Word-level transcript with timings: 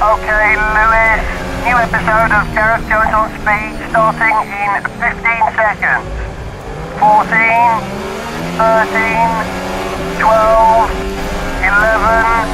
Okay, 0.00 0.56
Lewis. 0.56 1.20
New 1.60 1.76
episode 1.76 2.32
of 2.32 2.48
Gareth 2.56 2.88
Jones 2.88 3.12
on 3.12 3.28
Speed 3.36 3.76
starting 3.92 4.32
in 4.48 4.80
15 4.96 5.12
seconds. 5.52 6.08
14, 6.96 7.28
13, 8.56 8.96
12, 10.16 10.88
11, 11.60 12.48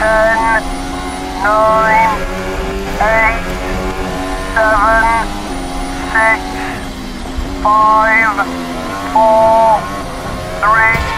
10, 0.00 0.64
9, 1.44 1.60
8, 3.04 3.36
7, 4.56 5.28
6, 6.08 6.40
5, 7.60 8.48
4, 9.12 9.76
3, 10.96 11.11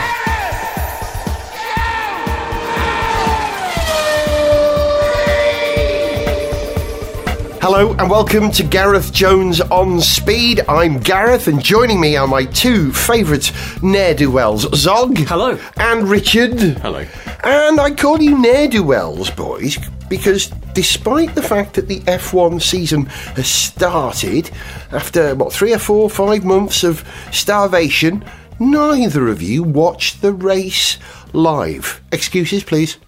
Hello 7.66 7.94
and 7.94 8.10
welcome 8.10 8.50
to 8.50 8.62
Gareth 8.62 9.10
Jones 9.10 9.62
on 9.62 9.98
Speed. 9.98 10.60
I'm 10.68 10.98
Gareth, 10.98 11.48
and 11.48 11.64
joining 11.64 11.98
me 11.98 12.14
are 12.14 12.26
my 12.26 12.44
two 12.44 12.92
favourite 12.92 13.50
ne'er 13.82 14.12
do 14.12 14.30
wells, 14.30 14.66
Zog. 14.76 15.16
Hello. 15.16 15.58
And 15.78 16.06
Richard. 16.06 16.60
Hello. 16.60 17.06
And 17.42 17.80
I 17.80 17.90
call 17.92 18.20
you 18.20 18.36
ne'er 18.36 18.68
do 18.68 18.82
wells, 18.82 19.30
boys, 19.30 19.78
because 20.10 20.48
despite 20.74 21.34
the 21.34 21.42
fact 21.42 21.72
that 21.76 21.88
the 21.88 22.00
F1 22.00 22.60
season 22.60 23.06
has 23.06 23.48
started, 23.48 24.50
after 24.92 25.34
what, 25.34 25.50
three 25.50 25.72
or 25.72 25.78
four, 25.78 26.10
five 26.10 26.44
months 26.44 26.84
of 26.84 27.02
starvation, 27.32 28.22
neither 28.60 29.28
of 29.28 29.40
you 29.40 29.62
watched 29.62 30.20
the 30.20 30.34
race 30.34 30.98
live. 31.32 32.02
Excuses, 32.12 32.62
please. 32.62 32.98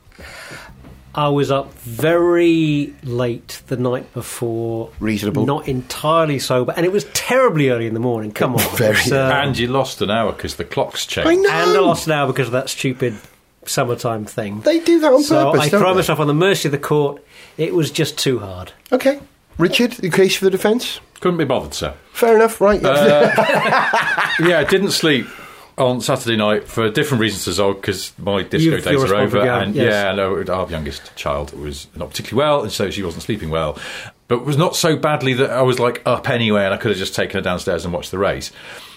I 1.17 1.31
was 1.31 1.51
up 1.51 1.73
very 1.79 2.95
late 3.03 3.63
the 3.69 3.79
night 3.79 4.13
before. 4.13 4.91
Reasonable. 5.01 5.47
Not 5.47 5.67
entirely 5.67 6.39
sober, 6.39 6.75
and 6.77 6.85
it 6.85 6.93
was 6.93 7.05
terribly 7.15 7.71
early 7.71 7.87
in 7.87 7.95
the 7.95 8.01
morning. 8.01 8.33
Come 8.33 8.55
on. 8.55 8.61
Very. 8.77 8.97
It's, 8.99 9.11
uh, 9.11 9.31
and 9.35 9.57
you 9.57 9.69
lost 9.69 10.03
an 10.03 10.11
hour 10.11 10.33
because 10.33 10.57
the 10.57 10.65
clock's 10.65 11.07
changed. 11.07 11.29
I 11.29 11.35
know. 11.35 11.49
and 11.49 11.71
I 11.71 11.81
lost 11.81 12.07
an 12.07 12.13
hour 12.13 12.27
because 12.27 12.49
of 12.49 12.53
that 12.53 12.69
stupid 12.69 13.17
summertime 13.65 14.27
thing. 14.27 14.61
They 14.61 14.79
do 14.81 15.01
that 15.01 15.11
on 15.11 15.23
so 15.23 15.53
purpose. 15.53 15.67
I 15.67 15.69
don't 15.71 15.81
throw 15.81 15.91
they? 15.95 16.01
myself 16.01 16.21
on 16.21 16.27
the 16.27 16.35
mercy 16.35 16.69
of 16.69 16.73
the 16.73 16.79
court. 16.79 17.25
It 17.57 17.75
was 17.75 17.91
just 17.91 18.19
too 18.19 18.41
hard. 18.41 18.73
Okay. 18.93 19.19
Richard, 19.57 19.93
the 19.93 20.11
case 20.11 20.37
for 20.37 20.45
the 20.45 20.51
defence? 20.51 21.01
Couldn't 21.21 21.39
be 21.39 21.47
bothered, 21.47 21.73
sir. 21.73 21.95
Fair 22.13 22.37
enough, 22.37 22.61
right? 22.61 22.83
Yeah, 22.83 23.33
I 24.59 24.67
didn't 24.69 24.91
sleep 24.91 25.27
on 25.79 26.01
Saturday 26.01 26.37
night 26.37 26.65
for 26.69 26.91
different 26.91 27.21
reasons 27.21 27.45
to 27.45 27.53
Zog 27.53 27.77
because 27.81 28.13
my 28.19 28.43
disco 28.43 28.71
You've- 28.71 28.83
days 28.83 28.93
you're 28.93 29.15
over. 29.15 29.39
And 29.41 29.75
yes. 29.75 29.93
yeah, 29.93 30.13
no, 30.13 30.43
our 30.49 30.71
youngest 30.71 31.15
child 31.17 31.53
was 31.59 31.87
not 31.97 32.11
particularly 32.11 32.47
well, 32.47 32.63
and 32.63 32.73
so 32.73 32.91
she 32.91 33.03
wasn't 33.03 33.23
sleeping 33.25 33.51
well. 33.51 33.79
But 34.29 34.45
was 34.45 34.57
not 34.57 34.75
so 34.75 34.97
badly 34.97 35.35
that 35.35 35.51
I 35.51 35.63
was 35.63 35.79
like 35.79 36.03
up 36.07 36.29
anyway, 36.29 36.65
and 36.65 36.75
I 36.75 36.79
could 36.79 36.91
have 36.91 36.99
just 36.99 37.15
taken 37.15 37.37
her 37.37 37.43
downstairs 37.43 37.85
and 37.85 37.93
watched 37.95 38.11
the 38.11 38.19
race. 38.19 38.51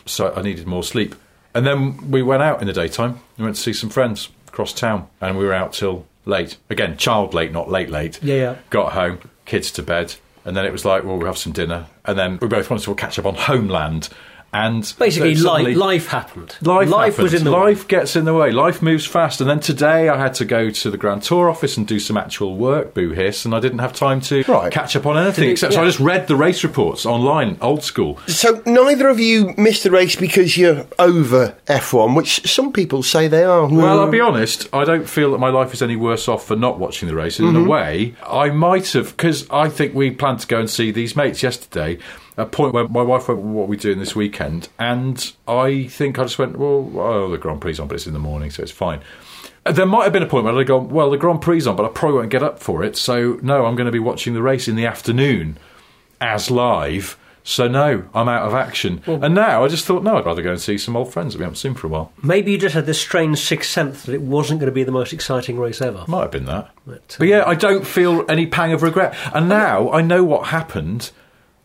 So 0.05 0.33
I 0.33 0.41
needed 0.41 0.66
more 0.66 0.83
sleep. 0.83 1.16
And 1.53 1.66
then 1.66 2.09
we 2.11 2.22
went 2.23 2.41
out 2.44 2.61
in 2.61 2.67
the 2.67 2.73
daytime. 2.73 3.19
We 3.38 3.44
went 3.44 3.55
to 3.55 3.61
see 3.61 3.73
some 3.73 3.89
friends 3.89 4.30
across 4.47 4.72
town, 4.73 5.07
and 5.22 5.38
we 5.38 5.45
were 5.45 5.53
out 5.53 5.73
till 5.73 6.05
late. 6.25 6.57
Again, 6.69 6.95
child 6.97 7.33
late, 7.33 7.52
not 7.52 7.69
late 7.69 7.89
late. 7.89 8.19
Yeah, 8.23 8.35
yeah. 8.35 8.55
Got 8.69 8.94
home, 8.94 9.19
kids 9.45 9.72
to 9.73 9.83
bed, 9.83 10.16
and 10.45 10.55
then 10.55 10.66
it 10.66 10.72
was 10.72 10.85
like, 10.85 11.03
well, 11.03 11.17
we'll 11.17 11.27
have 11.27 11.38
some 11.38 11.53
dinner, 11.53 11.88
and 12.05 12.17
then 12.17 12.39
we 12.41 12.47
both 12.47 12.69
wanted 12.69 12.85
to 12.85 12.95
catch 12.95 13.19
up 13.19 13.25
on 13.25 13.35
Homeland. 13.35 14.09
And 14.52 14.81
Basically, 14.97 15.36
then 15.36 15.44
life, 15.44 15.53
suddenly- 15.59 15.75
life 15.75 16.08
happened. 16.08 16.55
Life, 16.61 17.19
was 17.19 17.33
in 17.36 17.44
the 17.44 17.52
life 17.52 17.88
gets 17.88 18.16
in 18.16 18.25
the 18.25 18.33
way. 18.33 18.52
Life 18.52 18.81
moves 18.81 19.06
fast, 19.06 19.41
and 19.41 19.50
then 19.50 19.59
today 19.59 20.09
I 20.09 20.17
had 20.17 20.33
to 20.36 20.45
go 20.45 20.72
to 20.72 20.89
the 20.89 20.97
Grand 20.97 21.22
Tour 21.22 21.50
office 21.50 21.78
and 21.78 21.86
do 21.86 22.00
some 22.00 22.17
actual 22.17 22.56
work, 22.56 22.95
boo 22.95 23.11
hiss, 23.11 23.45
and 23.45 23.53
I 23.53 23.59
didn't 23.59 23.78
have 23.80 23.94
time 23.94 24.22
to 24.22 24.44
Right. 24.47 24.72
catch 24.72 24.95
up 24.95 25.06
on 25.06 25.17
anything 25.17 25.45
do- 25.45 25.52
except 25.52 25.73
so 25.73 25.81
I 25.81 25.86
just 25.86 26.00
read 26.00 26.28
the 26.28 26.36
race 26.36 26.64
reports 26.64 27.06
online, 27.06 27.58
old 27.61 27.83
school. 27.83 28.17
so 28.25 28.61
neither 28.66 29.08
of 29.08 29.19
you 29.19 29.53
missed 29.56 29.83
the 29.83 29.91
race 29.91 30.16
because 30.16 30.57
you're 30.57 30.85
over 30.97 31.53
F1, 31.68 32.16
which 32.16 32.51
some 32.51 32.72
people 32.72 33.03
say 33.03 33.28
they 33.28 33.44
are. 33.44 33.68
Well, 33.68 34.00
I'll 34.00 34.09
be 34.09 34.19
honest. 34.19 34.68
I 34.74 34.84
don't 34.84 35.07
feel 35.07 35.31
that 35.34 35.38
my 35.40 35.50
life 35.50 35.74
is 35.75 35.84
any 35.84 35.95
worse 35.95 36.28
off 36.28 36.47
for 36.47 36.56
not 36.56 36.79
watching 36.79 37.07
the 37.07 37.16
race. 37.16 37.40
In 37.40 37.45
Mm-hmm. 37.45 37.66
a 37.66 37.69
way, 37.69 38.13
I 38.28 38.50
might 38.50 38.91
have 38.94 39.16
because 39.16 39.45
I 39.51 39.69
think 39.69 39.94
we 39.94 40.09
planned 40.12 40.40
to 40.40 40.47
go 40.47 40.59
and 40.59 40.69
see 40.69 40.90
these 40.91 41.16
mates 41.16 41.44
yesterday. 41.44 42.00
A 42.39 42.45
point 42.45 42.73
where 42.73 42.88
my 42.88 43.01
wife 43.01 43.27
went, 43.27 43.41
"What 43.41 43.63
are 43.63 43.67
we 43.67 43.77
doing 43.77 44.00
this 44.00 44.16
weekend?" 44.16 44.69
And 44.79 45.31
I 45.47 45.85
think 45.88 46.17
I 46.17 46.23
just 46.23 46.39
went, 46.39 46.57
"Well, 46.57 46.89
oh, 46.95 47.29
the 47.29 47.38
Grand 47.38 47.61
Prix 47.61 47.77
on, 47.79 47.88
but 47.88 47.95
it's 47.95 48.07
in 48.07 48.13
the 48.13 48.19
morning, 48.19 48.50
so 48.50 48.63
it's 48.63 48.72
fine." 48.72 49.00
Uh, 49.66 49.72
There 49.73 49.85
might 49.85 50.03
have 50.05 50.13
been 50.13 50.23
a 50.23 50.27
point 50.27 50.45
where 50.45 50.55
I'd 50.57 50.67
go, 50.67 50.77
"Well, 50.77 51.09
the 51.11 51.17
Grand 51.17 51.41
Prix 51.41 51.66
on, 51.67 51.75
but 51.75 51.85
I 51.85 51.89
probably 51.89 52.17
won't 52.19 52.29
get 52.29 52.41
up 52.44 52.59
for 52.59 52.83
it." 52.83 52.95
So 52.95 53.38
no, 53.41 53.66
I'm 53.66 53.75
going 53.75 53.85
to 53.88 53.91
be 53.91 54.00
watching 54.00 54.33
the 54.33 54.41
race 54.41 54.67
in 54.67 54.75
the 54.75 54.85
afternoon 54.85 55.57
as 56.22 56.50
live. 56.50 57.17
So 57.44 57.67
no, 57.67 58.03
I'm 58.13 58.29
out 58.29 58.44
of 58.44 58.53
action. 58.53 59.01
and 59.07 59.33
now 59.33 59.63
I 59.63 59.69
just 59.69 59.85
thought, 59.85 60.03
no, 60.03 60.17
I'd 60.17 60.25
rather 60.25 60.41
go 60.44 60.51
and 60.51 60.61
see 60.61 60.77
some 60.77 60.95
old 60.95 61.11
friends 61.11 61.33
that 61.33 61.39
we 61.39 61.44
haven't 61.44 61.56
seen 61.56 61.73
for 61.73 61.88
a 61.88 61.89
while. 61.89 62.11
Maybe 62.21 62.51
you 62.51 62.57
just 62.59 62.75
had 62.75 62.85
this 62.85 63.00
strange 63.01 63.39
sixth 63.39 63.71
sense 63.71 64.03
that 64.03 64.13
it 64.13 64.21
wasn't 64.21 64.59
going 64.59 64.69
to 64.69 64.73
be 64.75 64.83
the 64.83 64.91
most 64.91 65.13
exciting 65.13 65.57
race 65.57 65.81
ever. 65.81 66.03
Might 66.07 66.23
have 66.23 66.31
been 66.31 66.45
that. 66.45 66.69
But, 66.85 67.16
But 67.17 67.27
yeah, 67.27 67.44
I 67.47 67.56
don't 67.56 67.88
feel 67.88 68.23
any 68.29 68.45
pang 68.45 68.71
of 68.73 68.83
regret. 68.83 69.16
And 69.33 69.50
now 69.50 69.89
I 69.91 70.01
know 70.01 70.23
what 70.23 70.47
happened. 70.47 71.11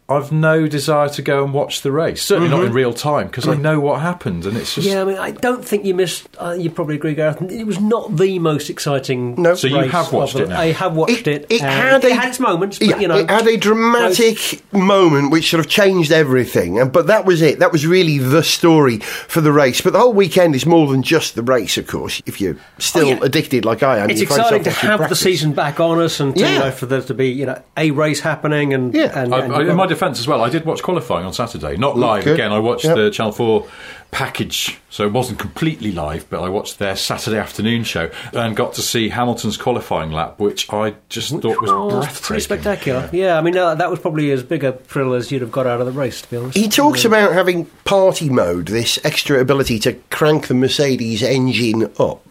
I've 0.07 0.31
no 0.33 0.69
desire 0.69 1.09
to 1.09 1.23
go 1.23 1.43
and 1.45 1.55
watch 1.55 1.81
the 1.81 1.91
race. 1.91 2.23
Certainly 2.23 2.51
not 2.51 2.65
in 2.65 2.73
real 2.75 2.93
time 2.93 3.29
because 3.29 3.49
I 3.49 3.55
know 3.55 3.81
what 3.81 4.03
happened, 4.03 4.45
and 4.45 4.55
it's 4.55 4.75
just. 4.75 4.87
Yeah, 4.87 5.01
I 5.01 5.05
mean, 5.05 5.17
I 5.17 5.31
don't 5.31 5.65
think 5.65 5.87
you 5.87 5.95
missed. 5.95 6.29
Uh, 6.39 6.55
you 6.59 6.69
probably 6.69 6.97
agree, 6.97 7.15
Gareth. 7.15 7.41
It 7.51 7.65
was 7.65 7.81
not 7.81 8.15
the 8.19 8.39
most 8.39 8.69
exciting. 8.69 9.41
No. 9.41 9.55
So 9.55 9.67
you 9.67 9.77
have 9.89 10.13
watched 10.13 10.37
it 10.37 10.51
now? 10.51 10.61
I 10.61 10.73
have 10.73 10.95
watched 10.95 11.27
it. 11.27 11.47
It 11.49 11.63
and 11.63 11.71
had 11.71 12.05
it 12.05 12.13
a- 12.13 12.15
had 12.17 12.29
its 12.29 12.39
moments, 12.39 12.79
but 12.79 12.89
yeah, 12.89 12.99
you 12.99 13.09
know, 13.09 13.17
it 13.17 13.31
had 13.31 13.47
a 13.47 13.57
dramatic 13.57 14.63
moment 14.75 15.31
which 15.31 15.49
sort 15.51 15.65
of 15.65 15.71
changed 15.71 16.13
everything, 16.13 16.79
and 16.79 16.93
but 16.93 17.07
that 17.07 17.25
was 17.25 17.41
it. 17.41 17.59
That 17.61 17.73
was 17.73 17.87
really 17.87 18.19
the 18.19 18.43
story 18.43 18.99
for 18.99 19.41
the 19.41 19.53
race. 19.53 19.81
But 19.81 19.95
the 19.95 20.01
whole 20.01 20.13
weekend 20.13 20.55
is 20.55 20.67
more 20.67 20.87
than 20.87 21.03
just 21.03 21.35
the 21.35 21.43
race, 21.43 21.79
of 21.79 21.87
course. 21.87 22.21
If 22.27 22.43
you're 22.43 22.57
still 22.79 23.07
Oh, 23.07 23.09
yeah. 23.09 23.19
addicted 23.23 23.65
like 23.65 23.83
I 23.83 23.99
am, 24.01 24.11
It's 24.11 24.21
you 24.21 24.27
find 24.27 24.41
exciting 24.41 24.65
to 24.65 24.71
have 24.71 24.99
practice. 24.99 25.19
the 25.19 25.25
season 25.25 25.53
back 25.55 25.81
on 25.81 25.99
us, 26.01 26.21
and 26.21 26.35
to, 26.35 26.41
Yeah. 26.43 26.53
you 26.53 26.59
know, 26.59 26.71
for 26.73 26.85
there 26.87 27.01
to 27.01 27.15
be 27.15 27.29
you 27.31 27.47
know 27.47 27.61
a 27.79 27.91
race 27.91 28.21
happening, 28.21 28.75
and 28.75 28.95
Yeah. 28.95 29.19
and, 29.19 29.35
I, 29.35 29.41
and 29.41 29.55
I, 29.55 29.94
you've 29.95 30.03
in 30.03 30.07
my 30.07 30.11
got- 30.11 30.15
defence 30.15 30.21
as 30.21 30.29
well, 30.29 30.43
I 30.43 30.51
did 30.51 30.65
watch 30.65 30.83
qualifying 30.83 31.25
on 31.27 31.33
Saturday. 31.33 31.77
Not 31.77 31.97
live 31.97 32.25
good. 32.25 32.35
again. 32.35 32.53
I 32.53 32.59
watched 32.59 32.85
Yep. 32.85 32.97
the 32.97 33.11
Channel 33.11 33.33
Four 33.33 33.67
package, 34.11 34.79
so 34.91 35.05
it 35.05 35.13
wasn't 35.13 35.39
completely 35.41 35.91
live, 35.91 36.25
but 36.31 36.41
I 36.41 36.49
watched 36.49 36.79
their 36.79 36.95
Saturday 36.95 37.37
afternoon 37.39 37.83
show 37.83 38.11
and 38.33 38.55
got 38.55 38.73
to 38.75 38.83
see 38.83 39.09
Hamilton's 39.09 39.57
qualifying 39.57 40.13
lap, 40.13 40.39
which 40.39 40.73
I 40.73 40.95
just 41.09 41.31
thought 41.31 41.61
was 41.61 41.71
Oh, 41.71 41.91
breathtaking. 41.91 42.23
pretty 42.23 42.43
spectacular. 42.43 43.11
Yeah, 43.13 43.37
I 43.37 43.41
mean 43.41 43.57
uh, 43.57 43.75
that 43.75 43.91
was 43.91 43.99
probably 43.99 44.31
as 44.31 44.43
big 44.45 44.63
a 44.63 44.73
thrill 44.73 45.15
as 45.15 45.33
you'd 45.33 45.43
have 45.43 45.51
got 45.51 45.67
out 45.67 45.81
of 45.81 45.87
the 45.87 45.93
race, 45.93 46.23
to 46.23 46.31
be 46.31 46.37
honest. 46.37 46.57
He 46.57 46.69
talks 46.69 47.05
about 47.05 47.33
having 47.33 47.65
party 47.85 48.29
mode, 48.31 48.67
this 48.69 48.99
extra 49.05 49.41
ability 49.41 49.81
to 49.81 49.95
crank 50.11 50.47
the 50.47 50.55
Mercedes 50.55 51.23
engine 51.23 51.91
up, 51.99 52.25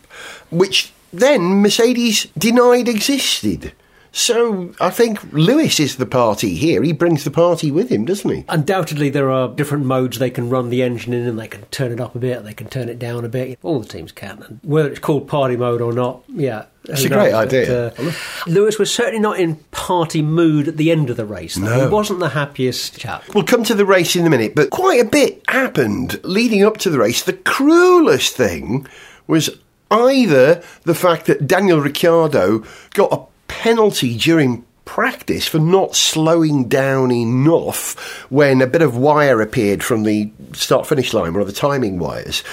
which 0.51 0.93
then 1.11 1.61
Mercedes 1.61 2.27
denied 2.37 2.87
existed. 2.87 3.73
So 4.15 4.71
I 4.79 4.91
think 4.91 5.33
Lewis 5.33 5.79
is 5.79 5.95
the 5.95 6.05
party 6.05 6.53
here. 6.53 6.83
He 6.83 6.93
brings 6.93 7.23
the 7.23 7.31
party 7.31 7.71
with 7.71 7.89
him, 7.89 8.05
doesn't 8.05 8.29
he? 8.29 8.45
Undoubtedly, 8.47 9.09
there 9.09 9.31
are 9.31 9.49
different 9.49 9.85
modes 9.85 10.19
they 10.19 10.29
can 10.29 10.51
run 10.51 10.69
the 10.69 10.83
engine 10.83 11.13
in, 11.13 11.27
and 11.27 11.39
they 11.39 11.47
can 11.47 11.63
turn 11.71 11.91
it 11.91 11.99
up 11.99 12.13
a 12.13 12.19
bit, 12.19 12.43
they 12.43 12.53
can 12.53 12.67
turn 12.69 12.89
it 12.89 12.99
down 12.99 13.25
a 13.25 13.27
bit. 13.29 13.57
All 13.63 13.79
the 13.79 13.87
teams 13.87 14.11
can, 14.11 14.43
and 14.43 14.59
whether 14.61 14.89
it's 14.91 14.99
called 14.99 15.27
party 15.27 15.57
mode 15.57 15.81
or 15.81 15.91
not, 15.93 16.21
yeah, 16.27 16.65
It's 16.83 17.03
a 17.05 17.09
great 17.09 17.31
knows? 17.31 17.47
idea. 17.47 17.93
But, 17.97 18.05
uh, 18.05 18.11
Lewis 18.45 18.77
was 18.77 18.93
certainly 18.93 19.19
not 19.19 19.39
in 19.39 19.55
party 19.71 20.21
mood 20.21 20.67
at 20.67 20.77
the 20.77 20.91
end 20.91 21.09
of 21.09 21.17
the 21.17 21.25
race. 21.25 21.55
though. 21.55 21.65
No. 21.65 21.81
He 21.87 21.91
wasn't 21.91 22.19
the 22.19 22.29
happiest 22.29 22.99
chap. 22.99 23.23
We'll 23.33 23.43
come 23.45 23.63
to 23.63 23.73
the 23.73 23.85
race 23.85 24.15
in 24.15 24.27
a 24.27 24.29
minute, 24.29 24.53
but 24.53 24.69
quite 24.69 25.01
a 25.01 25.05
bit 25.09 25.41
happened 25.47 26.19
leading 26.23 26.63
up 26.63 26.77
to 26.77 26.91
the 26.91 26.99
race. 26.99 27.23
The 27.23 27.33
cruelest 27.33 28.35
thing 28.37 28.85
was 29.25 29.49
either 29.89 30.61
the 30.83 30.93
fact 30.95 31.25
that 31.25 31.47
Daniel 31.47 31.79
Ricciardo 31.81 32.63
got 32.93 33.11
a 33.11 33.32
penalty 33.61 34.17
during 34.17 34.65
practice 34.85 35.47
for 35.47 35.59
not 35.59 35.95
slowing 35.95 36.67
down 36.67 37.11
enough 37.11 38.25
when 38.29 38.61
a 38.61 38.67
bit 38.67 38.81
of 38.81 38.97
wire 38.97 39.41
appeared 39.41 39.83
from 39.83 40.03
the 40.03 40.31
start 40.53 40.87
finish 40.87 41.13
line, 41.13 41.33
one 41.33 41.41
of 41.41 41.47
the 41.47 41.53
timing 41.53 41.99
wires. 41.99 42.43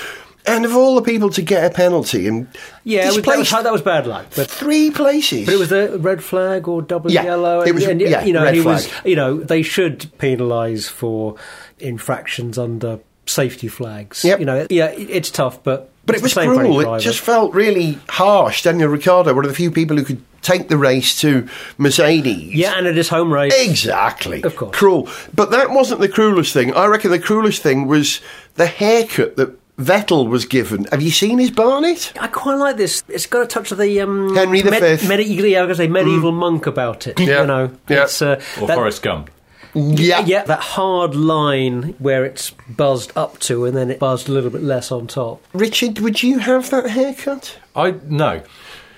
And 0.46 0.64
of 0.64 0.74
all 0.74 0.94
the 0.94 1.02
people 1.02 1.28
to 1.30 1.42
get 1.42 1.64
a 1.64 1.74
penalty, 1.74 2.26
and 2.26 2.48
Yeah, 2.84 3.06
this 3.10 3.16
that 3.16 3.38
was, 3.38 3.50
that 3.50 3.72
was 3.72 3.82
bad 3.82 4.06
luck. 4.06 4.26
But 4.36 4.48
three 4.50 4.90
places. 4.90 5.46
But 5.46 5.54
it 5.54 5.58
was 5.58 5.72
a 5.72 5.98
red 5.98 6.22
flag 6.24 6.66
or 6.66 6.80
double 6.82 7.10
Yeah, 7.10 7.24
yellow. 7.24 7.60
it 7.62 7.74
was- 7.74 7.84
and, 7.84 8.00
yeah, 8.00 8.24
you 8.24 8.32
know, 8.32 8.44
red 8.44 8.54
he 8.54 8.60
was. 8.62 8.88
You 9.04 9.16
know, 9.16 9.38
they 9.38 9.62
should 9.62 10.00
penalise 10.18 10.88
for 10.88 11.34
infractions 11.78 12.58
under 12.58 13.00
safety 13.26 13.68
flags. 13.68 14.24
Yep. 14.24 14.40
You 14.40 14.46
know, 14.46 14.66
yeah, 14.70 14.86
it's 14.96 15.30
tough, 15.30 15.62
but 15.62 15.90
But 16.12 16.14
it's 16.16 16.22
it 16.22 16.24
was 16.24 16.34
the 16.34 16.40
same 16.42 16.54
for 16.54 16.60
any 16.60 16.68
cruel. 16.74 16.94
It 16.94 17.00
just 17.00 17.20
felt 17.20 17.54
really 17.54 17.98
harsh. 18.08 18.62
Daniel 18.62 18.88
Ricciardo, 18.88 19.34
one 19.34 19.44
of 19.44 19.50
the 19.50 19.54
few 19.56 19.70
people 19.70 19.96
who 19.96 20.04
could 20.04 20.22
take 20.42 20.68
the 20.68 20.76
race 20.76 21.20
to 21.20 21.46
Mercedes. 21.78 22.54
yeah, 22.54 22.74
and 22.76 22.86
it 22.86 22.96
is 22.96 23.08
home 23.08 23.32
race. 23.32 23.52
Exactly. 23.68 24.42
Of 24.42 24.56
course. 24.56 24.76
Cruel. 24.76 25.08
But 25.34 25.50
that 25.50 25.70
wasn't 25.70 26.00
the 26.00 26.08
cruelest 26.08 26.52
thing. 26.52 26.74
I 26.74 26.86
reckon 26.86 27.10
the 27.10 27.18
cruelest 27.18 27.62
thing 27.62 27.86
was 27.86 28.20
the 28.54 28.66
haircut 28.66 29.36
that 29.36 29.58
Vettel 29.76 30.28
was 30.28 30.44
given. 30.44 30.84
Have 30.86 31.00
you 31.02 31.10
seen 31.10 31.38
his 31.38 31.50
barnet? 31.50 32.12
I 32.20 32.26
quite 32.28 32.56
like 32.56 32.76
this. 32.76 33.02
It's 33.08 33.26
got 33.26 33.42
a 33.42 33.46
touch 33.46 33.72
of 33.72 33.78
the 33.78 34.00
um, 34.02 34.34
Henry 34.34 34.60
the 34.60 34.72
Fifth. 34.72 35.08
medieval, 35.08 35.46
yeah, 35.46 35.60
I 35.60 35.64
was 35.64 35.78
going 35.78 35.90
to 35.90 35.96
say 35.98 36.04
medieval 36.04 36.32
monk 36.32 36.66
about 36.66 37.06
it. 37.06 37.18
Yeah. 37.18 37.40
You 37.42 37.46
know, 37.46 37.70
Yeah. 37.88 38.04
it's 38.04 38.20
uh, 38.20 38.42
Or 38.60 38.66
that, 38.66 38.74
Forrest 38.74 39.02
Gump. 39.02 39.30
Yeah. 39.74 40.20
yeah, 40.26 40.42
that 40.44 40.60
hard 40.60 41.14
line 41.14 41.94
where 41.98 42.24
it's 42.24 42.50
buzzed 42.68 43.12
up 43.16 43.38
to 43.40 43.64
and 43.66 43.76
then 43.76 43.90
it 43.90 43.98
buzzed 44.00 44.28
a 44.28 44.32
little 44.32 44.50
bit 44.50 44.62
less 44.62 44.90
on 44.90 45.06
top. 45.06 45.42
Richard, 45.52 45.98
would 46.00 46.22
you 46.22 46.38
have 46.40 46.70
that 46.70 46.90
haircut? 46.90 47.58
I 47.76 47.94
no. 48.06 48.42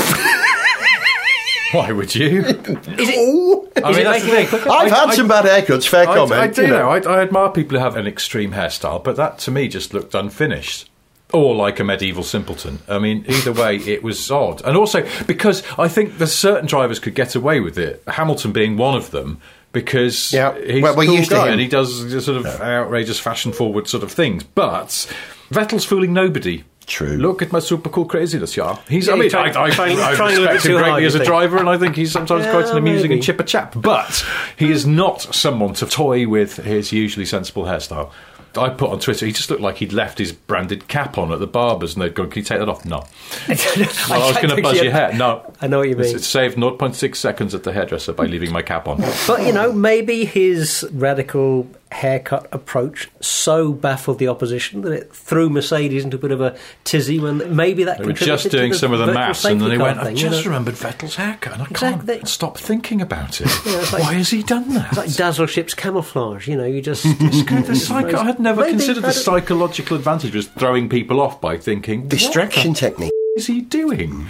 Why 1.73 1.91
would 1.91 2.15
you? 2.15 2.39
Is 2.45 2.55
it? 2.55 3.15
Oh. 3.17 3.67
mean, 3.75 3.91
is 3.91 3.97
it 3.97 4.03
that's 4.05 4.23
the 4.23 4.29
thing. 4.57 4.71
I've 4.71 4.91
I- 4.91 4.95
had 4.95 5.09
I- 5.09 5.15
some 5.15 5.27
bad 5.27 5.45
haircuts, 5.45 5.87
fair 5.87 6.07
I, 6.07 6.15
comment. 6.15 6.39
I 6.41 6.47
do 6.47 6.61
you 6.61 6.67
know. 6.69 6.89
I, 6.89 6.99
I 6.99 7.21
admire 7.21 7.49
people 7.49 7.77
who 7.77 7.83
have 7.83 7.97
an 7.97 8.07
extreme 8.07 8.53
hairstyle, 8.53 9.03
but 9.03 9.17
that 9.17 9.37
to 9.39 9.51
me 9.51 9.67
just 9.67 9.93
looked 9.93 10.15
unfinished. 10.15 10.89
Or 11.33 11.53
like 11.53 11.77
a 11.81 11.83
medieval 11.83 12.23
simpleton. 12.23 12.79
I 12.87 12.99
mean, 12.99 13.25
either 13.27 13.51
way, 13.51 13.75
it 13.77 14.01
was 14.01 14.31
odd. 14.31 14.61
And 14.63 14.77
also, 14.77 15.05
because 15.25 15.61
I 15.77 15.89
think 15.89 16.19
there's 16.19 16.31
certain 16.31 16.67
drivers 16.67 16.99
could 16.99 17.15
get 17.15 17.35
away 17.35 17.59
with 17.59 17.77
it, 17.77 18.01
Hamilton 18.07 18.53
being 18.53 18.77
one 18.77 18.95
of 18.95 19.11
them, 19.11 19.41
because 19.81 20.33
Yeah. 20.33 20.53
he's 20.65 20.81
Well, 20.81 20.95
we're 20.95 21.03
a 21.03 21.05
cool 21.05 21.15
used 21.17 21.29
to 21.31 21.41
him. 21.43 21.51
and 21.53 21.61
he 21.61 21.67
does 21.67 21.99
sort 22.25 22.37
of 22.37 22.45
outrageous, 22.61 23.19
fashion 23.19 23.51
forward 23.51 23.87
sort 23.87 24.03
of 24.03 24.11
things. 24.11 24.43
But 24.43 25.05
Vettel's 25.53 25.85
fooling 25.85 26.13
nobody. 26.13 26.63
True. 26.87 27.17
Look 27.17 27.41
at 27.41 27.51
my 27.51 27.59
super 27.59 27.89
cool 27.89 28.05
craziness, 28.05 28.55
yeah. 28.57 28.77
He's, 28.89 29.07
Yeah, 29.07 29.13
I 29.13 29.15
mean, 29.17 29.23
he's 29.23 29.33
trying- 29.33 29.55
I, 29.57 29.63
I, 29.65 29.69
trying- 29.69 29.99
I 29.99 30.15
trying 30.15 30.37
a 30.37 30.39
little 30.39 30.53
respect 30.53 30.65
him 30.65 30.71
too 30.71 30.77
hard, 30.77 30.83
greatly 30.85 31.01
you 31.01 31.07
as 31.07 31.15
a 31.15 31.25
driver, 31.25 31.57
and 31.57 31.69
I 31.69 31.77
think 31.77 31.95
he's 31.97 32.11
sometimes 32.11 32.45
Yeah, 32.45 32.51
quite 32.51 32.65
an 32.69 32.77
amusing 32.77 33.09
maybe. 33.09 33.15
and 33.15 33.23
chipper 33.23 33.43
chap. 33.43 33.73
But 33.75 34.25
he 34.55 34.71
is 34.71 34.87
not 34.87 35.21
someone 35.35 35.73
to 35.75 35.85
toy 35.85 36.27
with 36.27 36.55
his 36.57 36.91
usually 36.93 37.25
sensible 37.25 37.65
hairstyle. 37.65 38.09
I 38.57 38.69
put 38.69 38.89
on 38.91 38.99
Twitter, 38.99 39.25
he 39.25 39.31
just 39.31 39.49
looked 39.49 39.61
like 39.61 39.77
he'd 39.77 39.93
left 39.93 40.17
his 40.17 40.31
branded 40.31 40.87
cap 40.87 41.17
on 41.17 41.31
at 41.31 41.39
the 41.39 41.47
barber's 41.47 41.93
and 41.93 42.01
they'd 42.01 42.13
gone, 42.13 42.29
Can 42.29 42.41
you 42.41 42.45
take 42.45 42.59
that 42.59 42.69
off? 42.69 42.85
No. 42.85 43.03
Well, 44.09 44.23
I 44.23 44.27
was 44.27 44.37
going 44.37 44.55
to 44.55 44.61
buzz 44.61 44.81
your 44.81 44.91
hair. 44.91 45.13
No. 45.13 45.53
I 45.61 45.67
know 45.67 45.79
what 45.79 45.89
you 45.89 45.95
mean. 45.95 46.15
It 46.15 46.23
saved 46.23 46.57
0.6 46.57 47.15
seconds 47.15 47.53
at 47.53 47.63
the 47.63 47.73
hairdresser 47.73 48.13
by 48.13 48.25
leaving 48.25 48.51
my 48.51 48.61
cap 48.61 48.87
on. 48.87 49.03
But 49.27 49.45
you 49.45 49.51
know, 49.51 49.71
maybe 49.71 50.25
his 50.25 50.87
radical 50.93 51.67
haircut 51.91 52.47
approach 52.51 53.09
so 53.21 53.71
baffled 53.71 54.19
the 54.19 54.27
opposition 54.27 54.81
that 54.81 54.91
it 54.91 55.13
threw 55.13 55.49
Mercedes 55.49 56.03
into 56.03 56.17
a 56.17 56.19
bit 56.19 56.31
of 56.31 56.41
a 56.41 56.57
tizzy. 56.83 57.19
When 57.19 57.55
maybe 57.55 57.85
that 57.85 57.99
They 57.99 58.03
were 58.03 58.09
contributed 58.09 58.27
just 58.27 58.43
to 58.43 58.49
doing 58.49 58.71
the 58.71 58.77
some 58.77 58.91
of 58.93 58.99
the 58.99 59.07
maths 59.07 59.45
and 59.45 59.61
then 59.61 59.69
safety 59.69 59.71
they 59.71 59.77
car 59.77 59.85
went, 59.87 59.99
I 59.99 60.03
thing, 60.03 60.15
you 60.17 60.21
just 60.29 60.43
know? 60.45 60.51
remembered 60.51 60.75
Vettel's 60.75 61.15
haircut 61.15 61.53
and 61.53 61.61
I 61.61 61.65
Exactly. 61.69 62.15
can't 62.17 62.27
stop 62.27 62.57
thinking 62.57 63.01
about 63.01 63.39
it. 63.41 63.47
it's 63.47 63.93
like- 63.93 64.03
Why 64.03 64.13
has 64.15 64.29
he 64.29 64.43
done 64.43 64.73
that? 64.73 64.89
It's 64.89 64.97
like 64.97 65.13
Dazzle 65.15 65.45
Ship's 65.47 65.73
camouflage. 65.73 66.47
You 66.47 66.57
know, 66.57 66.65
you 66.65 66.81
just 66.81 67.03
The 67.03 67.75
psycho- 67.75 68.17
I 68.17 68.25
had 68.25 68.39
never 68.39 68.61
Maybe, 68.61 68.71
considered 68.73 69.05
I 69.05 69.07
the 69.07 69.13
don't- 69.13 69.23
psychological 69.23 69.95
advantage 69.97 70.35
was 70.35 70.47
throwing 70.47 70.89
people 70.89 71.21
off 71.21 71.39
by 71.39 71.57
thinking, 71.57 72.07
Distraction 72.07 72.71
What 72.71 72.77
technique. 72.79 73.11
the 73.35 73.39
is 73.41 73.47
he 73.47 73.61
doing? 73.61 74.27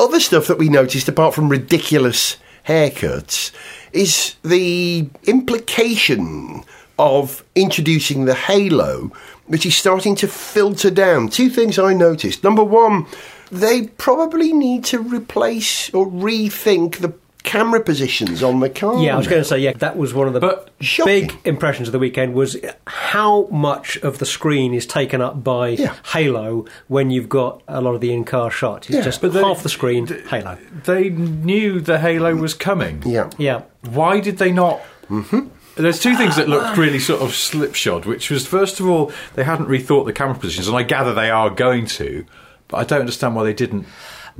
Other 0.00 0.18
stuff 0.20 0.46
that 0.46 0.56
we 0.56 0.70
noticed, 0.70 1.08
apart 1.08 1.34
from 1.34 1.50
ridiculous 1.50 2.38
haircuts, 2.66 3.52
is 3.92 4.36
the 4.42 5.08
implication 5.24 6.64
of 6.98 7.42
introducing 7.54 8.26
the 8.26 8.34
halo, 8.34 9.10
which 9.46 9.64
is 9.64 9.76
starting 9.76 10.14
to 10.16 10.28
filter 10.28 10.90
down. 10.90 11.28
Two 11.28 11.48
things 11.48 11.78
I 11.78 11.94
noticed. 11.94 12.44
Number 12.44 12.62
one, 12.62 13.06
they 13.50 13.88
probably 13.88 14.52
need 14.52 14.84
to 14.86 14.98
replace 15.00 15.92
or 15.92 16.06
rethink 16.06 16.98
the 16.98 17.14
camera 17.42 17.80
positions 17.80 18.42
on 18.42 18.60
the 18.60 18.68
car. 18.70 19.02
Yeah, 19.02 19.14
I 19.14 19.18
was 19.18 19.26
going 19.28 19.40
to 19.42 19.48
say, 19.48 19.58
yeah, 19.58 19.72
that 19.74 19.96
was 19.96 20.12
one 20.14 20.26
of 20.26 20.34
the 20.34 20.40
But- 20.40 20.70
Shocking. 20.80 21.28
big 21.28 21.38
impressions 21.44 21.88
of 21.88 21.92
the 21.92 21.98
weekend 21.98 22.34
was 22.34 22.56
how 22.86 23.46
much 23.50 23.96
of 23.98 24.18
the 24.18 24.26
screen 24.26 24.74
is 24.74 24.86
taken 24.86 25.20
up 25.20 25.42
by 25.42 25.68
Yeah. 25.70 25.94
Halo 26.12 26.66
when 26.88 27.10
you've 27.10 27.28
got 27.28 27.62
a 27.68 27.80
lot 27.80 27.94
of 27.94 28.00
the 28.00 28.12
in-car 28.12 28.50
shots. 28.50 28.88
It's 28.88 28.96
Yeah, 28.98 29.02
just 29.04 29.20
but 29.20 29.32
they- 29.32 29.40
half 29.42 29.62
the 29.62 29.68
screen, 29.68 30.06
Halo. 30.28 30.58
They 30.84 31.08
knew 31.10 31.80
the 31.80 31.98
halo 31.98 32.34
was 32.34 32.54
coming. 32.54 33.02
Yeah. 33.06 33.30
Yeah. 33.38 33.62
Why 33.88 34.20
did 34.20 34.38
they 34.38 34.52
not? 34.52 34.80
Mm-hmm. 35.10 35.48
There's 35.76 35.98
two 36.00 36.16
things 36.16 36.36
that 36.36 36.48
looked 36.48 36.76
really 36.76 36.98
sort 36.98 37.22
of 37.22 37.34
slipshod, 37.34 38.04
which 38.04 38.28
was 38.30 38.46
first 38.46 38.80
of 38.80 38.86
all 38.88 39.12
they 39.34 39.44
hadn't 39.44 39.66
rethought 39.68 40.04
the 40.04 40.12
camera 40.12 40.34
positions, 40.34 40.68
and 40.68 40.76
I 40.76 40.82
gather 40.82 41.14
they 41.14 41.30
are 41.30 41.48
going 41.48 41.86
to, 41.86 42.24
but 42.68 42.76
I 42.78 42.84
don't 42.84 43.00
understand 43.00 43.34
why 43.34 43.44
they 43.44 43.54
didn't 43.54 43.86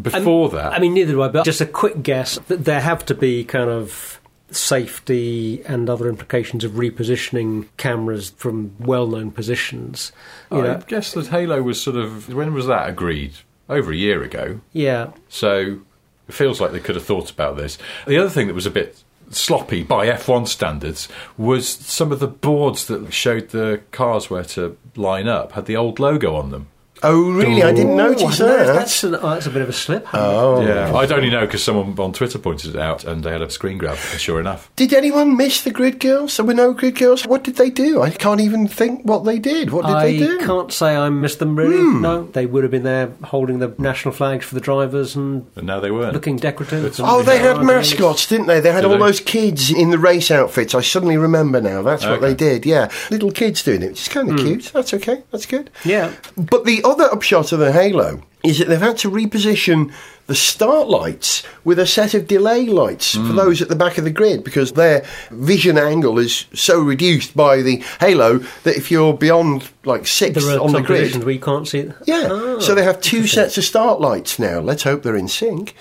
before 0.01 0.49
that. 0.51 0.73
I 0.73 0.79
mean, 0.79 0.95
neither 0.95 1.13
do 1.13 1.23
I, 1.23 1.29
but 1.29 1.45
just 1.45 1.61
a 1.61 1.67
quick 1.67 2.03
guess 2.03 2.39
that 2.49 2.65
there 2.65 2.81
have 2.81 3.05
to 3.07 3.15
be 3.15 3.45
kind 3.45 3.71
of 3.71 4.21
safety 4.51 5.63
and 5.65 5.89
other 5.89 6.09
implications 6.09 6.65
of 6.65 6.73
repositioning 6.73 7.67
cameras 7.77 8.31
from 8.31 8.75
well-known 8.81 9.31
positions. 9.31 10.13
You 10.51 10.59
I 10.59 10.63
know, 10.63 10.83
guess 10.87 11.13
that 11.13 11.29
Halo 11.29 11.63
was 11.63 11.81
sort 11.81 11.97
of 11.97 12.33
when 12.33 12.53
was 12.53 12.67
that 12.67 12.89
agreed? 12.89 13.33
Over 13.69 13.93
a 13.93 13.97
year 13.97 14.23
ago. 14.25 14.61
yeah. 14.73 15.13
So 15.29 15.81
it 16.29 16.35
feels 16.35 16.61
like 16.61 16.73
they 16.73 16.81
could 16.81 16.97
have 16.97 17.05
thought 17.05 17.31
about 17.31 17.57
this. 17.57 17.79
The 18.07 18.19
other 18.19 18.29
thing 18.29 18.49
that 18.49 18.55
was 18.55 18.67
a 18.67 18.71
bit 18.71 19.05
sloppy 19.31 19.85
by 19.85 20.09
F1 20.09 20.49
standards 20.49 21.09
was 21.39 21.69
some 21.69 22.11
of 22.11 22.19
the 22.19 22.27
boards 22.27 22.87
that 22.89 23.13
showed 23.13 23.51
the 23.51 23.81
cars 23.93 24.29
where 24.29 24.43
to 24.43 24.77
line 24.97 25.29
up 25.29 25.53
had 25.53 25.67
the 25.67 25.77
old 25.77 26.01
logo 26.01 26.35
on 26.35 26.51
them. 26.51 26.67
Oh, 27.03 27.31
really? 27.33 27.63
I 27.63 27.73
didn't 27.73 27.97
notice 27.97 28.39
that. 28.39 28.67
That's, 28.67 29.03
an, 29.05 29.15
oh, 29.17 29.31
that's 29.31 29.47
a 29.47 29.51
bit 29.51 29.63
of 29.63 29.69
a 29.69 29.73
slip. 29.73 30.07
Oh. 30.13 30.61
Yeah, 30.61 30.95
I'd 30.95 31.13
only 31.13 31.31
know 31.31 31.41
because 31.47 31.63
someone 31.65 31.99
on 31.99 32.13
Twitter 32.13 32.39
pointed 32.39 32.75
it 32.75 32.81
out 32.81 33.05
and 33.05 33.25
they 33.25 33.31
had 33.31 33.43
a 33.43 33.51
screen 33.51 33.79
grab, 33.79 33.97
sure 33.97 34.41
enough. 34.41 34.71
Did 34.77 34.93
anyone 34.93 35.37
miss 35.37 35.63
the 35.63 35.71
grid 35.71 35.99
girls? 36.01 36.37
There 36.37 36.45
were 36.47 36.55
no 36.55 36.73
grid 36.73 36.97
girls. 36.97 37.27
What 37.27 37.45
did 37.45 37.57
they 37.57 37.71
do? 37.71 38.03
I 38.03 38.11
can't 38.11 38.41
even 38.41 38.69
think 38.69 39.05
what 39.05 39.25
they 39.25 39.39
did. 39.39 39.71
What 39.71 39.87
did 39.87 39.95
I 39.95 40.05
they 40.07 40.19
do? 40.19 40.39
Hmm. 40.39 40.45
can't 40.47 40.73
say 40.73 40.97
I 40.97 41.09
missed 41.09 41.39
them 41.39 41.57
really. 41.57 41.83
No, 42.01 42.25
they 42.25 42.47
would 42.47 42.65
have 42.65 42.71
been 42.71 42.83
there 42.83 43.13
holding 43.25 43.59
the 43.61 43.75
national 43.79 44.13
flags 44.13 44.45
for 44.47 44.55
the 44.55 44.61
drivers 44.61 45.17
and 45.17 45.47
And 45.57 45.67
now 45.67 45.81
they 45.81 45.91
weren't. 45.91 46.13
looking 46.15 46.37
decorative. 46.37 46.95
Oh, 47.01 47.23
they 47.23 47.39
had 47.39 47.63
mascots, 47.63 48.27
didn't 48.27 48.47
they? 48.47 48.61
They 48.61 48.73
had 48.73 48.83
Did 48.83 48.91
all 48.91 48.99
they? 48.99 49.07
those 49.07 49.21
kids 49.21 49.71
in 49.71 49.91
the 49.91 49.99
race 49.99 50.31
outfits. 50.31 50.75
I 50.75 50.81
suddenly 50.83 51.17
remember 51.17 51.61
now. 51.61 51.83
That's 51.83 52.05
what 52.05 52.21
they 52.21 52.35
did. 52.35 52.67
Yeah, 52.67 52.91
little 53.11 53.31
kids 53.31 53.63
doing 53.63 53.83
it, 53.83 53.89
which 53.91 54.03
is 54.03 54.09
kind 54.09 54.31
of 54.31 54.37
cute. 54.39 54.71
That's 54.73 54.93
okay. 54.95 55.23
That's 55.31 55.47
good. 55.47 55.71
Yeah. 55.85 56.13
But 56.37 56.65
the 56.65 56.83
other 56.91 57.05
upshot 57.13 57.53
of 57.53 57.59
the 57.59 57.73
Halo 57.73 58.23
is 58.45 58.59
that 58.59 58.69
they've 58.69 58.81
had 58.81 58.97
to 58.99 59.11
reposition 59.11 59.93
the 60.27 60.35
start 60.35 60.89
lights 60.89 61.43
with 61.65 61.79
a 61.79 61.87
set 61.87 62.15
of 62.15 62.27
delay 62.27 62.65
lights 62.67 63.15
for 63.17 63.33
those 63.35 63.61
at 63.61 63.69
the 63.69 63.75
back 63.77 63.99
of 63.99 64.05
the 64.05 64.11
grid 64.11 64.45
because 64.45 64.73
their 64.73 65.05
vision 65.31 65.77
angle 65.77 66.19
is 66.19 66.47
so 66.55 66.81
reduced 66.81 67.37
by 67.37 67.61
the 67.63 67.83
Halo 67.99 68.39
that 68.63 68.77
if 68.77 68.91
you're 68.91 69.13
beyond 69.13 69.69
like 69.85 70.07
six 70.07 70.43
There 70.45 70.57
are 70.57 70.61
on 70.61 70.73
the 70.73 70.81
grid, 70.83 71.23
where 71.25 71.37
can't 71.39 71.67
see 71.69 71.81
it. 71.81 71.93
yeah. 72.07 72.29
Ah, 72.31 72.59
so 72.61 72.75
they 72.75 72.85
have 72.85 73.01
two 73.01 73.27
sets 73.27 73.59
of 73.59 73.65
start 73.65 74.01
lights 74.01 74.39
now. 74.39 74.61
Let's 74.61 74.85
hope 74.85 75.03
they're 75.03 75.17
in 75.17 75.29
sync. 75.29 75.75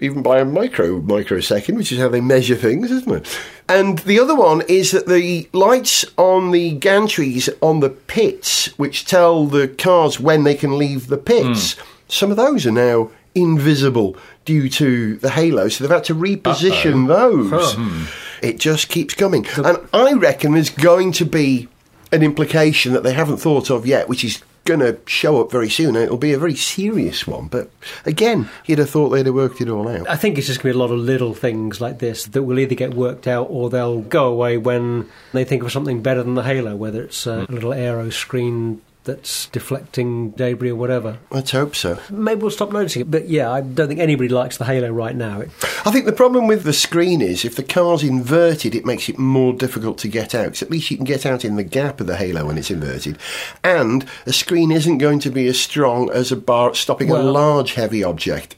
Even 0.00 0.22
by 0.22 0.38
a 0.38 0.44
micro 0.44 1.00
microsecond, 1.00 1.76
which 1.76 1.90
is 1.90 1.98
how 1.98 2.08
they 2.08 2.20
measure 2.20 2.54
things, 2.54 2.90
isn't 2.90 3.12
it? 3.12 3.40
And 3.68 3.98
the 4.00 4.20
other 4.20 4.34
one 4.34 4.62
is 4.68 4.92
that 4.92 5.06
the 5.06 5.48
lights 5.52 6.04
on 6.16 6.52
the 6.52 6.78
gantries 6.78 7.48
on 7.60 7.80
the 7.80 7.90
pits, 7.90 8.66
which 8.78 9.06
tell 9.06 9.46
the 9.46 9.68
cars 9.68 10.20
when 10.20 10.44
they 10.44 10.54
can 10.54 10.78
leave 10.78 11.08
the 11.08 11.18
pits, 11.18 11.74
hmm. 11.74 11.82
some 12.08 12.30
of 12.30 12.36
those 12.36 12.66
are 12.66 12.72
now 12.72 13.10
invisible 13.34 14.16
due 14.44 14.68
to 14.68 15.16
the 15.16 15.30
halo. 15.30 15.68
So 15.68 15.84
they've 15.84 15.94
had 15.94 16.04
to 16.04 16.14
reposition 16.14 17.08
those. 17.08 17.74
Hmm. 17.74 18.04
It 18.42 18.58
just 18.58 18.88
keeps 18.88 19.14
coming. 19.14 19.46
and 19.56 19.78
I 19.92 20.12
reckon 20.12 20.52
there's 20.52 20.70
going 20.70 21.12
to 21.12 21.24
be 21.24 21.68
an 22.12 22.22
implication 22.22 22.92
that 22.92 23.02
they 23.02 23.12
haven't 23.12 23.38
thought 23.38 23.70
of 23.70 23.86
yet, 23.86 24.08
which 24.08 24.24
is 24.24 24.42
going 24.68 24.80
to 24.80 24.98
show 25.06 25.40
up 25.40 25.50
very 25.50 25.70
soon. 25.70 25.96
and 25.96 26.04
It'll 26.04 26.18
be 26.18 26.34
a 26.34 26.38
very 26.38 26.54
serious 26.54 27.26
one. 27.26 27.48
But 27.48 27.70
again, 28.04 28.48
you'd 28.66 28.78
have 28.78 28.90
thought 28.90 29.08
they'd 29.08 29.26
have 29.26 29.34
worked 29.34 29.60
it 29.60 29.68
all 29.68 29.88
out. 29.88 30.08
I 30.08 30.16
think 30.16 30.36
it's 30.36 30.46
just 30.46 30.62
going 30.62 30.72
to 30.72 30.76
be 30.76 30.78
a 30.78 30.86
lot 30.86 30.92
of 30.92 31.00
little 31.00 31.34
things 31.34 31.80
like 31.80 31.98
this 31.98 32.26
that 32.26 32.42
will 32.42 32.58
either 32.58 32.74
get 32.74 32.94
worked 32.94 33.26
out 33.26 33.48
or 33.50 33.70
they'll 33.70 34.02
go 34.02 34.28
away 34.28 34.58
when 34.58 35.08
they 35.32 35.44
think 35.44 35.62
of 35.62 35.72
something 35.72 36.02
better 36.02 36.22
than 36.22 36.34
the 36.34 36.42
Halo, 36.42 36.76
whether 36.76 37.02
it's 37.02 37.26
a 37.26 37.46
hmm. 37.46 37.54
little 37.54 37.72
aero 37.72 38.10
screen 38.10 38.82
that's 39.04 39.46
deflecting 39.46 40.30
debris 40.32 40.70
or 40.70 40.74
whatever. 40.76 41.18
Let's 41.30 41.52
hope 41.52 41.74
so. 41.74 41.98
Maybe 42.10 42.42
we'll 42.42 42.50
stop 42.50 42.72
noticing 42.72 43.02
it. 43.02 43.10
But 43.10 43.28
yeah, 43.28 43.50
I 43.50 43.60
don't 43.62 43.88
think 43.88 44.00
anybody 44.00 44.28
likes 44.28 44.58
the 44.58 44.64
Halo 44.66 44.90
right 44.90 45.16
now. 45.16 45.42
I 45.86 45.90
think 45.90 46.04
the 46.04 46.12
problem 46.12 46.46
with 46.46 46.64
the 46.64 46.72
screen 46.72 47.22
is 47.22 47.44
if 47.44 47.56
the 47.56 47.62
car's 47.62 48.02
inverted, 48.02 48.74
it 48.74 48.84
makes 48.84 49.08
it 49.08 49.18
more 49.18 49.52
difficult 49.52 49.96
to 49.98 50.08
get 50.08 50.34
out. 50.34 50.60
at 50.62 50.70
least 50.70 50.90
you 50.90 50.96
can 50.96 51.06
get 51.06 51.24
out 51.24 51.44
in 51.44 51.56
the 51.56 51.62
gap 51.64 52.00
of 52.00 52.06
the 52.06 52.16
halo 52.16 52.46
when 52.46 52.58
it's 52.58 52.70
inverted. 52.70 53.18
And 53.64 54.04
a 54.26 54.32
screen 54.32 54.70
isn't 54.70 54.98
going 54.98 55.20
to 55.20 55.30
be 55.30 55.46
as 55.46 55.58
strong 55.58 56.10
as 56.10 56.30
a 56.30 56.36
bar 56.36 56.74
stopping 56.74 57.10
a 57.10 57.18
large, 57.18 57.74
heavy 57.74 58.04
object. 58.04 58.56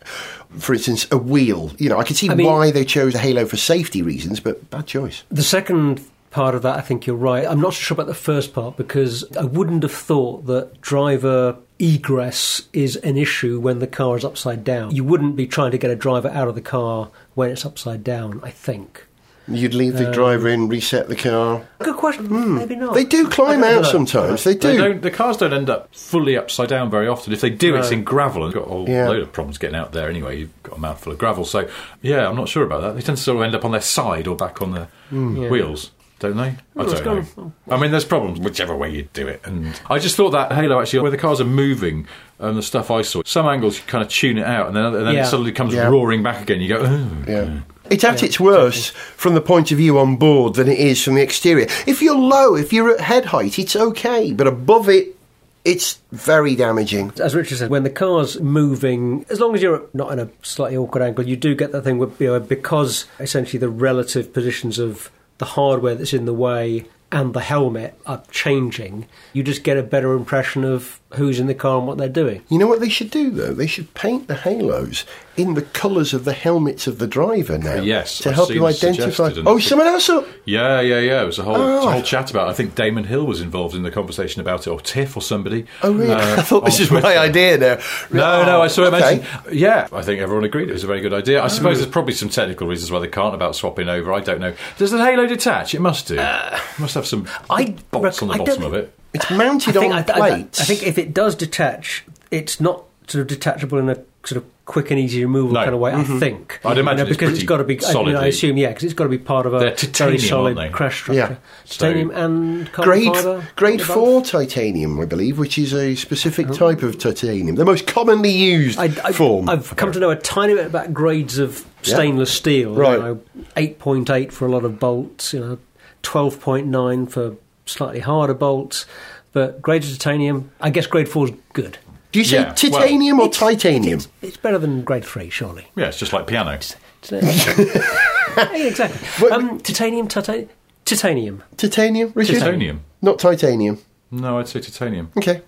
For 0.58 0.74
instance, 0.74 1.06
a 1.12 1.16
wheel. 1.16 1.70
You 1.78 1.88
know, 1.90 1.98
I 1.98 2.02
can 2.04 2.16
see 2.16 2.28
I 2.28 2.34
mean- 2.34 2.46
why 2.46 2.70
they 2.72 2.84
chose 2.84 3.14
a 3.14 3.18
halo 3.18 3.46
for 3.46 3.56
safety 3.56 4.02
reasons, 4.02 4.40
but 4.40 4.68
bad 4.70 4.86
choice. 4.86 5.22
The 5.30 5.44
second 5.44 6.00
part 6.30 6.54
of 6.54 6.62
that, 6.62 6.76
I 6.78 6.80
think 6.80 7.06
you're 7.06 7.16
right. 7.16 7.46
I'm 7.46 7.60
not 7.60 7.74
sure 7.74 7.94
about 7.94 8.06
the 8.06 8.14
first 8.14 8.54
part 8.54 8.76
because 8.76 9.24
I 9.36 9.44
wouldn't 9.44 9.82
have 9.82 9.92
thought 9.92 10.46
that 10.46 10.80
driver 10.80 11.56
egress 11.78 12.68
is 12.72 12.96
an 12.96 13.16
issue 13.16 13.58
when 13.58 13.78
the 13.78 13.86
car 13.86 14.16
is 14.16 14.24
upside 14.24 14.64
down. 14.64 14.94
You 14.94 15.04
wouldn't 15.04 15.36
be 15.36 15.46
trying 15.46 15.70
to 15.72 15.78
get 15.78 15.90
a 15.90 15.96
driver 15.96 16.28
out 16.28 16.48
of 16.48 16.54
the 16.54 16.60
car 16.60 17.10
when 17.34 17.50
it's 17.50 17.64
upside 17.64 18.04
down, 18.04 18.40
I 18.42 18.50
think. 18.50 19.06
You'd 19.48 19.74
leave 19.74 19.94
the 19.94 20.06
um, 20.06 20.12
driver 20.12 20.48
in, 20.48 20.68
reset 20.68 21.08
the 21.08 21.16
car. 21.16 21.66
Good 21.80 21.96
question. 21.96 22.26
Hmm. 22.26 22.58
Maybe 22.58 22.76
not. 22.76 22.94
They 22.94 23.04
do 23.04 23.28
climb 23.28 23.64
out 23.64 23.82
know. 23.82 23.90
sometimes. 23.90 24.44
They 24.44 24.54
They 24.54 24.72
do. 24.72 24.78
don't, 24.78 25.02
the 25.02 25.10
cars 25.10 25.38
don't 25.38 25.52
end 25.52 25.68
up 25.68 25.92
fully 25.92 26.36
upside 26.36 26.68
down 26.68 26.88
very 26.88 27.08
often. 27.08 27.32
If 27.32 27.40
they 27.40 27.50
do, 27.50 27.74
it's 27.74 27.90
in 27.90 28.04
gravel 28.04 28.44
and 28.44 28.54
got 28.54 28.66
a 28.66 28.68
whole 28.68 28.88
Yeah. 28.88 29.08
load 29.08 29.22
of 29.22 29.32
problems 29.32 29.58
getting 29.58 29.74
out 29.74 29.92
there 29.92 30.08
anyway. 30.08 30.38
You've 30.38 30.62
got 30.62 30.76
a 30.76 30.80
mouthful 30.80 31.10
of 31.10 31.18
gravel. 31.18 31.44
So, 31.44 31.68
yeah, 32.00 32.28
I'm 32.28 32.36
not 32.36 32.48
sure 32.48 32.62
about 32.62 32.82
that. 32.82 32.94
They 32.94 33.00
tend 33.00 33.18
to 33.18 33.24
sort 33.24 33.38
of 33.38 33.42
end 33.42 33.56
up 33.56 33.64
on 33.64 33.72
their 33.72 33.80
side 33.80 34.28
or 34.28 34.36
back 34.36 34.62
on 34.62 34.70
the 34.70 34.84
hmm. 35.08 35.36
Yeah. 35.42 35.48
wheels. 35.48 35.90
Don't 36.20 36.36
they? 36.36 36.54
I 36.76 36.84
don't 36.84 37.04
know. 37.04 37.22
gone- 37.34 37.52
I 37.70 37.80
mean, 37.80 37.90
there's 37.90 38.04
problems 38.04 38.38
whichever 38.40 38.76
way 38.76 38.90
you 38.90 39.08
do 39.14 39.26
it, 39.26 39.40
and 39.44 39.80
I 39.88 39.98
just 39.98 40.16
thought 40.16 40.30
that 40.30 40.52
Halo 40.52 40.80
actually, 40.80 41.00
where 41.00 41.10
the 41.10 41.16
cars 41.16 41.40
are 41.40 41.44
moving 41.46 42.06
and 42.38 42.56
the 42.56 42.62
stuff 42.62 42.90
I 42.90 43.02
saw, 43.02 43.22
some 43.24 43.46
angles 43.46 43.78
you 43.78 43.84
kind 43.86 44.04
of 44.04 44.10
tune 44.10 44.36
it 44.38 44.44
out, 44.46 44.68
and 44.68 44.76
then, 44.76 44.84
and 44.84 44.94
then 45.06 45.14
Yeah. 45.14 45.22
it 45.22 45.26
suddenly 45.30 45.50
comes 45.52 45.74
Yeah. 45.74 45.88
roaring 45.88 46.22
back 46.22 46.42
again. 46.42 46.60
You 46.60 46.68
go, 46.68 46.82
oh. 46.84 47.06
Yeah. 47.26 47.60
It's 47.90 48.04
at 48.04 48.22
its 48.22 48.38
worst 48.38 48.92
from 48.92 49.34
the 49.34 49.40
point 49.40 49.72
of 49.72 49.78
view 49.78 49.98
on 49.98 50.16
board 50.16 50.54
than 50.54 50.68
it 50.68 50.78
is 50.78 51.02
from 51.02 51.14
the 51.16 51.22
exterior. 51.22 51.66
If 51.86 52.00
you're 52.02 52.16
low, 52.18 52.54
if 52.54 52.72
you're 52.72 52.90
at 52.90 53.00
head 53.00 53.24
height, 53.26 53.58
it's 53.58 53.74
okay, 53.74 54.32
but 54.32 54.46
above 54.46 54.88
it, 54.88 55.16
it's 55.64 55.98
very 56.12 56.54
damaging. 56.54 57.12
As 57.20 57.34
Richard 57.34 57.58
said, 57.58 57.70
when 57.70 57.82
the 57.82 57.90
car's 57.90 58.38
moving, 58.40 59.24
as 59.28 59.40
long 59.40 59.54
as 59.54 59.62
you're 59.62 59.82
not 59.92 60.12
in 60.12 60.18
a 60.18 60.28
slightly 60.42 60.76
awkward 60.76 61.02
angle, 61.02 61.26
you 61.26 61.36
do 61.36 61.54
get 61.54 61.72
that 61.72 61.82
thing 61.82 61.98
where, 61.98 62.08
you 62.18 62.26
know, 62.28 62.40
because 62.40 63.06
essentially 63.18 63.58
the 63.58 63.68
relative 63.68 64.32
positions 64.32 64.78
of 64.78 65.10
the 65.40 65.46
hardware 65.46 65.94
that's 65.94 66.12
in 66.12 66.26
the 66.26 66.34
way 66.34 66.84
and 67.10 67.32
the 67.32 67.40
helmet 67.40 67.98
are 68.06 68.22
changing, 68.30 69.06
you 69.32 69.42
just 69.42 69.64
get 69.64 69.78
a 69.78 69.82
better 69.82 70.12
impression 70.12 70.64
of 70.64 70.99
who's 71.14 71.40
in 71.40 71.46
the 71.48 71.54
car 71.54 71.78
and 71.78 71.86
what 71.86 71.98
they're 71.98 72.08
doing. 72.08 72.42
You 72.48 72.58
know 72.58 72.66
what 72.68 72.80
they 72.80 72.88
should 72.88 73.10
do 73.10 73.30
though? 73.30 73.52
They 73.52 73.66
should 73.66 73.92
paint 73.94 74.28
the 74.28 74.36
halos 74.36 75.04
in 75.36 75.54
the 75.54 75.62
colours 75.62 76.12
of 76.14 76.24
the 76.24 76.32
helmets 76.34 76.86
of 76.86 76.98
the 76.98 77.06
driver 77.06 77.56
now. 77.58 77.76
Yes, 77.82 78.18
to 78.18 78.28
I've 78.28 78.34
help 78.34 78.48
seen 78.48 78.58
you 78.58 78.66
identify. 78.66 79.24
Oh, 79.24 79.56
it's- 79.56 79.64
someone 79.66 79.88
else 79.88 80.08
up. 80.08 80.26
Yeah, 80.44 80.80
yeah, 80.80 80.98
yeah. 81.00 81.22
It 81.22 81.26
was 81.26 81.38
a 81.38 81.42
whole, 81.42 81.56
it 81.56 81.58
was 81.58 81.84
a 81.84 81.88
Oh. 81.88 81.90
whole 81.92 82.02
chat 82.02 82.30
about. 82.30 82.46
it. 82.48 82.50
I 82.50 82.54
think 82.54 82.74
Damon 82.74 83.04
Hill 83.04 83.24
was 83.26 83.40
involved 83.40 83.74
in 83.74 83.82
the 83.82 83.90
conversation 83.90 84.40
about 84.40 84.66
it, 84.66 84.70
or 84.70 84.80
Tiff, 84.80 85.16
or 85.16 85.22
somebody. 85.22 85.64
Oh, 85.82 85.92
really? 85.92 86.12
uh, 86.12 86.18
I 86.38 86.42
thought 86.42 86.64
this 86.64 86.76
on 86.78 86.82
is 86.82 86.90
my 86.90 87.00
Twitter. 87.00 87.18
idea 87.18 87.58
now. 87.58 87.78
No, 88.12 88.44
no, 88.44 88.62
I 88.62 88.68
saw 88.68 88.84
it 88.84 88.94
Okay. 88.94 89.00
mentioned. 89.16 89.26
Yeah, 89.58 89.88
I 89.92 90.02
think 90.02 90.20
everyone 90.20 90.44
agreed 90.44 90.68
it 90.68 90.72
was 90.74 90.84
a 90.84 90.88
very 90.88 91.00
good 91.00 91.12
idea. 91.14 91.42
I 91.42 91.48
suppose 91.48 91.78
there's 91.78 91.90
probably 91.90 92.14
some 92.14 92.28
technical 92.28 92.66
reasons 92.68 92.90
why 92.92 92.98
they 93.00 93.08
can't 93.08 93.34
about 93.34 93.56
swapping 93.56 93.88
over. 93.88 94.12
I 94.12 94.20
don't 94.20 94.40
know. 94.40 94.54
Does 94.78 94.90
the 94.90 94.98
halo 95.04 95.26
detach? 95.26 95.74
It 95.74 95.80
must 95.80 96.06
do. 96.08 96.16
it 96.18 96.60
must 96.78 96.94
have 96.94 97.06
some 97.06 97.26
I 97.48 97.74
bolts 97.90 98.22
on 98.22 98.28
the 98.28 98.34
I 98.34 98.38
bottom 98.38 98.62
of 98.64 98.74
it. 98.74 98.94
It's 99.12 99.30
mounted 99.30 99.76
I 99.76 99.80
think, 99.80 99.92
on 99.94 99.98
I, 99.98 100.02
I- 100.02 100.30
plates. 100.30 100.60
I 100.60 100.64
think 100.64 100.82
if 100.82 100.98
it 100.98 101.12
does 101.14 101.34
detach, 101.34 102.04
it's 102.30 102.60
not 102.60 102.84
sort 103.08 103.22
of 103.22 103.28
detachable 103.28 103.78
in 103.78 103.88
a 103.88 103.96
sort 104.24 104.42
of 104.42 104.44
quick 104.66 104.90
and 104.92 105.00
easy 105.00 105.24
removal 105.24 105.52
No. 105.52 105.60
kind 105.62 105.74
of 105.74 105.80
way. 105.80 105.92
I 105.92 106.04
mm-hmm. 106.04 106.18
think. 106.20 106.60
I'd 106.64 106.78
imagine 106.78 106.98
You 106.98 107.04
know, 107.04 107.10
because 107.10 107.30
it's 107.30 107.38
pretty 107.38 107.46
got 107.46 107.56
to 107.56 107.64
be. 107.64 107.84
I, 107.84 107.90
you 107.90 108.16
I 108.16 108.26
assume 108.26 108.56
yeah, 108.56 108.68
because 108.68 108.84
it's 108.84 108.94
got 108.94 109.04
to 109.04 109.10
be 109.10 109.18
part 109.18 109.46
of 109.46 109.54
a 109.54 109.58
They're 109.58 109.68
very 109.70 109.76
titanium, 109.76 110.18
solid 110.20 110.58
aren't 110.58 110.70
they? 110.70 110.76
crash 110.76 111.00
structure. 111.00 111.18
Yeah. 111.18 111.36
Titanium 111.68 112.10
So- 112.10 112.14
and 112.14 112.72
carbon 112.72 112.92
grade 112.92 113.16
fibre. 113.16 113.48
grade 113.56 113.80
above. 113.80 113.94
four 113.94 114.22
titanium, 114.22 115.00
I 115.00 115.06
believe, 115.06 115.38
which 115.38 115.58
is 115.58 115.74
a 115.74 115.96
specific 115.96 116.50
oh. 116.50 116.52
type 116.52 116.82
of 116.82 116.98
titanium, 116.98 117.56
the 117.56 117.64
most 117.64 117.88
commonly 117.88 118.30
used 118.30 118.78
I, 118.78 118.84
I, 119.04 119.12
form. 119.12 119.48
I've 119.48 119.74
come 119.74 119.90
to 119.90 119.98
know 119.98 120.10
a 120.10 120.16
tiny 120.16 120.54
bit 120.54 120.66
about 120.66 120.94
grades 120.94 121.38
of 121.38 121.66
Yeah. 121.82 121.94
stainless 121.94 122.30
steel. 122.30 122.74
Right. 122.74 122.98
You 122.98 123.02
know, 123.02 123.20
8.8 123.56 124.30
for 124.30 124.46
a 124.46 124.50
lot 124.50 124.64
of 124.64 124.78
bolts, 124.78 125.32
you 125.32 125.40
know, 125.40 125.58
12.9 126.04 127.10
for 127.10 127.36
slightly 127.66 128.00
harder 128.00 128.34
bolts. 128.34 128.86
But 129.32 129.62
grades 129.62 129.90
of 129.92 129.98
titanium, 129.98 130.50
I 130.60 130.70
guess 130.70 130.86
grade 130.88 131.08
4 131.08 131.28
is 131.28 131.34
good. 131.52 131.78
Do 132.12 132.18
you 132.18 132.24
say 132.24 132.38
Yeah, 132.38 132.44
well, 132.46 132.54
titanium 132.54 133.20
or 133.20 133.28
titanium? 133.28 133.98
It's, 133.98 134.08
it's 134.22 134.36
better 134.36 134.58
than 134.58 134.82
grade 134.82 135.04
3, 135.04 135.30
surely. 135.30 135.68
Yeah, 135.76 135.86
it's 135.86 135.98
just 135.98 136.12
like 136.12 136.26
piano. 136.26 136.58
yeah, 137.12 138.56
exactly. 138.66 139.08
But- 139.20 139.32
Um, 139.32 139.60
titanium, 139.60 140.08
tita- 140.08 140.48
titanium. 140.84 141.42
Titanium, 141.56 142.12
Richard? 142.14 142.40
Titanium. 142.40 142.80
Not 143.02 143.18
titanium. 143.20 143.78
No, 144.10 144.38
I'd 144.38 144.48
say 144.48 144.60
titanium. 144.60 145.12
Okay. 145.16 145.42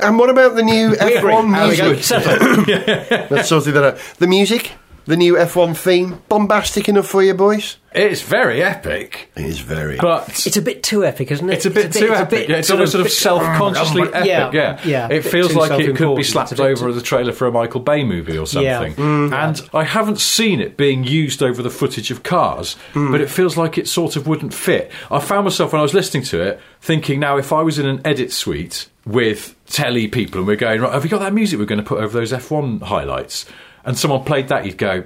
And 0.00 0.18
what 0.18 0.30
about 0.30 0.56
the 0.56 0.62
new 0.62 0.90
F1 0.94 1.52
There 1.54 1.68
we 1.68 1.76
go. 1.76 1.90
music? 1.92 2.04
So- 2.04 3.28
Let's 3.34 3.48
sort 3.48 3.64
that 3.64 3.84
out. 3.84 3.98
The 4.18 4.26
music, 4.26 4.72
the 5.06 5.16
new 5.16 5.34
F1 5.34 5.76
theme, 5.76 6.22
bombastic 6.28 6.88
enough 6.88 7.06
for 7.06 7.22
you 7.22 7.34
boys? 7.34 7.76
It's 7.92 8.22
very 8.22 8.60
epic, 8.60 9.30
It 9.36 9.44
is 9.44 9.60
very. 9.60 9.96
but 9.98 10.28
it's 10.46 10.56
a 10.56 10.62
bit 10.62 10.82
too 10.82 11.04
epic, 11.04 11.30
isn't 11.30 11.48
it? 11.48 11.52
It's 11.54 11.66
a 11.66 11.70
bit 11.70 11.92
too 11.92 12.12
epic. 12.12 12.48
yeah, 12.48 12.56
it's 12.56 12.70
almost 12.70 12.90
sort 12.90 13.06
of 13.06 13.12
self-consciously 13.12 14.02
mm, 14.02 14.14
epic. 14.14 14.26
Yeah, 14.26 14.50
Yeah, 14.52 14.80
yeah, 14.84 15.08
It 15.16 15.22
feels 15.24 15.54
like 15.54 15.78
it 15.80 15.94
could 15.94 16.16
be 16.16 16.24
slapped 16.24 16.50
It's 16.50 16.60
a 16.60 16.64
bit 16.64 16.70
over 16.72 16.86
too- 16.88 16.94
the 16.94 17.02
trailer 17.02 17.32
for 17.32 17.46
a 17.46 17.52
Michael 17.52 17.78
Bay 17.80 18.02
movie 18.02 18.32
or 18.36 18.46
Yeah. 18.50 18.78
something. 18.80 18.94
Mm. 18.94 19.32
And 19.32 19.68
I 19.72 19.84
haven't 19.84 20.18
seen 20.20 20.60
it 20.60 20.76
being 20.76 21.04
used 21.04 21.40
over 21.40 21.62
the 21.62 21.70
footage 21.70 22.10
of 22.10 22.24
cars, 22.24 22.74
mm. 22.94 23.12
but 23.12 23.20
it 23.20 23.30
feels 23.30 23.56
like 23.56 23.78
it 23.78 23.86
sort 23.86 24.16
of 24.16 24.26
wouldn't 24.26 24.52
fit. 24.54 24.90
I 25.10 25.20
found 25.20 25.44
myself 25.44 25.72
when 25.72 25.78
I 25.78 25.82
was 25.84 25.94
listening 25.94 26.24
to 26.24 26.40
it 26.40 26.60
thinking, 26.80 27.20
now 27.20 27.36
if 27.36 27.52
I 27.52 27.62
was 27.62 27.78
in 27.78 27.86
an 27.86 28.00
edit 28.04 28.32
suite 28.32 28.88
with 29.06 29.54
telly 29.68 30.08
people 30.08 30.38
and 30.40 30.48
we're 30.48 30.56
going, 30.56 30.80
right, 30.80 30.92
have 30.92 31.04
you 31.04 31.10
got 31.10 31.20
that 31.20 31.32
music 31.32 31.60
we're 31.60 31.64
going 31.66 31.78
to 31.80 31.84
put 31.86 32.02
over 32.02 32.18
those 32.18 32.32
F1 32.32 32.82
highlights? 32.82 33.46
And 33.84 33.98
someone 33.98 34.24
played 34.24 34.48
that, 34.48 34.64
you'd 34.66 34.78
go. 34.78 35.04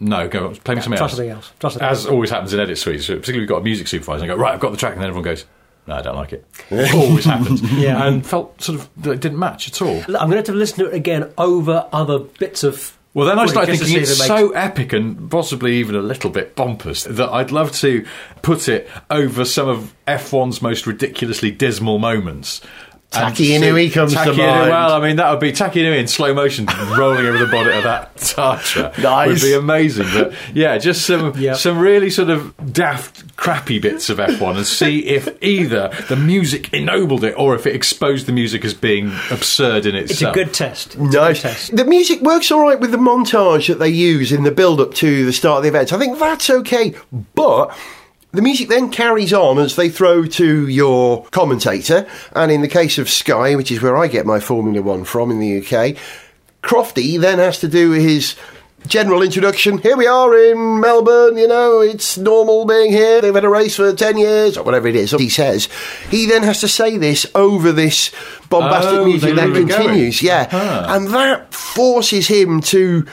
No, 0.00 0.28
go 0.28 0.54
play 0.54 0.76
me 0.76 0.80
something 0.80 0.96
try 0.96 1.04
else. 1.06 1.12
something 1.12 1.30
else. 1.30 1.52
Try 1.58 1.70
something 1.70 1.88
As 1.88 2.04
else. 2.04 2.12
always 2.12 2.30
happens 2.30 2.54
in 2.54 2.60
edit 2.60 2.78
suites, 2.78 3.06
particularly 3.06 3.40
we've 3.40 3.48
got 3.48 3.58
a 3.58 3.64
music 3.64 3.88
supervisor 3.88 4.24
and 4.24 4.30
go, 4.30 4.36
right, 4.36 4.54
I've 4.54 4.60
got 4.60 4.70
the 4.70 4.76
track, 4.76 4.92
and 4.92 5.00
then 5.02 5.08
everyone 5.08 5.24
goes, 5.24 5.44
no, 5.88 5.94
I 5.96 6.02
don't 6.02 6.14
like 6.14 6.32
it. 6.34 6.44
always 6.94 7.24
happens. 7.24 7.62
Yeah. 7.72 8.06
And 8.06 8.24
felt 8.24 8.60
sort 8.62 8.78
of 8.78 8.88
that 8.98 9.12
it 9.12 9.20
didn't 9.20 9.38
match 9.38 9.66
at 9.68 9.82
all. 9.82 9.96
I'm 9.96 10.04
going 10.04 10.30
to 10.30 10.36
have 10.36 10.44
to 10.46 10.52
listen 10.52 10.84
to 10.84 10.90
it 10.90 10.94
again 10.94 11.32
over 11.38 11.88
other 11.92 12.18
bits 12.20 12.62
of. 12.62 12.96
Well, 13.14 13.26
then 13.26 13.38
I 13.38 13.46
footage 13.46 13.52
started 13.54 13.72
to 13.72 13.78
thinking 13.78 13.94
see 13.96 14.00
it's 14.02 14.20
if 14.20 14.24
it 14.26 14.28
so 14.28 14.50
epic 14.50 14.92
and 14.92 15.30
possibly 15.30 15.78
even 15.78 15.96
a 15.96 16.02
little 16.02 16.30
bit 16.30 16.54
pompous 16.54 17.04
that 17.04 17.30
I'd 17.30 17.50
love 17.50 17.72
to 17.76 18.06
put 18.42 18.68
it 18.68 18.88
over 19.10 19.44
some 19.46 19.66
of 19.66 19.94
F1's 20.06 20.60
most 20.62 20.86
ridiculously 20.86 21.50
dismal 21.50 21.98
moments. 21.98 22.60
And 23.10 23.34
Taki 23.34 23.48
Inoue 23.52 23.90
comes 23.90 24.12
to 24.12 24.18
Taki 24.18 24.32
Inoue, 24.32 24.36
mind. 24.58 24.70
Well, 24.70 24.92
I 24.92 25.00
mean, 25.00 25.16
that 25.16 25.30
would 25.30 25.40
be 25.40 25.50
Taki 25.50 25.80
Inoue 25.82 25.98
in 25.98 26.08
slow 26.08 26.34
motion 26.34 26.66
rolling 26.98 27.24
over 27.24 27.38
the 27.38 27.46
bonnet 27.46 27.74
of 27.76 27.84
that 27.84 28.14
Tatra. 28.16 29.02
Nice. 29.02 29.28
Would 29.28 29.40
be 29.48 29.54
amazing. 29.54 30.06
But 30.12 30.34
yeah, 30.52 30.76
just 30.76 31.06
some 31.06 31.32
Yep. 31.38 31.56
some 31.56 31.78
really 31.78 32.10
sort 32.10 32.28
of 32.28 32.54
daft, 32.72 33.34
crappy 33.38 33.78
bits 33.78 34.10
of 34.10 34.18
F1 34.18 34.56
and 34.58 34.66
see 34.66 34.98
if 35.06 35.26
either 35.42 35.90
the 36.10 36.16
music 36.16 36.70
ennobled 36.74 37.24
it 37.24 37.34
or 37.38 37.54
if 37.54 37.66
it 37.66 37.74
exposed 37.74 38.26
the 38.26 38.32
music 38.32 38.62
as 38.62 38.74
being 38.74 39.10
absurd 39.30 39.86
in 39.86 39.94
itself. 39.94 40.10
It's 40.10 40.22
a 40.22 40.44
good 40.44 40.52
test. 40.52 40.86
It's 40.88 40.96
Nice. 41.14 41.42
good 41.42 41.48
test. 41.48 41.76
The 41.76 41.84
music 41.86 42.20
works 42.20 42.50
all 42.52 42.60
right 42.60 42.78
with 42.78 42.90
the 42.90 42.98
montage 42.98 43.68
that 43.68 43.78
they 43.78 43.88
use 43.88 44.32
in 44.32 44.42
the 44.42 44.50
build 44.52 44.82
up 44.82 44.92
to 44.94 45.24
the 45.24 45.32
start 45.32 45.56
of 45.56 45.62
the 45.62 45.70
event. 45.70 45.94
I 45.94 45.98
think 45.98 46.18
that's 46.18 46.50
okay, 46.50 46.94
but 47.34 47.74
the 48.32 48.42
music 48.42 48.68
then 48.68 48.90
carries 48.90 49.32
on 49.32 49.58
as 49.58 49.76
they 49.76 49.88
throw 49.88 50.24
to 50.26 50.68
your 50.68 51.24
commentator, 51.26 52.06
and 52.32 52.52
in 52.52 52.60
the 52.60 52.68
case 52.68 52.98
of 52.98 53.08
Sky, 53.08 53.54
which 53.56 53.70
is 53.70 53.80
where 53.80 53.96
I 53.96 54.06
get 54.06 54.26
my 54.26 54.38
Formula 54.40 54.82
One 54.82 55.04
from 55.04 55.30
in 55.30 55.40
the 55.40 55.58
UK, 55.58 55.96
Crofty 56.62 57.18
then 57.20 57.38
has 57.38 57.58
to 57.60 57.68
do 57.68 57.92
his 57.92 58.36
general 58.86 59.22
introduction. 59.22 59.78
Here 59.78 59.96
we 59.96 60.06
are 60.06 60.36
in 60.36 60.80
Melbourne, 60.80 61.36
you 61.36 61.48
know, 61.48 61.80
it's 61.80 62.16
normal 62.18 62.64
being 62.64 62.92
here. 62.92 63.20
They've 63.20 63.34
had 63.34 63.44
a 63.44 63.48
race 63.48 63.76
for 63.76 63.92
10 63.92 64.18
years, 64.18 64.56
or 64.56 64.62
whatever 64.64 64.88
it 64.88 64.94
is, 64.96 65.10
he 65.12 65.28
says. 65.28 65.68
He 66.10 66.26
then 66.26 66.42
has 66.42 66.60
to 66.60 66.68
say 66.68 66.96
this 66.96 67.26
over 67.34 67.72
this 67.72 68.12
bombastic 68.50 68.92
Oh, 69.00 69.04
music 69.06 69.34
that 69.36 69.48
it 69.48 69.52
going. 69.52 69.68
continues. 69.68 70.22
Yeah. 70.22 70.48
Uh-huh. 70.52 70.86
And 70.90 71.08
that 71.08 71.52
forces 71.52 72.28
him 72.28 72.60
to, 72.62 73.06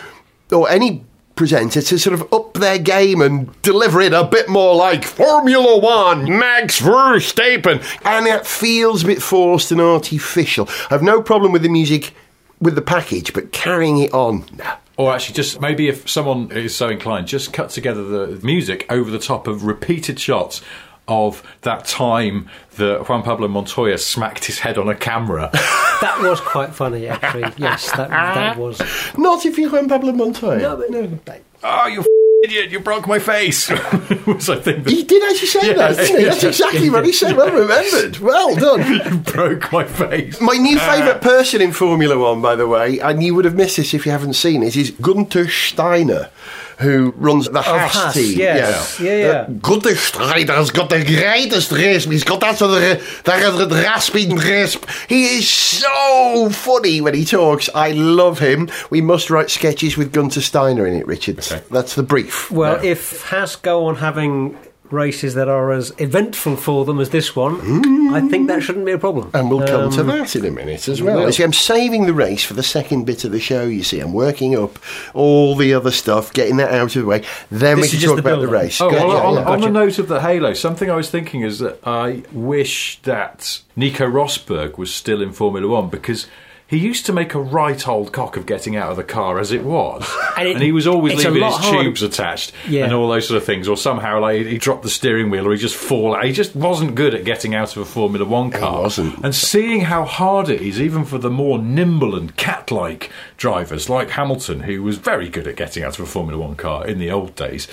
or 0.51 0.69
any 0.69 1.03
presenter, 1.35 1.81
to 1.81 1.97
sort 1.97 2.13
of 2.13 2.31
up 2.33 2.44
their 2.59 2.77
game 2.79 3.21
and 3.21 3.61
deliver 3.61 4.01
it 4.01 4.13
a 4.13 4.23
bit 4.23 4.49
more 4.49 4.75
like 4.75 5.03
Formula 5.03 5.77
One, 5.77 6.37
Max 6.37 6.81
Verstappen. 6.81 7.83
And 8.05 8.27
it 8.27 8.45
feels 8.45 9.03
a 9.03 9.07
bit 9.07 9.21
forced 9.21 9.71
and 9.71 9.81
artificial. 9.81 10.67
I've 10.89 11.03
no 11.03 11.21
problem 11.21 11.51
with 11.51 11.61
the 11.61 11.69
music, 11.69 12.13
with 12.59 12.75
the 12.75 12.81
package, 12.81 13.33
but 13.33 13.51
carrying 13.51 13.97
it 13.99 14.13
on, 14.13 14.45
no. 14.57 14.73
Or 14.97 15.13
actually, 15.13 15.35
just 15.35 15.59
maybe 15.59 15.89
if 15.89 16.09
someone 16.09 16.51
is 16.51 16.73
so 16.73 16.87
inclined, 16.87 17.27
just 17.27 17.51
cut 17.51 17.69
together 17.69 18.03
the 18.27 18.45
music 18.45 18.85
over 18.89 19.11
the 19.11 19.19
top 19.19 19.45
of 19.45 19.65
repeated 19.65 20.17
shots 20.19 20.61
of 21.07 21.43
that 21.61 21.85
time 21.85 22.49
that 22.77 23.07
Juan 23.09 23.21
Pablo 23.21 23.47
Montoya 23.49 23.97
smacked 23.97 24.45
his 24.45 24.59
head 24.59 24.77
on 24.77 24.87
a 24.89 24.95
camera. 24.95 25.51
That 26.01 26.21
was 26.21 26.41
quite 26.41 26.75
funny, 26.75 27.07
actually. 27.07 27.53
Yes, 27.55 27.89
that 27.93 28.09
that 28.09 28.57
was. 28.59 28.81
Not 29.17 29.45
if 29.45 29.57
you're 29.57 29.69
Juan 29.71 29.87
Pablo 29.87 30.11
Montoya. 30.11 30.59
No, 30.59 30.75
but 30.75 30.89
no. 30.91 31.19
oh, 31.63 31.87
you 31.87 32.01
f- 32.01 32.05
idiot! 32.45 32.71
You 32.71 32.79
broke 32.79 33.07
my 33.07 33.19
face. 33.19 33.69
was 34.25 34.49
I 34.49 34.59
think 34.59 34.87
He 34.87 35.03
did 35.03 35.23
actually 35.23 35.47
say 35.47 35.73
that, 35.73 35.97
didn't 35.97 36.19
he? 36.19 36.25
That's 36.25 36.43
exactly 36.43 36.89
what 36.89 37.05
he 37.05 37.11
said. 37.11 37.35
Well 37.35 37.51
remembered. 37.51 38.19
Well 38.19 38.55
done. 38.55 38.93
you 39.13 39.17
broke 39.17 39.71
my 39.71 39.83
face. 39.83 40.39
My 40.39 40.55
new 40.55 40.77
uh, 40.77 40.91
favourite 40.91 41.21
person 41.21 41.61
in 41.61 41.73
Formula 41.73 42.17
One, 42.17 42.41
by 42.41 42.55
the 42.55 42.67
way, 42.67 42.99
and 42.99 43.21
you 43.21 43.35
would 43.35 43.45
have 43.45 43.55
missed 43.55 43.77
this 43.77 43.93
if 43.93 44.05
you 44.05 44.11
haven't 44.11 44.33
seen 44.33 44.63
it, 44.63 44.75
is 44.75 44.91
Gunter 44.91 45.49
Steiner. 45.49 46.29
Who 46.79 47.13
runs 47.17 47.49
the 47.49 47.61
Haas, 47.61 47.91
Haas, 47.93 48.13
team. 48.13 48.37
yes. 48.37 48.99
Yeah, 48.99 49.17
yeah. 49.17 49.25
Uh, 49.27 49.45
good 49.47 49.85
strider's 49.97 50.71
got 50.71 50.89
the 50.89 51.03
greatest 51.03 51.71
race. 51.71 52.05
He's 52.05 52.23
got 52.23 52.41
that 52.41 52.57
sort 52.57 52.71
of 52.81 53.23
that 53.23 53.71
rasping 53.71 54.35
rasp. 54.35 54.85
He 55.07 55.37
is 55.37 55.49
so 55.49 56.49
funny 56.51 57.01
when 57.01 57.13
he 57.13 57.25
talks. 57.25 57.69
I 57.73 57.91
love 57.91 58.39
him. 58.39 58.69
We 58.89 59.01
must 59.01 59.29
write 59.29 59.49
sketches 59.49 59.97
with 59.97 60.11
Gunter 60.11 60.41
Steiner 60.41 60.85
in 60.85 60.95
it, 60.95 61.07
Richard. 61.07 61.37
That's 61.37 61.95
the 61.95 62.03
brief. 62.03 62.51
Well, 62.51 62.83
if 62.83 63.23
Haas 63.23 63.55
go 63.55 63.85
on 63.85 63.95
having 63.95 64.57
races 64.91 65.33
that 65.33 65.47
are 65.47 65.71
as 65.71 65.93
eventful 65.97 66.55
for 66.57 66.85
them 66.85 66.99
as 66.99 67.09
this 67.09 67.35
one, 67.35 68.13
I 68.13 68.21
think 68.21 68.47
that 68.47 68.61
shouldn't 68.63 68.85
be 68.85 68.91
a 68.91 68.97
problem. 68.97 69.31
And 69.33 69.49
we'll 69.49 69.65
come 69.67 69.89
to 69.91 70.01
Um, 70.01 70.07
that 70.07 70.35
in 70.35 70.45
a 70.45 70.51
minute 70.51 70.87
as 70.87 71.01
well. 71.01 71.17
will. 71.17 71.25
You 71.25 71.31
see, 71.31 71.43
I'm 71.43 71.53
saving 71.53 72.05
the 72.05 72.13
race 72.13 72.43
for 72.43 72.53
the 72.53 72.63
second 72.63 73.05
bit 73.05 73.23
of 73.23 73.31
the 73.31 73.39
show, 73.39 73.63
you 73.65 73.83
see. 73.83 73.99
I'm 73.99 74.13
working 74.13 74.55
up 74.57 74.77
all 75.13 75.55
the 75.55 75.73
other 75.73 75.91
stuff, 75.91 76.31
getting 76.33 76.57
that 76.57 76.71
out 76.71 76.95
of 76.95 77.01
the 77.01 77.07
way. 77.07 77.23
Then 77.49 77.77
This 77.81 77.93
we 77.93 77.99
can 77.99 78.07
talk 78.09 78.15
the 78.17 78.21
about 78.29 78.41
the 78.41 78.47
race. 78.47 78.79
Oh, 78.79 78.89
Gotcha, 78.91 79.07
well, 79.07 79.17
on, 79.27 79.33
yeah. 79.35 79.49
on 79.49 79.61
the 79.61 79.69
note 79.69 79.99
of 79.99 80.07
the 80.07 80.21
Halo, 80.21 80.53
something 80.53 80.89
I 80.89 80.95
was 80.95 81.09
thinking 81.09 81.41
is 81.41 81.59
that 81.59 81.79
I 81.85 82.23
wish 82.31 82.99
that 83.03 83.61
Nico 83.75 84.05
Rosberg 84.07 84.77
was 84.77 84.93
still 84.93 85.21
in 85.21 85.31
Formula 85.33 85.67
One 85.67 85.89
because 85.89 86.27
he 86.67 86.77
used 86.77 87.05
to 87.05 87.13
make 87.13 87.33
a 87.35 87.39
right 87.39 87.87
old 87.87 88.11
cock 88.11 88.37
of 88.37 88.45
getting 88.47 88.75
out 88.75 88.89
of 88.89 88.97
the 88.97 89.03
car 89.03 89.39
as 89.39 89.51
it 89.51 89.63
was, 89.63 90.09
And 90.37 90.47
and, 90.47 90.61
he 90.61 90.71
was 90.71 90.87
always 90.87 91.15
leaving 91.15 91.33
his 91.33 91.41
lot 91.41 91.61
harder- 91.61 91.83
tubes 91.83 92.01
attached 92.01 92.51
Yeah. 92.67 92.85
and 92.85 92.93
all 92.93 93.07
those 93.07 93.27
sort 93.27 93.37
of 93.37 93.45
things, 93.45 93.67
or 93.67 93.77
somehow 93.77 94.19
like 94.19 94.45
he 94.45 94.57
dropped 94.57 94.83
the 94.83 94.89
steering 94.89 95.29
wheel 95.29 95.47
or 95.47 95.51
he 95.51 95.57
just 95.57 95.75
fall. 95.75 96.19
He 96.21 96.31
just 96.31 96.55
wasn't 96.55 96.95
good 96.95 97.13
at 97.13 97.23
getting 97.23 97.53
out 97.53 97.75
of 97.75 97.81
a 97.81 97.85
Formula 97.85 98.25
One 98.25 98.49
car. 98.51 98.81
wasn't. 98.81 99.23
And 99.23 99.35
seeing 99.35 99.81
how 99.81 100.05
hard 100.05 100.49
it 100.49 100.61
is, 100.61 100.81
even 100.81 101.05
for 101.05 101.17
the 101.19 101.29
more 101.29 101.59
nimble 101.59 102.15
and 102.15 102.35
cat-like 102.35 103.11
drivers 103.37 103.89
like 103.89 104.09
Hamilton, 104.11 104.61
who 104.61 104.81
was 104.83 104.97
very 104.97 105.29
good 105.29 105.47
at 105.47 105.55
getting 105.55 105.83
out 105.83 105.99
of 105.99 106.05
a 106.05 106.07
Formula 106.07 106.41
One 106.41 106.55
car 106.55 106.85
in 106.87 106.97
the 106.99 107.11
old 107.11 107.35
days, 107.35 107.67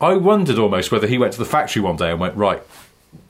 I 0.00 0.14
wondered 0.14 0.58
almost 0.58 0.90
whether 0.92 1.06
he 1.08 1.18
went 1.18 1.32
to 1.34 1.38
the 1.38 1.44
factory 1.44 1.82
one 1.82 1.96
day 1.96 2.10
and 2.12 2.20
went 2.20 2.36
right. 2.36 2.62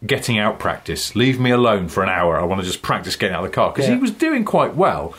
Getting 0.06 0.38
out 0.38 0.58
practice. 0.58 1.16
Leave 1.16 1.40
me 1.40 1.50
alone 1.50 1.88
for 1.88 2.02
an 2.02 2.08
hour. 2.08 2.38
I 2.38 2.44
want 2.44 2.60
to 2.60 2.66
just 2.66 2.82
practice 2.82 3.16
getting 3.16 3.34
out 3.34 3.44
of 3.44 3.50
the 3.50 3.54
car 3.54 3.72
because 3.72 3.88
Yeah. 3.88 3.94
he 3.96 4.00
was 4.00 4.10
doing 4.12 4.44
quite 4.44 4.74
well, 4.76 5.12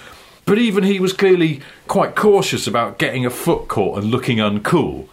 but 0.45 0.57
even 0.57 0.83
he 0.85 0.99
was 0.99 1.11
clearly 1.11 1.59
quite 1.87 2.15
cautious 2.15 2.65
about 2.67 2.97
getting 2.97 3.25
a 3.25 3.29
foot 3.29 3.67
caught 3.67 3.97
and 4.01 4.09
looking 4.11 4.37
uncool. 4.37 5.05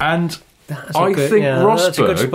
And 0.00 0.38
I 0.94 1.12
good- 1.12 1.30
think 1.30 1.42
yeah, 1.44 1.58
that's 1.62 1.98
a 1.98 2.02
good 2.02 2.16
Rosberg 2.16 2.30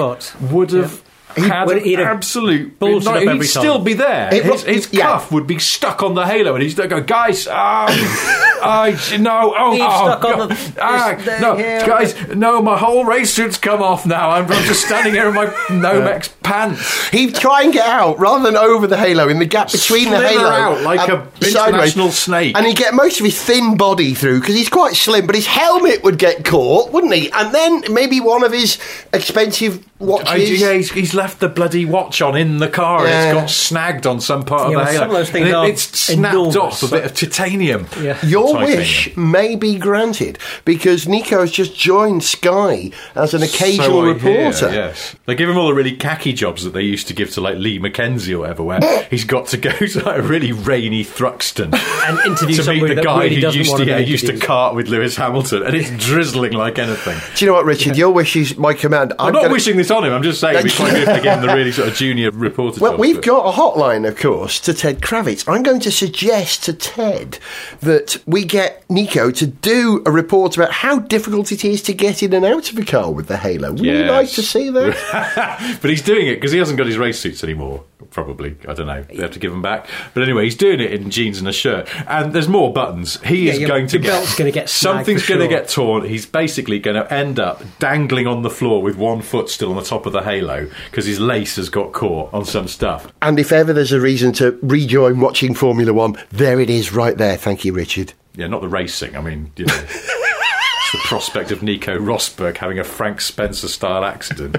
would 0.51 0.71
have 0.71 1.01
had 1.35 1.65
would- 1.65 1.77
an 1.77 1.83
he'd 1.83 1.99
absolute 1.99 2.79
no, 3.05 3.11
up 3.13 3.19
he'd 3.21 3.29
every 3.29 3.45
still 3.47 3.79
be 3.79 3.93
there. 3.93 4.31
It- 4.33 4.43
his 4.45 4.63
his 4.63 4.89
yeah. 4.93 5.03
cuff 5.03 5.31
would 5.31 5.47
be 5.47 5.57
stuck 5.59 6.03
on 6.03 6.13
the 6.13 6.25
halo, 6.27 6.53
and 6.53 6.61
he's 6.63 6.75
there 6.75 6.87
go, 6.87 7.01
guys, 7.01 7.47
um, 7.47 7.87
I 8.67 9.17
no, 9.17 9.53
oh, 9.57 9.71
He's 9.71 9.81
oh, 9.83 10.05
stuck 10.19 10.23
on 10.25 10.49
the- 10.49 10.73
ah, 10.81 11.37
no, 11.41 11.55
here. 11.55 11.85
guys, 11.85 12.27
no, 12.35 12.61
my 12.61 12.77
whole 12.77 13.05
race 13.05 13.33
suit's 13.33 13.57
come 13.57 13.81
off 13.81 14.05
now. 14.05 14.29
I'm, 14.31 14.43
I'm 14.51 14.63
just 14.65 14.85
standing 14.85 15.13
here 15.13 15.27
in 15.29 15.33
my 15.35 15.45
Nomex 15.67 16.29
pants. 16.43 17.07
He'd 17.09 17.35
try 17.35 17.63
and 17.63 17.73
get 17.73 17.85
out 17.87 18.19
rather 18.19 18.43
than 18.43 18.55
over 18.57 18.87
the 18.87 18.97
halo 18.97 19.27
in 19.29 19.39
the 19.39 19.45
gap 19.45 19.71
between 19.71 20.09
the 20.09 20.19
halo 20.19 20.43
out 20.47 20.81
like 20.83 21.07
a 21.09 21.27
international 21.45 22.09
snake. 22.11 22.55
and 22.55 22.65
he'd 22.65 22.77
get 22.77 22.93
most 22.93 23.19
of 23.19 23.25
his 23.25 23.41
thin 23.41 23.77
body 23.77 24.13
through 24.13 24.39
because 24.39 24.55
he's 24.55 24.69
quite 24.69 24.95
slim. 24.95 25.25
But 25.25 25.35
his 25.35 25.47
helmet 25.47 26.03
would 26.03 26.17
get 26.17 26.45
caught, 26.45 26.91
wouldn't 26.91 27.13
he? 27.13 27.31
And 27.31 27.53
then 27.53 27.83
maybe 27.93 28.19
one 28.21 28.43
of 28.43 28.51
his 28.51 28.77
expensive 29.13 29.85
watches. 29.99 30.27
I, 30.29 30.35
yeah, 30.37 30.73
he's, 30.73 30.91
he's 30.91 31.13
left 31.13 31.39
the 31.39 31.49
bloody 31.49 31.85
watch 31.85 32.21
on 32.21 32.37
in 32.37 32.57
the 32.57 32.67
car. 32.67 32.99
and 32.99 33.09
Yeah. 33.09 33.31
It's 33.31 33.41
got 33.41 33.49
snagged 33.49 34.07
on 34.07 34.21
some 34.21 34.43
part 34.43 34.63
Yeah, 34.63 34.67
of 34.67 34.71
the 34.71 34.77
well, 34.77 34.85
halo. 34.85 34.99
some 34.99 35.09
of 35.09 35.15
those 35.17 35.29
things 35.29 35.45
And 35.47 35.55
are 35.55 35.67
it's 35.67 35.81
snapped 35.99 36.33
enormous. 36.35 36.55
off 36.55 36.83
a 36.83 36.87
bit 36.95 37.05
of 37.05 37.13
titanium. 37.15 37.87
Yeah. 37.99 38.17
Your 38.25 38.56
Titanium. 38.59 38.79
wish 38.79 39.17
may 39.17 39.55
be 39.55 39.77
granted 39.77 40.37
because 40.65 41.07
Nico 41.07 41.41
has 41.41 41.51
just 41.51 41.75
joined 41.77 42.23
Sky 42.23 42.91
as 43.15 43.33
an 43.33 43.43
occasional 43.43 43.87
So 43.87 44.01
I 44.01 44.03
hear, 44.05 44.13
reporter. 44.13 44.71
yes, 44.73 45.15
they 45.25 45.35
give 45.35 45.49
him 45.49 45.57
all 45.57 45.67
the 45.67 45.73
really 45.73 45.95
cacky 45.95 46.35
jobs 46.35 46.63
that 46.63 46.71
they 46.73 46.81
used 46.81 47.07
to 47.07 47.13
give 47.13 47.31
to 47.31 47.41
like 47.41 47.57
Lee 47.57 47.79
McKenzie 47.79 48.33
or 48.33 48.39
whatever, 48.39 48.63
where 48.63 48.79
he's 49.09 49.23
got 49.25 49.47
to 49.47 49.57
go 49.57 49.71
to 49.71 50.03
like 50.03 50.19
a 50.19 50.21
really 50.21 50.51
rainy 50.51 51.03
Thruxton 51.03 51.73
And 52.07 52.19
interview 52.25 52.55
to 52.63 52.73
meet 52.73 52.95
the 52.95 53.01
guy 53.01 53.23
really 53.23 53.41
who 53.41 53.49
used 53.57 53.71
to 53.77 53.85
to 53.85 53.89
yeah, 53.91 53.97
used 53.97 54.27
to 54.27 54.37
cart 54.37 54.75
with 54.75 54.87
Lewis 54.87 55.15
Hamilton, 55.15 55.63
and 55.63 55.75
it's 55.75 55.89
drizzling 56.05 56.53
like 56.53 56.79
anything. 56.79 57.17
Do 57.35 57.45
you 57.45 57.51
know 57.51 57.55
what, 57.57 57.65
Richard? 57.65 57.95
Your 57.97 58.11
wish 58.11 58.35
is 58.35 58.57
my 58.57 58.73
command. 58.73 59.13
I'm, 59.19 59.33
not 59.33 59.41
gonna- 59.43 59.53
wishing 59.53 59.77
this 59.77 59.91
on 59.91 60.03
him. 60.03 60.13
I'm 60.13 60.23
just 60.23 60.39
saying 60.39 60.55
it'd 60.55 60.71
be 60.71 60.75
quite 60.75 60.91
good 60.91 61.01
if 61.03 61.07
they 61.07 61.21
give 61.21 61.33
him 61.39 61.45
the 61.47 61.53
really 61.53 61.71
sort 61.71 61.87
of 61.89 61.95
junior 61.95 62.31
reporter. 62.31 62.79
Well, 62.81 62.91
jobs, 62.93 63.01
we've 63.01 63.15
but- 63.15 63.25
got 63.25 63.45
a 63.53 63.57
hotline, 63.57 64.07
of 64.07 64.17
course, 64.17 64.59
to 64.61 64.73
Ted 64.73 65.01
Kravitz. 65.01 65.43
I'm 65.47 65.63
going 65.63 65.79
to 65.81 65.91
suggest 65.91 66.63
to 66.65 66.73
Ted 66.73 67.39
that 67.81 68.21
we 68.25 68.36
get 68.43 68.89
Nico 68.89 69.31
to 69.31 69.47
do 69.47 70.01
a 70.05 70.11
report 70.11 70.55
about 70.55 70.71
how 70.71 70.99
difficult 70.99 71.51
it 71.51 71.65
is 71.65 71.81
to 71.83 71.93
get 71.93 72.23
in 72.23 72.33
and 72.33 72.45
out 72.45 72.71
of 72.71 72.77
a 72.77 72.85
car 72.85 73.11
with 73.11 73.27
the 73.27 73.37
Halo. 73.37 73.71
Would 73.71 73.85
you 73.85 74.05
like 74.05 74.29
to 74.31 74.43
see 74.43 74.69
that? 74.69 75.79
but 75.81 75.89
he's 75.89 76.01
doing 76.01 76.27
it 76.27 76.35
because 76.35 76.51
he 76.51 76.59
hasn't 76.59 76.77
got 76.77 76.87
his 76.87 76.97
race 76.97 77.19
suits 77.19 77.43
anymore. 77.43 77.83
Probably, 78.11 78.55
I 78.67 78.73
don't 78.73 78.85
know. 78.87 79.01
They 79.03 79.17
have 79.23 79.31
to 79.31 79.39
give 79.39 79.51
them 79.51 79.61
back. 79.63 79.87
But 80.13 80.21
anyway, 80.23 80.43
he's 80.43 80.55
doing 80.55 80.79
it 80.79 80.93
in 80.93 81.09
jeans 81.09 81.39
and 81.39 81.47
a 81.47 81.51
shirt, 81.51 81.89
and 82.07 82.31
there's 82.31 82.47
more 82.47 82.71
buttons. 82.71 83.19
He 83.23 83.47
Yeah, 83.47 83.53
is 83.53 83.59
your- 83.59 83.67
going 83.67 83.87
to 83.87 83.97
your 83.97 84.03
get 84.03 84.09
belt's 84.09 84.35
gonna 84.37 84.51
get 84.51 84.69
something's 84.69 85.23
for 85.23 85.29
going 85.33 85.41
to 85.41 85.47
get 85.47 85.67
torn. 85.67 86.05
He's 86.05 86.25
basically 86.25 86.77
going 86.79 86.95
to 86.95 87.11
end 87.11 87.39
up 87.39 87.63
dangling 87.79 88.27
on 88.27 88.43
the 88.43 88.49
floor 88.51 88.81
with 88.83 88.95
one 88.97 89.21
foot 89.21 89.49
still 89.49 89.71
on 89.71 89.75
the 89.77 89.81
top 89.83 90.05
of 90.05 90.13
the 90.13 90.21
halo 90.21 90.67
because 90.89 91.05
his 91.05 91.19
lace 91.19 91.55
has 91.55 91.69
got 91.69 91.91
caught 91.91 92.31
on 92.33 92.45
some 92.45 92.67
stuff. 92.67 93.11
and 93.21 93.39
if 93.39 93.51
ever 93.51 93.73
there's 93.73 93.91
a 93.91 93.99
reason 93.99 94.31
to 94.33 94.57
rejoin 94.61 95.19
watching 95.19 95.53
Formula 95.55 95.91
One, 95.91 96.15
there 96.29 96.59
it 96.59 96.69
is 96.69 96.93
right 96.93 97.17
there. 97.17 97.35
Thank 97.35 97.65
you, 97.65 97.73
Richard. 97.73 98.13
Yeah, 98.35 98.45
not 98.47 98.61
the 98.61 98.69
racing. 98.69 99.17
I 99.17 99.21
mean, 99.21 99.51
you 99.57 99.65
know, 99.65 99.73
it's 99.89 100.91
the 100.91 100.99
prospect 101.05 101.51
of 101.51 101.63
Nico 101.63 101.97
Rosberg 101.97 102.57
having 102.57 102.77
a 102.77 102.83
Frank 102.83 103.21
Spencer 103.21 103.67
style 103.67 104.05
accident. 104.05 104.57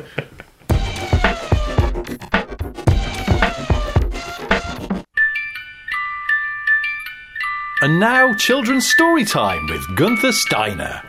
And 7.80 8.00
now, 8.00 8.34
children's 8.34 8.88
story 8.88 9.24
time 9.24 9.68
with 9.68 9.96
Gunther 9.96 10.32
Steiner. 10.32 11.00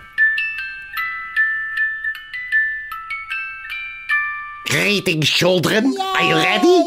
Greetings, 4.68 5.28
children. 5.28 5.98
Are 6.00 6.22
you 6.22 6.36
ready? 6.36 6.86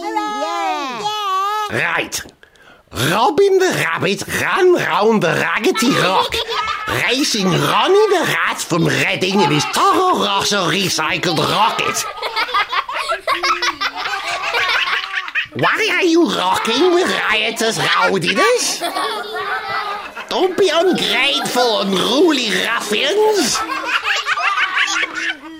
Right. 1.76 2.20
Robin 2.92 3.58
the 3.58 3.72
Rabbit 3.74 4.28
ran 4.28 4.74
round 4.74 5.20
the 5.20 5.28
Raggedy 5.28 5.90
Rock, 5.90 6.32
racing 7.08 7.46
Ronnie 7.46 8.08
the 8.08 8.24
Rat 8.38 8.58
from 8.58 8.86
Redding 8.86 9.40
in 9.40 9.50
his 9.50 9.64
Toro 9.74 10.22
Rosso 10.22 10.70
recycled 10.70 11.38
rocket. 11.38 12.04
Why 15.60 15.88
are 15.92 16.04
you 16.04 16.28
rocking 16.28 16.94
with 16.94 17.08
riotous 17.08 17.78
rowdiness? 17.78 18.80
Don't 20.32 20.56
be 20.56 20.70
ungrateful, 20.72 21.82
unruly 21.82 22.48
ruffians! 22.64 23.58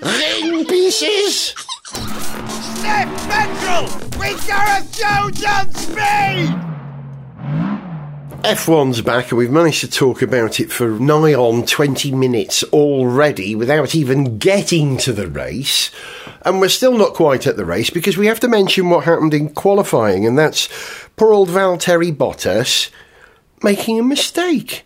Ring 0.01 0.65
pieces! 0.65 1.53
Step 2.79 3.07
Petrol! 3.29 3.85
We 4.19 4.33
got 4.47 4.81
a 4.81 4.91
Jones 4.91 5.45
on 5.45 5.71
speed! 5.75 6.59
F1's 8.41 9.01
back, 9.01 9.29
and 9.29 9.37
we've 9.37 9.51
managed 9.51 9.81
to 9.81 9.91
talk 9.91 10.23
about 10.23 10.59
it 10.59 10.71
for 10.71 10.89
nigh 10.89 11.35
on 11.35 11.67
20 11.67 12.11
minutes 12.11 12.63
already 12.73 13.53
without 13.53 13.93
even 13.93 14.39
getting 14.39 14.97
to 14.97 15.13
the 15.13 15.27
race. 15.27 15.91
And 16.41 16.59
we're 16.59 16.69
still 16.69 16.97
not 16.97 17.13
quite 17.13 17.45
at 17.45 17.57
the 17.57 17.65
race 17.65 17.91
because 17.91 18.17
we 18.17 18.25
have 18.25 18.39
to 18.39 18.47
mention 18.47 18.89
what 18.89 19.03
happened 19.03 19.35
in 19.35 19.49
qualifying, 19.49 20.25
and 20.25 20.35
that's 20.35 20.67
poor 21.15 21.31
old 21.31 21.49
Valtteri 21.49 22.11
Bottas 22.11 22.89
making 23.63 23.99
a 23.99 24.03
mistake. 24.03 24.85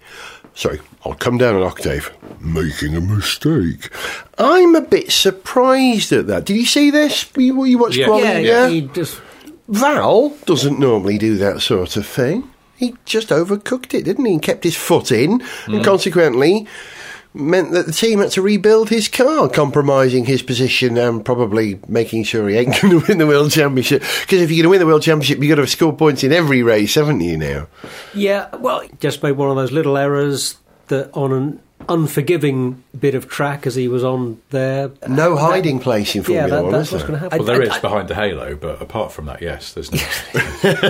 Sorry, 0.53 0.79
I'll 1.05 1.13
come 1.13 1.37
down 1.37 1.55
an 1.55 1.63
octave. 1.63 2.11
Making 2.39 2.95
a 2.95 3.01
mistake. 3.01 3.89
I'm 4.37 4.75
a 4.75 4.81
bit 4.81 5.11
surprised 5.11 6.11
at 6.11 6.27
that. 6.27 6.45
Did 6.45 6.57
you 6.57 6.65
see 6.65 6.91
this? 6.91 7.29
You, 7.35 7.63
you 7.65 7.77
watched 7.77 7.97
Yeah. 7.97 8.17
Yeah, 8.17 8.37
yeah. 8.37 8.67
He 8.67 8.81
just 8.81 9.21
Val 9.67 10.29
doesn't 10.45 10.79
normally 10.79 11.17
do 11.17 11.35
that 11.37 11.61
sort 11.61 11.97
of 11.97 12.05
thing. 12.05 12.49
He 12.75 12.95
just 13.05 13.29
overcooked 13.29 13.93
it, 13.93 14.05
didn't 14.05 14.25
he? 14.25 14.33
And 14.33 14.41
kept 14.41 14.63
his 14.63 14.75
foot 14.75 15.11
in, 15.11 15.41
and 15.65 15.77
hmm. 15.77 15.81
consequently 15.81 16.67
meant 17.33 17.71
that 17.71 17.85
the 17.85 17.91
team 17.91 18.19
had 18.19 18.31
to 18.31 18.41
rebuild 18.41 18.89
his 18.89 19.07
car, 19.07 19.47
compromising 19.49 20.25
his 20.25 20.41
position 20.41 20.97
and 20.97 21.23
probably 21.23 21.79
making 21.87 22.23
sure 22.23 22.47
he 22.49 22.55
ain't 22.57 22.69
going 22.81 22.99
to 22.99 23.07
win 23.07 23.17
the 23.19 23.27
world 23.27 23.51
championship. 23.51 24.01
Because 24.21 24.41
if 24.41 24.49
you're 24.51 24.63
going 24.63 24.63
to 24.63 24.69
win 24.69 24.79
the 24.79 24.85
world 24.87 25.03
championship, 25.03 25.39
you've 25.39 25.55
got 25.55 25.61
to 25.61 25.67
score 25.67 25.93
points 25.95 26.23
in 26.23 26.31
every 26.33 26.63
race, 26.63 26.95
haven't 26.95 27.21
you? 27.21 27.37
Now, 27.37 27.67
Yeah, 28.13 28.55
well, 28.55 28.81
just 28.99 29.21
made 29.23 29.33
one 29.33 29.49
of 29.49 29.55
those 29.55 29.71
little 29.71 29.97
errors 29.97 30.57
that 30.87 31.09
on 31.13 31.31
an 31.33 31.59
unforgiving 31.89 32.83
bit 32.99 33.13
of 33.13 33.27
track 33.29 33.67
as 33.67 33.75
he 33.75 33.87
was 33.87 34.03
on 34.03 34.41
there. 34.49 34.89
no 35.07 35.35
hiding 35.37 35.79
place 35.79 36.15
in 36.15 36.21
Yeah, 36.21 36.25
Formula 36.25 36.49
that, 36.49 36.63
One. 36.63 36.71
that's 36.71 36.87
is 36.87 36.93
what's 36.93 37.05
there? 37.07 37.17
happen. 37.17 37.37
Well, 37.39 37.45
there 37.45 37.61
I- 37.61 37.65
is 37.65 37.71
I- 37.71 37.79
behind 37.81 38.07
the 38.07 38.15
halo, 38.15 38.55
but 38.55 38.81
apart 38.81 39.11
from 39.11 39.25
that, 39.27 39.41
yes, 39.41 39.73
there's 39.73 39.91
no. 39.91 39.99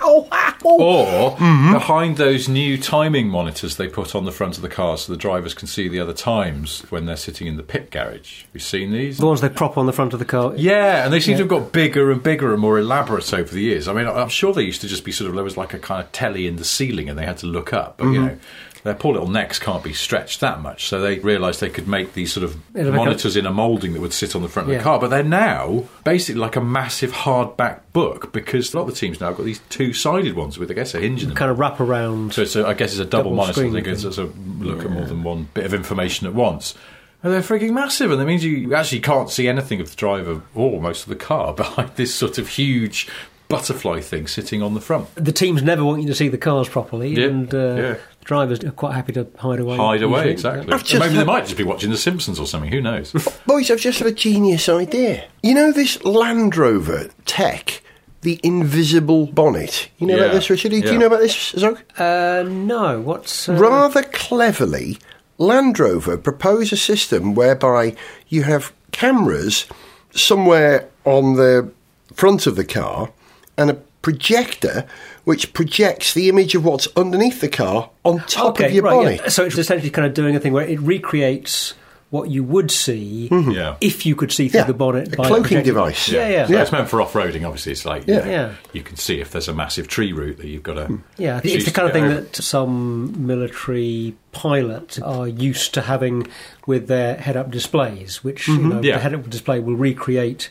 Oh. 0.00 0.26
Or 0.64 1.36
Mm-hmm. 1.36 1.72
behind 1.72 2.16
those 2.16 2.48
new 2.48 2.78
timing 2.78 3.28
monitors 3.28 3.76
they 3.76 3.88
put 3.88 4.14
on 4.14 4.24
the 4.24 4.32
front 4.32 4.56
of 4.56 4.62
the 4.62 4.68
car 4.68 4.96
so 4.96 5.12
the 5.12 5.18
drivers 5.18 5.54
can 5.54 5.66
see 5.68 5.88
the 5.88 6.00
other 6.00 6.12
times 6.12 6.80
when 6.90 7.06
they're 7.06 7.16
sitting 7.16 7.46
in 7.46 7.56
the 7.56 7.62
pit 7.62 7.90
garage. 7.90 8.42
Have 8.42 8.50
you 8.54 8.60
seen 8.60 8.92
these? 8.92 9.18
The 9.18 9.26
ones 9.26 9.40
they 9.40 9.48
prop 9.48 9.76
on 9.78 9.86
the 9.86 9.92
front 9.92 10.12
of 10.12 10.18
the 10.18 10.24
car. 10.24 10.52
Yeah, 10.56 11.04
and 11.04 11.12
they 11.12 11.20
seem 11.20 11.36
to 11.36 11.42
have 11.42 11.48
got 11.48 11.72
bigger 11.72 12.10
and 12.10 12.22
bigger 12.22 12.52
and 12.52 12.60
more 12.60 12.78
elaborate 12.78 13.32
over 13.34 13.52
the 13.52 13.60
years. 13.60 13.86
I 13.88 13.92
mean, 13.92 14.06
I'm 14.06 14.28
sure 14.28 14.52
they 14.52 14.62
used 14.62 14.80
to 14.82 14.88
just 14.88 15.04
be 15.04 15.12
sort 15.12 15.28
of 15.28 15.34
there 15.34 15.44
was 15.44 15.56
like 15.56 15.74
a 15.74 15.78
kind 15.78 16.02
of 16.04 16.10
telly 16.12 16.46
in 16.46 16.56
the 16.56 16.64
ceiling, 16.64 17.08
and 17.08 17.18
they 17.18 17.26
had 17.26 17.38
to 17.38 17.46
look 17.46 17.72
up. 17.72 17.98
But 17.98 18.06
you 18.06 18.10
Mm-hmm. 18.20 18.26
know, 18.26 18.38
their 18.86 18.94
poor 18.94 19.12
little 19.12 19.28
necks 19.28 19.58
can't 19.58 19.84
be 19.84 19.92
stretched 19.92 20.40
that 20.40 20.60
much, 20.62 20.86
so 20.88 21.00
they 21.00 21.18
realised 21.18 21.60
they 21.60 21.68
could 21.68 21.86
make 21.88 22.14
these 22.14 22.32
sort 22.32 22.44
of 22.44 22.56
It'll 22.74 22.92
make 22.92 23.00
a- 23.00 23.04
monitors 23.04 23.36
in 23.36 23.44
a 23.44 23.52
moulding 23.52 23.92
that 23.92 24.00
would 24.00 24.12
sit 24.14 24.34
on 24.34 24.42
the 24.42 24.48
front 24.48 24.68
of 24.68 24.72
Yeah. 24.72 24.78
the 24.78 24.84
car. 24.84 24.98
But 24.98 25.08
they're 25.10 25.22
now 25.22 25.84
basically 26.04 26.40
like 26.40 26.56
a 26.56 26.60
massive 26.60 27.12
hardback 27.12 27.80
book 27.92 28.32
because 28.32 28.72
a 28.72 28.76
lot 28.78 28.88
of 28.88 28.94
the 28.94 28.98
teams 28.98 29.20
now 29.20 29.26
have 29.28 29.36
got 29.36 29.44
these 29.44 29.60
two-sided 29.68 30.34
ones 30.34 30.58
with, 30.58 30.70
I 30.70 30.74
guess, 30.74 30.94
a 30.94 31.00
hinge 31.00 31.22
in 31.22 31.28
them. 31.28 31.36
Kind 31.36 31.50
of 31.50 31.58
wrap 31.58 31.80
around. 31.80 32.32
So 32.32 32.42
it's 32.42 32.56
a, 32.56 32.66
I 32.66 32.74
guess 32.74 32.92
it's 32.92 33.00
a 33.00 33.04
double, 33.04 33.24
Double 33.30 33.36
monitor. 33.36 33.52
screen 33.60 33.72
They 33.72 33.82
can 33.82 33.96
thing. 33.96 34.10
sort 34.12 34.18
of 34.28 34.62
look 34.62 34.84
at 34.84 34.90
more 34.90 35.04
than 35.04 35.22
one 35.22 35.48
bit 35.52 35.64
of 35.66 35.74
information 35.74 36.26
at 36.26 36.34
once. 36.34 36.74
And 37.22 37.32
they're 37.32 37.40
freaking 37.40 37.72
massive, 37.72 38.12
and 38.12 38.20
that 38.20 38.26
means 38.26 38.44
you 38.44 38.72
actually 38.74 39.00
can't 39.00 39.28
see 39.30 39.48
anything 39.48 39.80
of 39.80 39.90
the 39.90 39.96
driver 39.96 40.42
or 40.54 40.80
most 40.80 41.02
of 41.02 41.08
the 41.08 41.16
car 41.16 41.52
behind 41.54 41.90
this 41.96 42.14
sort 42.14 42.38
of 42.38 42.46
huge 42.48 43.08
butterfly 43.48 44.00
thing 44.00 44.26
sitting 44.26 44.60
on 44.60 44.74
the 44.74 44.80
front. 44.80 45.06
the 45.14 45.30
teams 45.32 45.62
never 45.62 45.84
want 45.84 46.02
you 46.02 46.08
to 46.08 46.14
see 46.14 46.28
the 46.28 46.38
cars 46.38 46.68
properly, 46.68 47.10
Yeah, 47.14 47.26
and 47.26 47.54
uh, 47.54 47.74
yeah. 47.76 47.94
The 48.26 48.28
drivers 48.28 48.64
are 48.64 48.70
quite 48.72 48.94
happy 48.94 49.12
to 49.12 49.26
hide 49.38 49.60
away. 49.60 49.76
Hide 49.76 50.02
away, 50.02 50.18
usually. 50.18 50.32
exactly. 50.32 50.72
I've 50.72 50.80
Or 50.80 50.84
just 50.84 51.00
maybe 51.00 51.12
they 51.12 51.18
had- 51.18 51.26
might 51.26 51.44
just 51.44 51.56
be 51.56 51.64
watching 51.64 51.90
The 51.90 51.96
Simpsons 51.96 52.38
or 52.40 52.46
something. 52.46 52.70
Who 52.72 52.80
knows? 52.80 53.12
Boys, 53.46 53.70
I've 53.70 53.80
just 53.80 53.98
had 54.00 54.08
a 54.08 54.12
genius 54.12 54.68
idea. 54.68 55.24
You 55.42 55.54
know 55.54 55.72
this 55.72 56.02
Land 56.04 56.56
Rover 56.56 57.08
tech, 57.24 57.82
the 58.22 58.40
invisible 58.42 59.26
bonnet. 59.26 59.88
You 59.98 60.08
know 60.08 60.16
Yeah, 60.16 60.22
about 60.24 60.34
this, 60.34 60.50
Richard? 60.50 60.72
Do 60.72 60.78
yeah. 60.78 60.90
you 60.92 60.98
know 60.98 61.06
about 61.06 61.20
this, 61.20 61.50
Zog? 61.56 61.78
Uh, 61.98 62.44
no, 62.48 63.00
what's 63.00 63.48
uh, 63.48 63.54
Rather 63.54 64.02
cleverly, 64.02 64.98
Land 65.38 65.78
Rover 65.78 66.16
propose 66.18 66.72
a 66.72 66.76
system 66.76 67.34
whereby 67.34 67.94
you 68.28 68.42
have 68.42 68.72
cameras 68.90 69.66
somewhere 70.10 70.88
on 71.04 71.34
the 71.36 71.70
front 72.14 72.46
of 72.46 72.56
the 72.56 72.64
car 72.64 73.10
and 73.58 73.70
a 73.70 73.78
projector 74.06 74.86
which 75.24 75.52
projects 75.52 76.14
the 76.14 76.28
image 76.28 76.54
of 76.54 76.64
what's 76.64 76.86
underneath 76.94 77.40
the 77.40 77.48
car 77.48 77.90
on 78.04 78.20
top 78.20 78.54
okay, 78.54 78.66
of 78.66 78.72
your 78.72 78.84
right, 78.84 78.92
bonnet. 78.92 79.20
yeah. 79.20 79.28
So 79.28 79.44
it's 79.44 79.58
essentially 79.58 79.90
kind 79.90 80.06
of 80.06 80.14
doing 80.14 80.36
a 80.36 80.38
thing 80.38 80.52
where 80.52 80.64
it 80.64 80.78
recreates 80.78 81.74
what 82.10 82.30
you 82.30 82.44
would 82.44 82.70
see 82.70 83.28
mm-hmm. 83.28 83.50
yeah. 83.50 83.76
if 83.80 84.06
you 84.06 84.14
could 84.14 84.30
see 84.30 84.48
through 84.48 84.60
Yeah, 84.60 84.66
the 84.68 84.74
bonnet. 84.74 85.12
a 85.12 85.16
by 85.16 85.26
cloaking 85.26 85.42
projecting- 85.42 85.74
device. 85.74 86.08
Yeah, 86.08 86.28
yeah, 86.28 86.46
So 86.46 86.52
yeah. 86.52 86.62
It's 86.62 86.70
meant 86.70 86.88
for 86.88 87.02
off-roading, 87.02 87.44
obviously. 87.44 87.72
It's 87.72 87.84
like, 87.84 88.06
Yeah. 88.06 88.14
you, 88.14 88.20
know, 88.20 88.30
Yeah. 88.30 88.52
you 88.72 88.82
can 88.82 88.94
see 88.94 89.20
if 89.20 89.32
there's 89.32 89.48
a 89.48 89.52
massive 89.52 89.88
tree 89.88 90.12
root 90.12 90.36
that 90.36 90.46
you've 90.46 90.62
got 90.62 90.74
to. 90.74 90.84
Hmm. 90.86 90.96
Yeah, 91.18 91.40
it's 91.42 91.64
the 91.64 91.72
kind 91.72 91.88
of 91.88 91.92
thing 91.92 92.04
over. 92.04 92.20
that 92.20 92.36
some 92.36 93.26
military 93.26 94.14
pilots 94.30 95.00
are 95.00 95.26
used 95.26 95.74
to 95.74 95.80
having 95.82 96.28
with 96.64 96.86
their 96.86 97.16
head-up 97.16 97.50
displays, 97.50 98.22
which 98.22 98.46
you 98.46 98.58
mm-hmm. 98.58 98.68
know, 98.68 98.80
Yeah. 98.82 98.98
the 98.98 99.02
head-up 99.02 99.28
display 99.28 99.58
will 99.58 99.74
recreate 99.74 100.50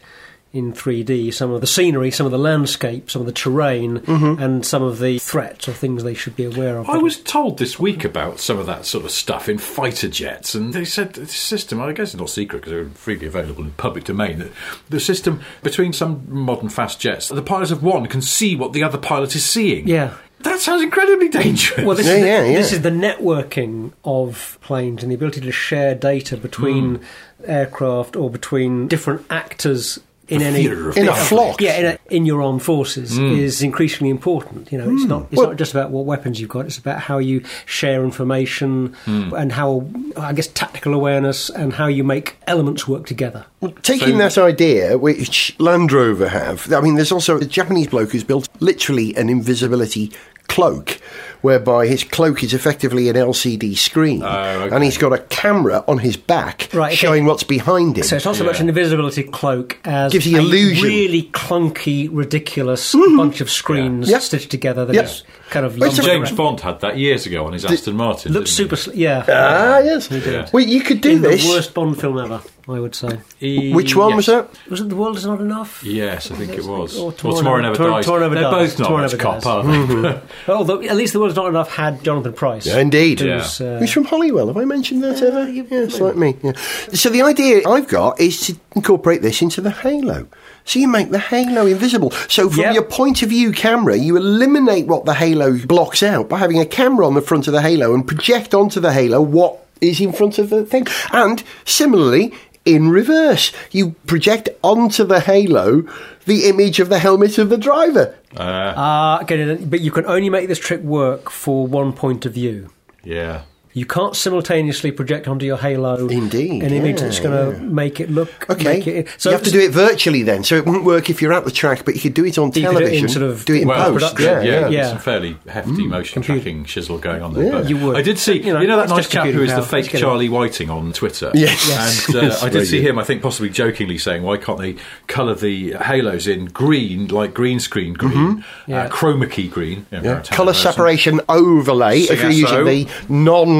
in 0.56 0.72
3D 0.72 1.34
some 1.34 1.52
of 1.52 1.60
the 1.60 1.68
scenery, 1.68 2.10
some 2.10 2.26
of 2.26 2.32
the 2.32 2.40
landscape, 2.40 3.12
some 3.12 3.22
of 3.22 3.26
the 3.26 3.34
terrain, 3.34 4.00
mm-hmm. 4.00 4.42
and 4.42 4.66
some 4.66 4.82
of 4.82 5.00
the 5.00 5.20
threats 5.20 5.68
or 5.68 5.74
things 5.74 6.02
they 6.02 6.14
should 6.14 6.36
be 6.38 6.46
aware 6.46 6.78
of. 6.78 6.90
I 6.90 6.98
was 6.98 7.20
told 7.20 7.60
this 7.60 7.78
week 7.78 8.06
about 8.06 8.40
some 8.40 8.58
of 8.58 8.66
that 8.66 8.86
sort 8.86 9.04
of 9.04 9.12
stuff 9.12 9.50
in 9.50 9.58
fighter 9.58 10.08
jets, 10.08 10.56
and 10.56 10.74
they 10.74 10.86
said 10.86 11.14
the 11.14 11.28
system, 11.28 11.82
I 11.82 11.92
guess 11.92 12.14
it's 12.14 12.20
not 12.22 12.30
secret 12.30 12.60
because 12.60 12.72
they're 12.72 12.90
freely 12.92 13.28
available 13.28 13.66
in 13.66 13.72
public 13.72 14.06
domain, 14.06 14.40
that 14.40 14.52
the 14.90 15.02
system 15.02 15.42
between 15.62 15.92
some 15.92 16.24
modern 16.30 16.70
fast 16.70 17.02
jets, 17.02 17.28
the 17.28 17.42
pilots 17.42 17.72
of 17.72 17.84
one 17.84 18.08
can 18.08 18.22
see 18.22 18.56
what 18.56 18.72
the 18.72 18.82
other 18.82 18.98
pilot 18.98 19.36
is 19.36 19.46
seeing. 19.46 19.90
Yeah. 19.90 20.14
That 20.40 20.60
sounds 20.60 20.84
incredibly 20.84 21.28
dangerous. 21.28 21.86
Well, 21.86 21.98
this, 21.98 22.06
Yeah, 22.06 22.14
is 22.16 22.22
the, 22.22 22.28
yeah, 22.28 22.46
yeah. 22.46 22.58
this 22.58 22.72
is 22.72 22.82
the 22.82 22.92
networking 22.92 23.92
of 24.06 24.58
planes 24.62 25.04
and 25.04 25.12
the 25.12 25.16
ability 25.16 25.42
to 25.42 25.52
share 25.52 25.96
data 25.96 26.38
between 26.38 26.96
hmm. 26.96 27.04
aircraft 27.44 28.16
or 28.16 28.30
between 28.30 28.88
different 28.88 29.26
actors 29.30 30.00
in 30.28 30.40
The 30.40 30.46
any 30.46 30.66
In 30.66 31.08
a 31.08 31.16
flock. 31.16 31.62
Yeah, 31.62 31.78
in, 31.78 31.86
a, 31.86 31.98
in 32.10 32.26
your 32.26 32.42
armed 32.42 32.64
forces 32.64 33.18
mm. 33.18 33.38
is 33.38 33.62
increasingly 33.62 34.10
important. 34.10 34.72
You 34.72 34.78
know, 34.78 34.90
it's 34.90 35.06
mm. 35.06 35.10
not 35.10 35.28
it's 35.32 35.38
Well- 35.38 35.50
not 35.50 35.58
just 35.58 35.72
about 35.72 35.92
what 35.92 36.06
weapons 36.06 36.40
you've 36.40 36.50
got. 36.50 36.66
It's 36.66 36.78
about 36.78 37.00
how 37.00 37.20
you 37.20 37.44
share 37.66 38.04
information 38.04 38.96
mm. 39.06 39.40
and 39.40 39.52
how 39.52 39.88
I 40.18 40.34
guess 40.34 40.48
tactical 40.48 40.94
awareness 40.94 41.50
and 41.50 41.74
how 41.74 41.88
you 41.88 42.04
make 42.04 42.38
elements 42.48 42.88
work 42.88 43.06
together. 43.06 43.46
Taking 43.82 44.18
that 44.20 44.38
idea, 44.38 44.98
which 44.98 45.56
Land 45.60 45.92
Rover 45.92 46.30
have, 46.30 46.72
I 46.72 46.82
mean, 46.82 46.96
there's 46.96 47.12
also 47.12 47.38
a 47.38 47.46
Japanese 47.46 47.88
bloke 47.88 48.12
who's 48.12 48.24
built 48.24 48.48
literally 48.60 49.16
an 49.16 49.30
invisibility 49.30 50.12
cloak, 50.48 51.00
whereby 51.46 51.86
his 51.88 52.04
cloak 52.04 52.44
is 52.44 52.54
effectively 52.54 53.08
an 53.10 53.16
LCD 53.16 53.78
screen, 53.78 54.22
Oh, 54.24 54.28
okay. 54.28 54.76
and 54.76 54.84
he's 54.84 54.98
got 54.98 55.14
a 55.14 55.20
camera 55.20 55.84
on 55.88 56.00
his 56.00 56.18
back 56.18 56.68
Right, 56.74 56.88
okay. 56.88 56.96
showing 56.96 57.26
what's 57.26 57.44
behind 57.44 57.98
him. 57.98 58.04
So 58.04 58.16
it's 58.18 58.26
not 58.26 58.36
so 58.36 58.44
much 58.44 58.60
an 58.60 58.68
invisibility 58.68 59.24
cloak 59.24 59.78
as 59.86 60.12
Gives 60.12 60.26
the 60.26 60.36
a 60.36 60.40
illusion. 60.40 60.84
really 60.88 61.30
clunky, 61.34 62.10
ridiculous 62.12 62.94
bunch 62.94 63.42
of 63.42 63.50
screens 63.50 64.10
Yep. 64.10 64.22
stitched 64.22 64.50
together 64.52 64.86
that 64.86 64.94
Yep. 64.96 65.06
is 65.06 65.24
kind 65.52 65.66
of 65.66 65.78
Well, 65.78 65.90
it's 65.90 66.00
a- 66.00 66.02
lumped 66.02 66.12
James 66.14 66.30
around. 66.30 66.38
Bond 66.38 66.60
had 66.62 66.80
that 66.82 66.98
years 66.98 67.26
ago 67.26 67.46
on 67.46 67.54
his 67.54 67.64
Aston 67.66 67.96
Martin. 67.96 68.34
Looks 68.34 68.56
didn't 68.56 68.70
super, 68.72 68.76
sl- 68.76 68.92
yeah. 68.96 69.24
ah, 69.30 69.80
yes. 69.80 70.08
did. 70.08 70.50
Well, 70.52 70.64
you 70.64 70.82
could 70.82 71.02
do 71.02 71.12
in 71.12 71.22
this. 71.22 71.44
the 71.44 71.50
worst 71.50 71.74
Bond 71.76 72.00
film 72.02 72.18
ever, 72.18 72.42
I 72.68 72.80
would 72.80 72.96
say. 72.96 73.20
he? 73.40 73.72
Which 73.72 73.96
one 73.96 74.10
Yes. 74.10 74.16
was 74.18 74.26
that? 74.28 74.50
Was 74.70 74.82
it 74.82 74.90
The 74.90 74.96
World 74.96 75.18
Is 75.18 75.26
Not 75.26 75.40
Enough? 75.42 75.82
Yes, 75.84 76.32
I 76.32 76.36
think 76.36 76.54
it 76.54 76.66
was. 76.66 76.98
Or 76.98 77.06
Or 77.08 77.12
Tomorrow 77.14 77.38
Tomorrow, 77.38 77.62
Never- 77.62 77.78
Never 77.84 77.90
Dies. 77.92 78.06
Tomorrow 78.06 78.22
Never 78.22 78.36
They're 78.36 78.44
Dies. 78.44 78.70
both 78.72 78.80
not 78.80 78.86
Tomorrow 78.86 79.04
much 79.04 79.12
Never 79.12 79.24
cop, 79.24 79.42
Dies. 79.42 79.46
are 79.46 80.02
they? 80.02 80.20
Although 80.54 80.82
at 80.82 80.96
least 80.96 81.14
The 81.14 81.20
World 81.20 81.35
Is 81.36 81.38
Not 81.38 81.50
Enough 81.50 81.70
had 81.76 82.02
Jonathan 82.02 82.32
Pryce. 82.32 82.66
Yeah, 82.66 82.80
indeed. 82.80 83.20
who's, 83.20 83.60
uh, 83.60 83.78
Who's 83.80 83.92
from 83.92 84.06
Holywell? 84.06 84.48
Have 84.48 84.56
I 84.56 84.64
mentioned 84.64 85.04
that 85.04 85.22
ever? 85.22 85.50
you- 85.50 85.68
yeah, 85.70 85.80
it's 85.80 86.00
like 86.00 86.16
me. 86.16 86.38
Yeah. 86.42 86.54
So 86.94 87.10
the 87.10 87.24
idea 87.24 87.62
I've 87.68 87.90
got 87.90 88.22
is 88.22 88.40
to 88.48 88.56
incorporate 88.74 89.22
this 89.22 89.42
into 89.42 89.60
the 89.60 89.72
Halo. 89.72 90.28
So 90.64 90.80
you 90.80 90.88
make 90.88 91.12
the 91.12 91.20
Halo 91.20 91.66
invisible. 91.68 92.12
So 92.30 92.50
from 92.50 92.62
Yep. 92.62 92.74
your 92.74 92.84
point 92.84 93.22
of 93.22 93.28
view 93.30 93.52
camera, 93.52 93.98
you 93.98 94.16
eliminate 94.16 94.88
what 94.88 95.04
the 95.04 95.14
Halo 95.14 95.58
blocks 95.58 96.02
out 96.02 96.30
by 96.30 96.38
having 96.40 96.60
a 96.62 96.66
camera 96.66 97.06
on 97.06 97.16
the 97.16 97.22
front 97.22 97.48
of 97.48 97.54
the 97.54 97.62
Halo 97.62 97.94
and 97.94 98.08
project 98.08 98.54
onto 98.54 98.80
the 98.80 98.94
Halo 98.94 99.20
what 99.22 99.58
is 99.82 100.00
in 100.00 100.14
front 100.14 100.40
of 100.40 100.50
the 100.50 100.64
thing. 100.64 100.88
And 101.12 101.44
similarly, 101.66 102.34
in 102.64 102.90
reverse, 102.90 103.52
you 103.72 103.94
project 104.08 104.48
onto 104.64 105.04
the 105.04 105.20
Halo 105.20 105.84
the 106.26 106.46
image 106.46 106.80
of 106.80 106.88
the 106.90 107.00
helmet 107.00 107.38
of 107.38 107.50
the 107.50 107.58
driver. 107.58 108.16
Uh, 108.38 109.24
get 109.24 109.40
it. 109.40 109.70
But 109.70 109.82
you 109.82 109.92
can 109.92 110.06
only 110.06 110.30
make 110.30 110.48
this 110.48 110.60
trick 110.60 110.82
work 110.82 111.30
for 111.30 111.68
one 111.68 111.94
point 111.94 112.26
of 112.26 112.34
view. 112.34 112.70
yeah. 113.04 113.44
You 113.76 113.86
can't 113.86 114.16
simultaneously 114.16 114.92
project 114.92 115.28
onto 115.28 115.46
your 115.46 115.58
halo 115.58 116.08
Indeed, 116.08 116.64
an 116.64 116.72
image 116.74 116.98
yeah, 117.02 117.04
that's 117.08 117.20
going 117.20 117.56
to 117.56 117.60
yeah. 117.62 117.66
make 117.70 118.00
it 118.00 118.10
look. 118.10 118.50
Okay, 118.50 118.64
make 118.64 118.88
it, 118.88 119.26
you 119.26 119.32
have 119.32 119.44
to 119.44 119.52
do 119.52 119.60
it 119.60 119.72
virtually 119.72 120.24
then, 120.24 120.46
so 120.46 120.56
it 120.56 120.66
wouldn't 120.66 120.86
work 120.86 121.10
if 121.10 121.22
you're 121.22 121.34
at 121.34 121.44
the 121.44 121.52
track, 121.52 121.84
but 121.84 121.94
you 121.94 122.00
could 122.00 122.14
do 122.14 122.24
it 122.26 122.38
on 122.38 122.48
You 122.48 122.52
could 122.54 122.62
do 122.62 122.70
it 122.70 122.72
television. 122.74 123.04
in 123.04 123.10
sort 123.10 123.26
of 123.30 123.44
do 123.44 123.54
it 123.54 123.62
in 123.64 123.68
Well, 123.68 123.92
post. 123.92 124.16
production. 124.16 124.26
Yeah, 124.26 124.42
yeah, 124.42 124.60
yeah. 124.62 124.70
Yeah. 124.70 124.88
some 124.92 125.00
fairly 125.00 125.38
hefty 125.48 125.88
motion 125.88 126.24
Computer. 126.24 126.42
tracking 126.42 126.64
shizzle 126.64 127.02
going 127.02 127.22
on 127.22 127.34
there. 127.34 127.44
Yeah. 127.44 127.52
But 127.52 127.70
You 127.70 127.78
would. 127.80 127.98
I 127.98 128.02
did 128.02 128.18
see, 128.18 128.38
You 128.38 128.46
you 128.46 128.54
know, 128.54 128.60
know, 128.64 128.78
that 128.78 128.88
nice 128.90 128.98
just 129.00 129.12
chap 129.12 129.26
who 129.26 129.30
is 129.44 129.52
computing 129.52 129.56
the 129.58 129.62
fake 129.64 129.72
Let's 129.74 129.88
get 129.90 129.98
it. 129.98 130.02
Charlie 130.02 130.30
Whiting 130.30 130.70
on 130.70 130.94
Twitter. 130.94 131.32
Yes. 131.34 132.08
And 132.08 132.16
uh, 132.16 132.22
Yes, 132.28 132.44
I 132.44 132.48
did 132.50 132.66
see 132.68 132.82
him, 132.82 132.98
I 132.98 133.04
think, 133.04 133.22
possibly 133.22 133.50
jokingly 133.50 133.98
saying, 133.98 134.24
why 134.24 134.38
can't 134.38 134.58
they 134.58 134.78
colour 135.08 135.36
the 135.36 135.72
halos 135.74 136.28
in 136.28 136.46
green, 136.46 137.10
like 137.10 137.34
green 137.34 137.60
screen 137.60 137.94
green, 137.94 138.46
Yeah. 138.68 138.84
uh, 138.84 138.90
chroma 138.90 139.30
key 139.30 139.50
green? 139.50 139.86
you 139.92 139.98
know, 139.98 139.98
Mm-hmm. 139.98 140.06
Yeah. 140.06 140.12
Maritime 140.14 140.36
Colour 140.38 140.54
separation 140.54 141.20
overlay, 141.28 142.00
if 142.04 142.22
you're 142.22 142.32
using 142.32 142.64
the 142.64 142.88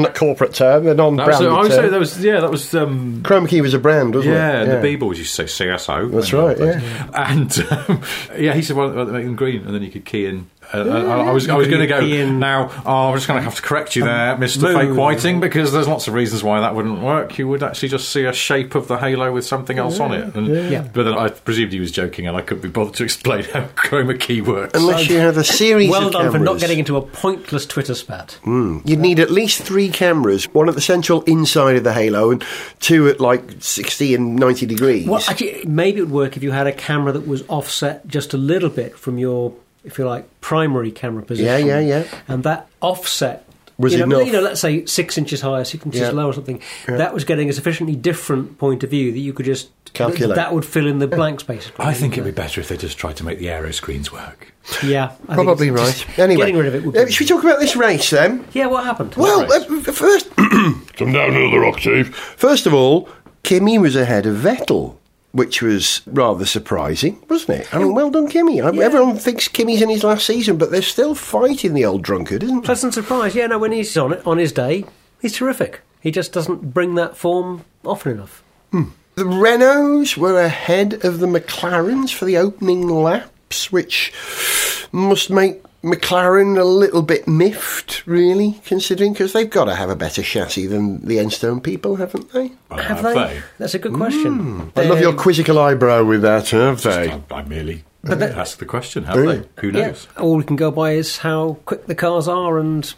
non-corporate 0.06 0.54
term, 0.54 0.84
That 0.84 0.96
was, 0.96 0.96
non-branded 0.96 1.48
I 1.48 1.60
would 1.60 1.72
say 1.72 1.88
that 1.88 1.98
was, 1.98 2.22
yeah, 2.22 2.40
that 2.40 2.50
was. 2.50 2.74
Um, 2.74 3.22
Chroma 3.22 3.48
key 3.48 3.60
was 3.60 3.74
a 3.74 3.78
brand, 3.78 4.14
wasn't 4.14 4.34
yeah, 4.34 4.62
it? 4.62 4.68
Yeah, 4.68 4.76
the 4.76 4.82
B-boys 4.82 5.18
used 5.18 5.34
to 5.36 5.48
say 5.48 5.66
CSO. 5.66 6.10
That's 6.10 6.32
right, 6.32 6.56
that. 6.56 6.82
yeah. 6.82 7.10
And 7.14 7.66
um, 7.70 8.02
yeah, 8.38 8.54
he 8.54 8.62
said, 8.62 8.76
"Well, 8.76 8.92
well, 8.92 9.06
make 9.06 9.24
them 9.24 9.36
green," 9.36 9.64
and 9.64 9.74
then 9.74 9.82
you 9.82 9.90
could 9.90 10.04
key 10.04 10.26
in. 10.26 10.50
Uh, 10.72 10.78
I, 10.78 11.28
I 11.28 11.30
was, 11.32 11.48
I 11.48 11.56
was 11.56 11.68
going 11.68 11.80
to 11.80 11.86
go 11.86 12.00
key 12.00 12.18
in- 12.20 12.38
now. 12.38 12.70
Oh, 12.84 13.08
I'm 13.10 13.14
just 13.16 13.26
going 13.28 13.38
to 13.38 13.44
have 13.44 13.54
to 13.56 13.62
correct 13.62 13.96
you 13.96 14.04
there, 14.04 14.36
Mister. 14.38 14.72
Fake 14.72 14.96
Whiting, 14.96 15.40
because 15.40 15.72
there's 15.72 15.88
lots 15.88 16.08
of 16.08 16.14
reasons 16.14 16.42
why 16.42 16.60
that 16.60 16.74
wouldn't 16.74 17.00
work. 17.00 17.38
You 17.38 17.48
would 17.48 17.62
actually 17.62 17.88
just 17.88 18.08
see 18.10 18.24
a 18.24 18.32
shape 18.32 18.74
of 18.74 18.88
the 18.88 18.96
halo 18.98 19.32
with 19.32 19.46
something 19.46 19.78
else 19.78 20.00
on 20.00 20.12
it. 20.12 20.34
And, 20.34 20.46
Yeah. 20.70 20.88
But 20.92 21.04
then 21.04 21.14
I 21.14 21.28
presumed 21.28 21.72
he 21.72 21.80
was 21.80 21.92
joking, 21.92 22.26
and 22.26 22.36
I 22.36 22.40
couldn't 22.42 22.62
be 22.62 22.68
bothered 22.68 22.94
to 22.94 23.04
explain 23.04 23.44
how 23.44 23.62
chroma 23.76 24.18
key 24.18 24.40
works. 24.40 24.78
Unless 24.78 25.08
you 25.08 25.18
have 25.18 25.36
a 25.36 25.44
series 25.44 25.90
Well 25.90 26.06
of 26.08 26.12
done 26.12 26.32
for 26.32 26.38
not 26.38 26.58
getting 26.58 26.78
into 26.78 26.96
a 26.96 27.02
pointless 27.02 27.66
Twitter 27.66 27.94
spat. 27.94 28.38
You'd 28.44 28.98
need 29.00 29.20
at 29.20 29.30
least 29.30 29.62
three 29.62 29.88
cameras, 29.88 30.44
one 30.52 30.68
at 30.68 30.74
the 30.74 30.80
central 30.80 31.22
inside 31.22 31.76
of 31.76 31.84
the 31.84 31.92
halo 31.92 32.30
and 32.30 32.44
two 32.80 33.08
at 33.08 33.20
like 33.20 33.42
60 33.60 34.14
and 34.14 34.36
90 34.36 34.66
degrees. 34.66 35.06
Well, 35.06 35.22
actually, 35.28 35.64
maybe 35.66 35.98
it 35.98 36.02
would 36.04 36.10
work 36.12 36.36
if 36.36 36.42
you 36.42 36.50
had 36.52 36.66
a 36.66 36.72
camera 36.72 37.12
that 37.12 37.26
was 37.26 37.42
offset 37.48 38.06
just 38.08 38.34
a 38.34 38.36
little 38.36 38.70
bit 38.70 38.96
from 38.98 39.18
your, 39.18 39.52
if 39.86 39.98
you 39.98 40.04
like, 40.06 40.40
primary 40.40 40.90
camera 40.90 41.22
position. 41.22 41.66
Yeah, 41.66 41.78
yeah, 41.78 41.80
yeah. 41.80 42.04
And 42.28 42.44
that 42.44 42.68
offset 42.80 43.48
Was 43.78 43.92
you 43.92 43.98
know, 44.00 44.04
enough. 44.16 44.26
You 44.26 44.32
know, 44.32 44.40
let's 44.40 44.60
say 44.60 44.84
six 44.86 45.16
inches 45.18 45.40
higher, 45.40 45.64
six 45.64 45.84
inches 45.84 46.00
Yeah. 46.00 46.10
lower, 46.10 46.30
or 46.30 46.32
something. 46.32 46.60
Yeah. 46.88 46.96
That 46.96 47.14
was 47.14 47.24
getting 47.24 47.48
a 47.48 47.52
sufficiently 47.52 47.94
different 47.96 48.58
point 48.58 48.82
of 48.84 48.90
view 48.90 49.12
that 49.12 49.18
you 49.18 49.32
could 49.32 49.46
just 49.46 49.68
Calculate. 49.96 50.36
That 50.36 50.52
would 50.52 50.64
fill 50.66 50.86
in 50.86 50.98
the 50.98 51.06
blank 51.06 51.46
basically. 51.46 51.82
I 51.84 51.94
think 51.94 52.12
it'd 52.14 52.24
be 52.24 52.30
better 52.30 52.60
if 52.60 52.68
they 52.68 52.76
just 52.76 52.98
tried 52.98 53.16
to 53.16 53.24
make 53.24 53.38
the 53.38 53.48
aero 53.48 53.70
screens 53.70 54.12
work. 54.12 54.52
Yeah, 54.84 55.12
I 55.26 55.34
Probably 55.34 55.68
it's 55.68 56.06
right. 56.06 56.18
Anyway, 56.18 56.40
getting 56.40 56.56
rid 56.58 56.66
of 56.66 56.74
it. 56.74 56.84
Would 56.84 56.96
uh, 56.96 57.06
should 57.08 57.20
we 57.24 57.26
talk 57.26 57.42
about 57.42 57.60
this 57.60 57.76
race 57.76 58.10
then? 58.10 58.44
yeah, 58.52 58.66
what 58.66 58.84
happened? 58.84 59.14
Well, 59.14 59.44
race? 59.46 59.88
uh, 59.88 59.92
first, 59.92 60.36
come 60.36 61.12
down 61.12 61.32
to 61.32 61.50
the 61.50 61.58
rock, 61.58 61.78
Chief. 61.78 62.14
First 62.14 62.66
of 62.66 62.74
all, 62.74 63.08
Kimi 63.42 63.78
was 63.78 63.96
ahead 63.96 64.26
of 64.26 64.36
Vettel, 64.36 64.96
which 65.36 65.60
was 65.60 66.00
rather 66.06 66.46
surprising, 66.46 67.22
wasn't 67.28 67.60
it? 67.60 67.74
I 67.74 67.78
mean, 67.78 67.94
well 67.94 68.10
done, 68.10 68.26
Kimi. 68.28 68.56
Yeah. 68.56 68.70
Everyone 68.70 69.16
thinks 69.18 69.48
Kimi's 69.48 69.82
in 69.82 69.90
his 69.90 70.02
last 70.02 70.26
season, 70.26 70.56
but 70.56 70.70
they're 70.70 70.80
still 70.80 71.14
fighting 71.14 71.74
the 71.74 71.84
old 71.84 72.02
drunkard, 72.02 72.42
isn't 72.42 72.58
it? 72.58 72.64
pleasant 72.64 72.94
surprise. 72.94 73.34
Yeah, 73.34 73.48
no, 73.48 73.58
when 73.58 73.72
he's 73.72 73.94
on 73.96 74.14
it 74.14 74.26
on 74.26 74.38
his 74.38 74.52
day, 74.52 74.84
he's 75.20 75.34
terrific. 75.34 75.82
He 76.00 76.10
just 76.10 76.32
doesn't 76.32 76.72
bring 76.72 76.94
that 76.94 77.16
form 77.16 77.64
often 77.84 78.12
enough. 78.12 78.42
Hmm. 78.72 78.84
The 79.14 79.24
Renaults 79.24 80.16
were 80.16 80.40
ahead 80.40 81.04
of 81.04 81.18
the 81.20 81.26
McLarens 81.26 82.14
for 82.14 82.24
the 82.24 82.36
opening 82.38 82.88
laps, 82.88 83.70
which 83.70 84.12
must 84.92 85.30
make 85.30 85.62
McLaren 85.86 86.58
a 86.58 86.64
little 86.64 87.02
bit 87.02 87.28
miffed, 87.28 88.04
really, 88.06 88.60
considering 88.64 89.12
because 89.12 89.32
they've 89.32 89.48
got 89.48 89.66
to 89.66 89.74
have 89.76 89.88
a 89.88 89.94
better 89.96 90.20
chassis 90.22 90.66
than 90.66 91.00
the 91.06 91.18
Enstone 91.18 91.62
people, 91.62 91.94
haven't 91.96 92.32
they? 92.32 92.50
Well, 92.68 92.80
Have 92.82 93.02
they? 93.04 93.40
That's 93.58 93.74
a 93.74 93.78
good 93.78 93.94
question. 93.94 94.38
Hmm. 94.38 94.68
I 94.78 94.82
love 94.84 95.00
your 95.00 95.12
quizzical 95.14 95.58
eyebrow 95.60 96.02
with 96.02 96.22
that, 96.22 96.50
have 96.50 96.82
they? 96.82 97.12
I, 97.12 97.20
I 97.30 97.42
merely 97.44 97.84
But 98.02 98.18
that- 98.18 98.36
asked 98.36 98.58
the 98.58 98.64
question, 98.66 99.04
have 99.04 99.16
Really? 99.16 99.38
they? 99.38 99.48
Who 99.60 99.68
Yeah, 99.78 99.86
knows? 99.88 100.08
all 100.18 100.36
we 100.36 100.44
can 100.44 100.56
go 100.56 100.70
by 100.72 100.92
is 100.92 101.18
how 101.18 101.58
quick 101.66 101.86
the 101.86 101.94
cars 101.94 102.26
are, 102.26 102.58
and 102.58 102.92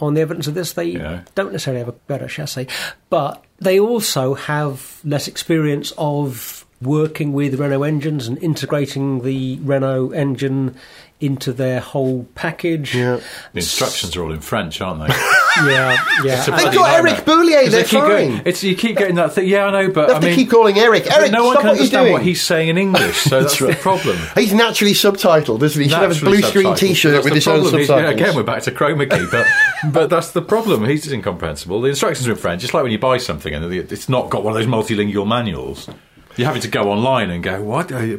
on 0.00 0.14
the 0.14 0.22
evidence 0.22 0.46
of 0.46 0.54
this, 0.54 0.72
they 0.72 0.84
Yeah. 0.84 1.20
don't 1.34 1.52
necessarily 1.52 1.80
have 1.80 1.88
a 1.88 1.98
better 2.08 2.26
chassis, 2.26 2.66
but 3.10 3.44
they 3.58 3.78
also 3.78 4.32
have 4.34 4.98
less 5.04 5.28
experience 5.28 5.92
of 5.98 6.64
working 6.80 7.34
with 7.34 7.60
Renault 7.60 7.82
engines 7.82 8.26
and 8.26 8.42
integrating 8.42 9.20
the 9.20 9.58
Renault 9.62 10.12
engine 10.12 10.74
into 11.20 11.52
their 11.52 11.80
whole 11.80 12.24
package. 12.34 12.94
Yeah. 12.94 13.20
The 13.52 13.58
instructions 13.58 14.16
are 14.16 14.22
all 14.24 14.32
in 14.32 14.40
French, 14.40 14.80
aren't 14.80 15.00
they? 15.08 15.14
yeah, 15.70 15.96
yeah. 16.24 16.44
They've 16.44 16.46
got 16.46 16.74
nightmare. 16.74 17.12
Eric 17.12 17.24
Boullier, 17.24 17.60
they're 17.62 17.70
they 17.70 17.82
keep 17.82 18.00
fine. 18.00 18.08
going- 18.08 18.42
it's, 18.46 18.64
you 18.64 18.74
keep 18.74 18.96
getting 18.96 19.16
that 19.16 19.32
thing. 19.34 19.48
Yeah, 19.48 19.66
I 19.66 19.70
know, 19.70 19.90
but 19.92 20.06
They 20.08 20.14
have 20.14 20.22
I 20.22 20.26
mean, 20.26 20.36
to 20.36 20.42
keep 20.42 20.50
calling 20.50 20.78
Eric. 20.78 21.10
Eric, 21.10 21.30
no 21.32 21.44
one 21.44 21.52
stop 21.54 21.62
can 21.62 21.68
what 21.68 21.74
you're 21.76 21.82
understand 21.82 22.04
doing. 22.04 22.12
what 22.14 22.22
he's 22.22 22.42
saying 22.42 22.68
in 22.68 22.78
English, 22.78 23.16
so 23.18 23.40
that's, 23.42 23.58
the 23.58 23.74
problem. 23.80 24.16
He's 24.34 24.54
naturally 24.54 24.94
subtitled, 24.94 25.60
doesn't 25.60 25.80
he? 25.80 25.88
He 25.88 25.90
should 25.92 25.98
have 26.00 26.10
a 26.10 26.14
Naturally 26.14 26.38
blue 26.40 26.48
screen. 26.48 26.74
T-shirt 26.74 27.12
That's 27.12 27.24
with 27.24 27.32
the 27.32 27.34
his 27.36 27.46
own 27.48 27.60
problem. 27.60 27.74
He's- 27.74 27.86
subtitles. 27.88 28.18
yeah, 28.20 28.24
again, 28.26 28.36
we're 28.36 28.42
back 28.42 28.62
to 28.62 28.70
chroma 28.70 29.10
key, 29.10 29.26
but 29.30 29.46
but 29.92 30.08
that's 30.10 30.30
the 30.32 30.42
problem. 30.42 30.84
He's 30.86 31.10
incomprehensible. 31.12 31.80
The 31.80 31.88
instructions 31.90 32.26
are 32.28 32.32
in 32.32 32.36
French. 32.38 32.64
It's 32.64 32.72
like 32.74 32.82
when 32.82 32.92
you 32.92 32.98
buy 32.98 33.18
something 33.18 33.52
and 33.52 33.72
it's 33.72 34.08
not 34.08 34.30
got 34.30 34.42
one 34.44 34.54
of 34.56 34.58
those 34.58 34.68
multilingual 34.68 35.26
manuals. 35.26 35.88
You're 36.36 36.46
having 36.46 36.62
to 36.62 36.68
go 36.68 36.90
online 36.90 37.30
and 37.30 37.42
go, 37.42 37.62
what? 37.62 37.90
Uh? 37.92 38.16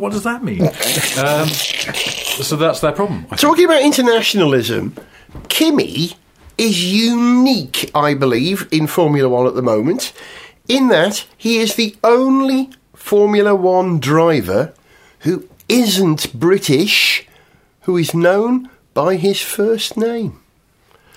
What 0.00 0.12
does 0.12 0.24
that 0.24 0.42
mean? 0.42 0.62
um, 1.18 1.48
so 1.48 2.56
that's 2.56 2.80
their 2.80 2.92
problem. 2.92 3.26
Talking 3.36 3.66
about 3.66 3.82
internationalism, 3.82 4.96
Kimi 5.48 6.12
is 6.56 6.84
unique, 6.84 7.90
I 7.94 8.14
believe, 8.14 8.68
in 8.72 8.86
Formula 8.86 9.28
One 9.28 9.46
at 9.46 9.54
the 9.54 9.62
moment, 9.62 10.12
in 10.66 10.88
that 10.88 11.26
he 11.36 11.58
is 11.58 11.76
the 11.76 11.96
only 12.02 12.70
Formula 12.94 13.54
One 13.54 14.00
driver 14.00 14.74
who 15.20 15.48
isn't 15.68 16.38
British, 16.38 17.26
who 17.82 17.96
is 17.96 18.14
known 18.14 18.70
by 18.94 19.16
his 19.16 19.40
first 19.40 19.96
name. 19.96 20.40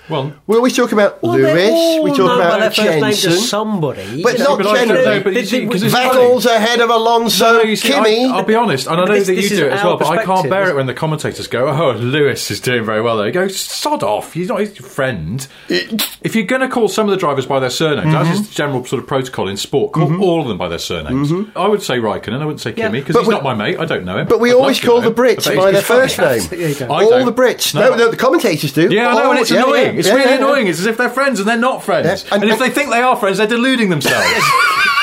Well, 0.08 0.32
We 0.46 0.56
always 0.56 0.74
talk 0.76 0.90
about 0.92 1.22
Well, 1.22 1.32
Lewis, 1.38 2.02
we 2.02 2.10
talk 2.10 2.18
known 2.18 2.38
by 2.38 2.46
about 2.46 2.60
their 2.60 2.70
first 2.70 3.00
name 3.00 3.12
to 3.12 3.16
Jensen. 3.20 3.32
somebody. 3.44 4.22
But 4.22 4.32
You 4.32 4.38
not 4.44 4.48
know, 4.50 4.56
but 4.56 4.66
I 4.66 4.74
don't 4.74 4.88
generally. 4.88 5.04
know, 5.04 5.20
but 5.22 5.32
you 5.34 5.44
see, 5.46 5.66
'cause 5.66 5.82
it's 5.82 5.94
funny. 5.94 6.08
Vettel's 6.18 6.46
ahead 6.46 6.80
of 6.80 6.90
Alonso, 6.90 7.62
No, 7.62 7.74
see, 7.74 7.92
Kimi. 7.92 8.24
I, 8.26 8.36
will 8.36 8.42
be 8.42 8.54
honest, 8.56 8.88
and 8.88 9.00
I 9.00 9.04
know 9.04 9.12
This- 9.14 9.28
that 9.28 9.34
you 9.36 9.48
do 9.48 9.66
it 9.66 9.72
as 9.72 9.84
well, 9.84 9.96
but 9.96 10.08
I 10.08 10.24
can't 10.24 10.50
bear 10.50 10.60
it 10.62 10.64
isn't 10.64 10.76
when 10.76 10.86
the 10.86 10.94
commentators 10.94 11.46
go, 11.46 11.68
"Oh, 11.68 11.92
Lewis 11.96 12.50
is 12.50 12.58
doing 12.60 12.84
very 12.84 13.00
well." 13.00 13.16
There, 13.16 13.26
you 13.26 13.32
go, 13.32 13.46
"Sod 13.48 14.02
off! 14.02 14.32
He's 14.32 14.48
not 14.48 14.58
his 14.60 14.76
friend." 14.76 15.46
if 15.68 16.34
you're 16.34 16.44
going 16.44 16.62
to 16.62 16.68
call 16.68 16.88
some 16.88 17.06
of 17.06 17.10
the 17.12 17.16
drivers 17.16 17.46
by 17.46 17.60
their 17.60 17.70
surnames, 17.70 18.12
Mm-hmm. 18.14 18.30
as 18.32 18.40
is 18.40 18.48
the 18.48 18.54
general 18.54 18.84
sort 18.84 19.00
of 19.02 19.08
protocol 19.08 19.48
in 19.48 19.56
sport, 19.56 19.92
call 19.92 20.20
all 20.22 20.40
of 20.42 20.48
them 20.48 20.58
by 20.58 20.68
their 20.68 20.78
surnames. 20.78 21.32
I 21.54 21.68
would 21.68 21.82
say 21.82 21.98
Raikkonen, 21.98 22.40
I 22.42 22.44
wouldn't 22.44 22.60
say 22.60 22.74
Yeah. 22.76 22.88
Kimi 22.88 23.00
because 23.00 23.14
But 23.14 23.20
he's 23.20 23.28
we- 23.28 23.34
not 23.34 23.44
my 23.44 23.54
mate. 23.54 23.76
I 23.78 23.84
don't 23.84 24.04
know 24.04 24.18
him. 24.18 24.26
But 24.28 24.40
we 24.40 24.50
I'd 24.50 24.54
always 24.56 24.80
call 24.80 25.00
the 25.00 25.10
Brits 25.12 25.54
by 25.56 25.70
their 25.70 25.80
first 25.82 26.18
name. 26.18 26.42
There 26.50 26.68
you 26.68 26.74
go. 26.74 26.86
I 26.92 27.04
All 27.04 27.24
the 27.24 27.32
Brits. 27.32 27.72
No. 27.74 27.90
No, 27.90 27.94
no, 27.96 28.08
the 28.10 28.16
commentators 28.16 28.72
do. 28.72 28.88
Yeah, 28.90 29.08
I 29.10 29.14
know, 29.14 29.30
and 29.30 29.40
it's 29.40 29.50
yeah, 29.50 29.91
annoying. 29.92 29.98
It's 29.98 30.08
yeah, 30.08 30.14
really 30.14 30.30
yeah. 30.30 30.36
annoying. 30.36 30.66
It's 30.66 30.80
as 30.80 30.86
if 30.86 30.96
they're 30.96 31.08
friends 31.10 31.40
and 31.40 31.48
they're 31.48 31.56
not 31.56 31.82
friends. 31.82 32.24
And, 32.32 32.42
and- 32.42 32.52
if 32.52 32.58
they 32.58 32.70
think 32.70 32.90
they 32.90 33.02
are 33.02 33.16
friends, 33.16 33.38
they're 33.38 33.46
deluding 33.46 33.90
themselves. 33.90 34.26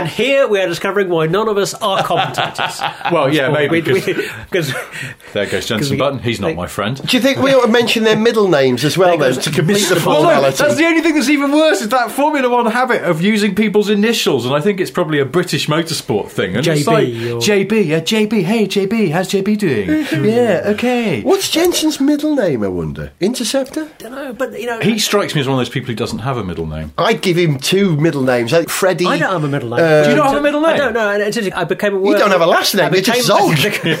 And 0.00 0.08
here 0.08 0.46
we 0.48 0.60
are 0.60 0.66
discovering 0.66 1.08
why 1.08 1.26
none 1.26 1.48
of 1.48 1.58
us 1.58 1.74
are 1.74 2.02
commentators. 2.02 2.80
well, 3.12 3.32
yeah, 3.32 3.48
maybe 3.50 3.80
because 3.80 4.72
there 5.32 5.46
goes 5.46 5.66
Jensen 5.66 5.98
Button. 5.98 6.18
He's 6.20 6.40
not 6.40 6.48
they- 6.48 6.54
my 6.54 6.66
friend. 6.66 7.00
Do 7.06 7.16
you 7.16 7.22
think 7.22 7.38
we 7.38 7.52
ought 7.54 7.66
to 7.66 7.72
mention 7.72 8.04
their 8.04 8.16
middle 8.16 8.48
names 8.48 8.84
as 8.84 8.96
well, 8.96 9.18
There 9.18 9.32
then, 9.32 9.42
to 9.42 9.50
complete 9.50 9.80
the 9.88 9.96
Mr. 9.96 10.06
Well, 10.06 10.22
no, 10.22 10.28
formality? 10.30 10.56
that's 10.56 10.76
the 10.76 10.84
only 10.86 11.02
thing 11.02 11.14
that's 11.14 11.28
even 11.28 11.52
worse 11.52 11.80
is 11.82 11.88
that 11.90 12.10
Formula 12.10 12.48
One 12.48 12.66
habit 12.66 13.02
of 13.02 13.20
using 13.22 13.54
people's 13.54 13.90
initials, 13.90 14.46
and 14.46 14.54
I 14.54 14.60
think 14.60 14.80
it's 14.80 14.90
probably 14.90 15.18
a 15.18 15.24
British 15.24 15.66
motorsport 15.66 16.28
thing. 16.30 16.56
And 16.56 16.66
it's 16.66 16.82
JB 16.82 16.86
like 16.86 17.06
or- 17.06 17.40
JB, 17.40 17.86
yeah, 17.86 18.00
JB. 18.00 18.42
Hey, 18.44 18.66
JB, 18.66 19.10
how's 19.10 19.28
JB 19.28 19.58
doing? 19.58 19.88
yeah, 20.24 20.62
okay. 20.66 21.20
What's 21.22 21.50
Jensen's 21.50 22.00
middle 22.00 22.34
name, 22.34 22.62
I 22.64 22.68
wonder? 22.68 23.12
Interceptor? 23.20 23.90
don't 23.98 24.12
know, 24.12 24.32
but 24.32 24.58
you 24.58 24.66
know, 24.66 24.80
He 24.80 24.98
strikes 24.98 25.34
me 25.34 25.40
as 25.42 25.46
one 25.48 25.58
of 25.58 25.60
those 25.60 25.68
people 25.72 25.88
who 25.88 25.94
doesn't 25.94 26.20
have 26.20 26.36
a 26.36 26.44
middle 26.44 26.66
name. 26.66 26.92
I'd 26.98 27.22
give 27.22 27.36
him 27.36 27.58
two 27.58 27.96
middle 27.96 28.22
names. 28.22 28.52
like 28.52 28.68
Freddie. 28.68 29.06
I 29.06 29.18
don't 29.18 29.30
have 29.32 29.44
a 29.44 29.48
middle 29.48 29.70
name. 29.70 29.78
Uh, 29.80 29.82
Um, 29.98 30.04
Do 30.04 30.10
you 30.10 30.16
not 30.16 30.26
have 30.28 30.36
a 30.38 30.42
middle 30.42 30.64
I 30.64 30.70
name? 30.70 30.78
don't 30.78 30.92
know. 30.94 31.10
And 31.10 31.22
it's 31.22 31.36
just- 31.36 31.52
I 31.56 31.64
became 31.64 31.94
aware. 31.96 32.12
You 32.12 32.18
don't 32.18 32.30
have 32.30 32.40
a 32.40 32.46
last 32.46 32.74
name, 32.74 32.86
I 32.92 32.96
you're 32.96 33.02
just 33.02 33.82
became- 33.82 33.98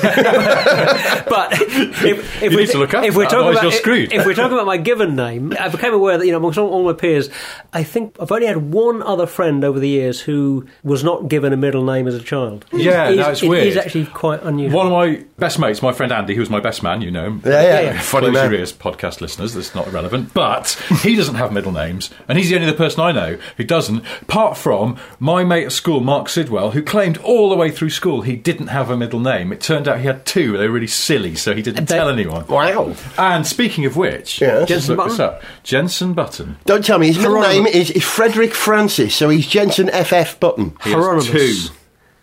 but 1.28 1.52
if, 1.52 2.42
if 2.42 2.42
You 2.50 2.50
we 2.50 2.56
need 2.56 2.70
to 2.70 2.78
look 2.78 2.94
up 2.94 3.04
if 3.04 3.14
we're 3.16 3.24
that, 3.24 3.30
talking 3.30 3.50
about 3.52 3.62
you're 3.62 3.72
screwed. 3.72 4.12
if 4.12 4.24
we're 4.26 4.34
talking 4.34 4.52
about 4.52 4.66
my 4.66 4.76
given 4.76 5.16
name, 5.16 5.54
I 5.58 5.68
became 5.68 5.92
aware 5.92 6.18
that 6.18 6.24
you 6.26 6.32
know 6.32 6.38
amongst 6.38 6.58
all, 6.58 6.68
all 6.70 6.84
my 6.84 6.92
peers, 6.92 7.30
I 7.72 7.82
think 7.84 8.16
I've 8.20 8.30
only 8.32 8.46
had 8.46 8.58
one 8.72 9.02
other 9.02 9.26
friend 9.26 9.64
over 9.64 9.78
the 9.78 9.88
years 9.88 10.20
who 10.20 10.66
was 10.82 11.02
not 11.04 11.28
given 11.28 11.52
a 11.52 11.56
middle 11.56 11.84
name 11.84 12.06
as 12.08 12.14
a 12.14 12.20
child. 12.20 12.64
Yeah, 12.72 13.10
He's- 13.10 13.26
that's 13.26 13.42
it 13.42 13.48
weird. 13.48 13.64
He's 13.64 13.76
actually 13.76 14.06
quite 14.06 14.42
unusual. 14.42 14.76
One 14.78 14.86
of 14.86 14.92
my 14.92 15.24
best 15.38 15.58
mates, 15.58 15.82
my 15.82 15.92
friend 15.92 16.12
Andy, 16.12 16.34
who 16.34 16.40
was 16.40 16.50
my 16.50 16.60
best 16.60 16.82
man, 16.82 17.02
you 17.02 17.10
know 17.10 17.24
him. 17.26 17.42
Yeah, 17.44 17.50
yeah, 17.52 17.62
Yeah, 17.62 17.80
yeah. 17.92 18.00
funny 18.00 18.30
Close 18.30 18.34
man. 18.34 18.54
ears, 18.54 18.72
podcast 18.72 19.20
listeners. 19.20 19.54
That's 19.54 19.74
not 19.74 19.90
relevant. 19.92 20.32
But 20.34 20.70
he 21.02 21.16
doesn't 21.16 21.34
have 21.36 21.52
middle 21.52 21.72
names, 21.72 22.10
and 22.28 22.38
he's 22.38 22.48
the 22.50 22.56
only 22.56 22.68
other 22.68 22.76
person 22.76 23.00
I 23.00 23.12
know 23.12 23.38
who 23.56 23.64
doesn't. 23.64 24.04
Apart 24.22 24.56
from 24.56 24.96
my 25.18 25.44
mate 25.44 25.64
at 25.66 25.72
school, 25.80 26.00
Mark 26.00 26.28
Sidwell, 26.28 26.72
who 26.72 26.82
claimed 26.82 27.16
all 27.18 27.48
the 27.48 27.56
way 27.56 27.70
through 27.70 27.88
school 27.90 28.20
he 28.22 28.36
didn't 28.36 28.66
have 28.68 28.90
a 28.90 28.96
middle 28.96 29.18
name. 29.18 29.50
It 29.52 29.60
turned 29.62 29.88
out 29.88 29.98
he 30.00 30.06
had 30.06 30.26
two. 30.26 30.56
They 30.58 30.66
were 30.68 30.74
really 30.74 30.86
silly, 30.86 31.34
so 31.34 31.54
he 31.54 31.62
didn't 31.62 31.88
They- 31.88 31.96
tell 31.96 32.08
anyone. 32.10 32.46
Wow. 32.46 32.94
And 33.16 33.46
speaking 33.46 33.86
of 33.86 33.96
which, 33.96 34.40
Yes. 34.40 34.68
just 34.68 34.86
Jensen 34.88 34.96
look 34.96 35.08
this 35.08 35.16
Button? 35.16 35.34
up. 35.36 35.42
Jensen 35.64 36.12
Button. 36.12 36.56
Don't 36.66 36.84
tell 36.84 36.98
me. 36.98 37.06
His 37.08 37.16
middle 37.18 37.40
Hieronymus. 37.40 37.72
name 37.74 37.82
is, 37.82 37.90
is 37.90 38.04
Frederick 38.04 38.54
Francis, 38.54 39.14
so 39.14 39.30
he's 39.30 39.46
Jensen 39.46 39.88
FF 39.88 40.38
Button. 40.38 40.74
He 40.84 40.90
has 40.92 41.26
two. 41.26 41.54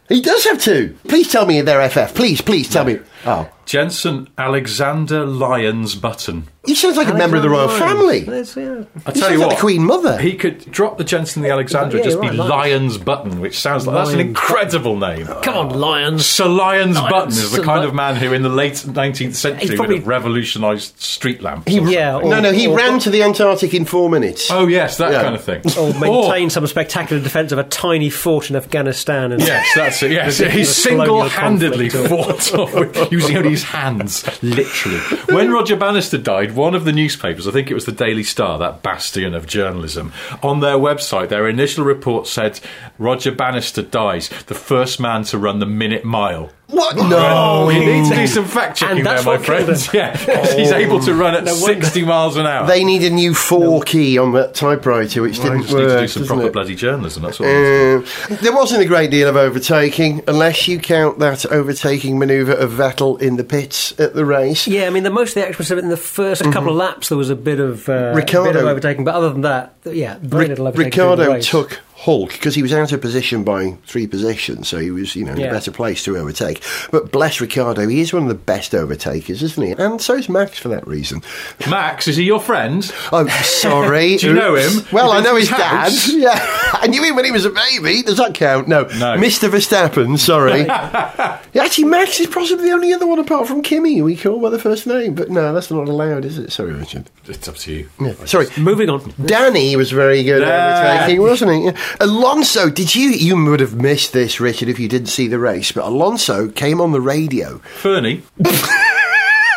He 0.10 0.22
does 0.22 0.46
have 0.46 0.62
two. 0.62 0.96
Please 1.10 1.30
tell 1.30 1.46
me 1.46 1.60
they're 1.62 1.82
FF. 1.89 2.13
Please, 2.15 2.39
please 2.39 2.70
tell 2.70 2.86
me. 2.86 3.00
Oh. 3.26 3.50
Jensen 3.65 4.30
Alexander 4.38 5.26
Lyons 5.26 5.96
Button. 5.96 6.48
He 6.67 6.75
sounds 6.75 6.97
like 6.97 7.08
a 7.08 7.13
member 7.13 7.38
of 7.38 7.43
the 7.43 7.49
royal 7.49 7.69
family. 7.69 8.19
Yeah. 8.25 8.84
I 9.06 9.12
tell 9.12 9.32
you 9.32 9.38
like 9.39 9.47
what, 9.47 9.56
the 9.56 9.62
Queen 9.62 9.84
Mother. 9.84 10.17
He 10.19 10.36
could 10.36 10.69
drop 10.69 10.97
the 10.97 11.03
Jensen 11.03 11.41
the 11.41 11.49
Alexander, 11.49 11.97
Yeah, 11.97 12.03
just 12.03 12.13
you're 12.15 12.21
be 12.23 12.27
right, 12.30 12.38
Lyons. 12.38 12.49
Lions 12.49 12.97
Button, 12.97 13.39
which 13.39 13.58
sounds 13.60 13.88
like 13.88 13.95
that's 13.95 14.10
an 14.12 14.17
Lions 14.17 14.30
incredible 14.30 14.97
name. 14.97 15.27
Oh. 15.30 15.41
Come 15.43 15.56
on, 15.58 15.69
lions. 15.80 16.25
Sir 16.25 16.45
Lions, 16.47 16.95
Lyons. 16.97 17.10
Button 17.12 17.30
is 17.30 17.51
the 17.51 17.58
Sir 17.58 17.63
kind 17.63 17.82
Ly- 17.82 17.88
of 17.88 17.93
man 17.95 18.15
who, 18.17 18.34
in 18.34 18.43
the 18.43 18.49
late 18.49 18.73
19th 18.73 19.36
century, 19.36 19.75
probably- 19.75 19.95
would 19.95 19.99
have 20.01 20.08
revolutionised 20.08 21.01
street 21.01 21.41
lamps. 21.41 21.71
He- 21.71 21.80
or 21.80 21.88
Yeah, 21.88 22.12
something. 22.13 22.30
no, 22.30 22.39
no, 22.41 22.51
he 22.51 22.67
Or- 22.67 22.75
ran 22.77 22.99
to 22.99 23.10
the 23.10 23.23
Antarctic 23.23 23.73
in 23.73 23.86
four 23.86 24.10
minutes. 24.10 24.49
Oh, 24.51 24.67
yes, 24.67 24.97
that 24.97 25.12
Yeah. 25.12 25.21
kind 25.23 25.36
of 25.36 25.43
thing. 25.43 25.62
Or 25.80 25.93
maintain 25.99 26.49
some 26.49 26.67
spectacular 26.67 27.21
defence 27.21 27.51
of 27.51 27.60
a 27.60 27.63
tiny 27.63 28.10
fort 28.10 28.49
in 28.49 28.56
Afghanistan. 28.58 29.32
And 29.32 29.41
Yes, 29.41 29.67
that's 29.75 30.03
it. 30.03 30.12
Yes, 30.12 30.38
he 30.58 30.63
single-handedly 30.63 31.89
fought 31.89 32.53
off 32.53 32.73
with- 32.75 33.12
using 33.12 33.38
only 33.38 33.51
his 33.51 33.63
hands, 33.63 34.25
literally. 34.43 34.97
When 35.30 35.51
Roger 35.51 35.75
Bannister 35.75 36.17
died, 36.17 36.56
one 36.58 36.76
of 36.76 36.84
the 36.84 36.91
newspapers, 36.91 37.48
I 37.48 37.52
think 37.52 37.70
it 37.70 37.76
was 37.76 37.86
the 37.86 37.91
Daily 37.91 38.24
Star, 38.24 38.58
that 38.58 38.82
bastion 38.82 39.34
of 39.34 39.46
journalism, 39.46 40.12
on 40.43 40.60
their 40.60 40.76
website, 40.76 41.30
their 41.30 41.48
initial 41.48 41.86
report 41.86 42.28
said 42.28 42.60
Roger 42.98 43.32
Bannister 43.32 43.84
dies, 43.84 44.28
the 44.48 44.56
first 44.56 45.00
man 45.00 45.24
to 45.26 45.38
run 45.38 45.60
the 45.60 45.65
minute 45.65 46.04
mile. 46.04 46.52
What? 46.69 46.97
No. 46.97 47.69
You 47.69 47.80
need 47.80 48.10
to 48.10 48.15
do 48.15 48.27
some 48.27 48.43
fact 48.45 48.77
checking 48.77 49.03
there, 49.06 49.23
my 49.23 49.38
what 49.38 49.43
killed 49.43 49.65
friends. 49.65 49.93
Yeah, 49.93 50.15
'cause 50.25 50.51
he's 50.53 50.71
able 50.71 50.99
to 50.99 51.13
run 51.13 51.34
at 51.34 51.45
No 51.45 51.53
60 51.53 52.03
miles 52.03 52.36
an 52.36 52.45
hour. 52.45 52.67
They 52.67 52.84
need 52.84 53.03
a 53.03 53.10
new 53.10 53.34
four 53.34 53.82
key 53.84 54.17
on 54.17 54.34
that 54.34 54.53
typewriter, 54.53 55.21
which 55.21 55.39
Well, 55.39 55.47
they 55.47 55.53
didn't 55.60 55.63
just 55.67 55.77
need 55.77 55.88
to 55.88 55.99
do 56.01 56.08
some 56.08 56.25
proper 56.25 56.47
it? 56.47 56.53
bloody 56.53 56.75
journalism. 56.75 57.23
That's 57.23 57.39
what. 57.39 57.45
they 57.45 57.53
need 57.53 58.06
to 58.06 58.27
do. 58.27 58.34
Uh, 58.34 58.38
there 58.41 58.53
wasn't 58.53 58.82
a 58.82 58.86
great 58.86 59.12
deal 59.12 59.30
of 59.30 59.38
overtaking, 59.38 60.23
unless 60.27 60.67
you 60.67 60.77
count 60.80 61.19
that 61.19 61.45
overtaking 61.45 62.19
manoeuvre 62.19 62.53
of 62.56 62.71
Vettel 62.71 63.21
in 63.21 63.38
the 63.38 63.43
pits 63.45 63.97
at 63.99 64.13
the 64.13 64.25
race. 64.25 64.67
Yeah, 64.67 64.88
I 64.88 64.89
mean, 64.89 65.03
the 65.03 65.10
most 65.10 65.30
of 65.30 65.36
the 65.36 65.47
action 65.47 65.58
was 65.60 65.71
in 65.71 65.88
the 65.89 65.95
1st 65.95 66.51
couple 66.51 66.71
of 66.71 66.75
laps. 66.75 67.08
There 67.10 67.17
was 67.17 67.30
a 67.30 67.36
bit 67.38 67.62
of 67.62 67.88
uh, 67.88 68.12
Ricciardo- 68.13 68.51
bit 68.51 68.62
of 68.62 68.67
overtaking, 68.67 69.06
but 69.06 69.15
other 69.15 69.30
than 69.30 69.41
that, 69.41 69.73
yeah, 69.86 70.17
very 70.21 70.43
Ri- 70.43 70.49
little 70.49 70.67
overtaking. 70.67 70.91
during 70.91 71.15
the 71.17 71.23
Ricciardo 71.23 71.34
race. 71.34 71.49
took 71.49 71.80
Hulk 71.99 72.31
because 72.31 72.53
he 72.53 72.62
was 72.62 72.71
out 72.73 72.91
of 72.91 73.01
position 73.01 73.43
by 73.43 73.75
three 73.88 74.05
positions, 74.05 74.67
so 74.67 74.77
he 74.77 74.91
was, 74.91 75.15
you 75.15 75.25
know, 75.25 75.31
in 75.31 75.39
Yeah. 75.39 75.47
a 75.47 75.51
better 75.51 75.71
place 75.71 76.03
to 76.03 76.15
overtake. 76.15 76.62
But 76.91 77.12
bless 77.12 77.41
Ricciardo, 77.41 77.88
he 77.88 78.01
is 78.01 78.13
one 78.13 78.21
of 78.23 78.29
the 78.29 78.36
best 78.36 78.73
overtakers, 78.73 79.41
isn't 79.41 79.63
he? 79.63 79.71
And 79.71 79.99
so 79.99 80.13
is 80.13 80.29
Max 80.29 80.60
for 80.60 80.69
that 80.69 80.88
reason. 80.88 81.23
Max, 81.67 82.07
is 82.07 82.15
he 82.17 82.23
your 82.23 82.39
friend? 82.39 82.89
Oh, 83.12 83.27
sorry. 83.43 84.17
Do 84.17 84.27
you 84.27 84.33
know 84.33 84.53
him? 84.55 84.86
Well, 84.91 85.12
I 85.12 85.21
know 85.21 85.36
his 85.36 85.49
his 85.49 85.57
dad. 85.57 85.91
Yeah, 86.07 86.38
I 86.73 86.88
knew 86.88 87.03
him 87.03 87.15
when 87.15 87.25
he 87.25 87.31
was 87.31 87.45
a 87.45 87.49
baby. 87.49 88.01
Does 88.03 88.17
that 88.17 88.33
count? 88.36 88.67
No. 88.67 88.83
No. 88.83 89.17
Mr. 89.17 89.49
Verstappen, 89.49 90.17
sorry. 90.19 90.67
actually, 91.60 91.86
Max 91.86 92.19
is 92.19 92.27
possibly 92.27 92.65
the 92.69 92.73
only 92.73 92.93
other 92.93 93.07
one 93.07 93.19
apart 93.19 93.47
from 93.47 93.62
Kimi 93.62 94.01
we 94.01 94.15
call 94.15 94.39
by 94.39 94.49
the 94.49 94.60
first 94.60 94.86
name. 94.88 95.13
But 95.15 95.29
no, 95.29 95.53
that's 95.53 95.71
not 95.71 95.88
allowed, 95.88 96.25
is 96.25 96.38
it? 96.38 96.51
Sorry, 96.51 96.73
Richard. 96.73 97.10
It's 97.25 97.47
up 97.47 97.55
to 97.55 97.71
you. 97.73 97.89
Yeah. 97.99 98.13
Sorry. 98.25 98.47
Moving 98.57 98.89
on. 98.89 99.13
Danny 99.25 99.75
was 99.75 99.91
very 99.91 100.23
good 100.23 100.41
at 100.43 100.97
overtaking, 100.99 101.21
wasn't 101.21 101.51
he? 101.51 101.71
Alonso, 102.00 102.69
did 102.69 102.95
you? 102.95 103.10
You 103.10 103.43
would 103.45 103.60
have 103.60 103.76
missed 103.76 104.13
this, 104.13 104.39
Richard, 104.39 104.69
if 104.69 104.80
you 104.80 104.88
didn't 104.88 105.08
see 105.08 105.28
the 105.28 105.39
race. 105.39 105.71
But 105.71 105.86
Alonso 105.86 106.50
came 106.50 106.82
on 106.82 106.91
the 106.91 107.02
radio. 107.02 107.60
Fernie, 107.60 108.23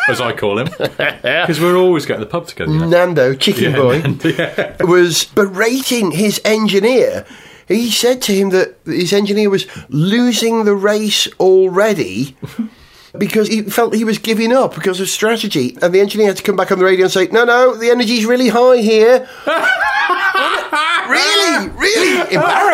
as 0.09 0.21
I 0.21 0.33
call 0.37 0.59
him, 0.59 0.69
because 0.79 1.61
we're 1.61 1.77
always 1.77 2.07
going 2.07 2.21
to 2.21 2.25
the 2.25 2.31
pub 2.31 2.47
together. 2.47 2.73
you 2.73 2.79
know. 2.81 2.89
Nando, 2.89 3.35
chicken 3.35 3.73
Yeah, 3.73 3.77
boy, 3.77 4.03
yeah. 4.25 4.77
was 4.85 5.25
berating 5.25 6.11
his 6.13 6.41
engineer. 6.45 7.27
He 7.69 7.91
said 7.91 8.21
to 8.23 8.35
him 8.35 8.51
that 8.51 8.77
his 8.85 9.13
engineer 9.13 9.49
was 9.49 9.67
losing 9.89 10.65
the 10.65 10.75
race 10.75 11.29
already. 11.39 12.37
Because 13.19 13.49
he 13.49 13.63
felt 13.63 13.93
he 13.93 14.05
was 14.05 14.19
giving 14.19 14.53
up 14.53 14.73
because 14.77 15.01
of 15.01 15.09
strategy, 15.09 15.77
and 15.83 15.93
the 15.93 16.01
engineer 16.01 16.29
had 16.29 16.37
to 16.37 16.45
come 16.45 16.55
back 16.55 16.71
on 16.71 16.79
the 16.79 16.85
radio 16.85 17.07
and 17.07 17.13
say, 17.13 17.27
"No, 17.27 17.43
no, 17.45 17.75
the 17.75 17.91
energy's 17.91 18.25
really 18.25 18.47
high 18.47 18.77
here." 18.77 19.29
Really 22.39 22.70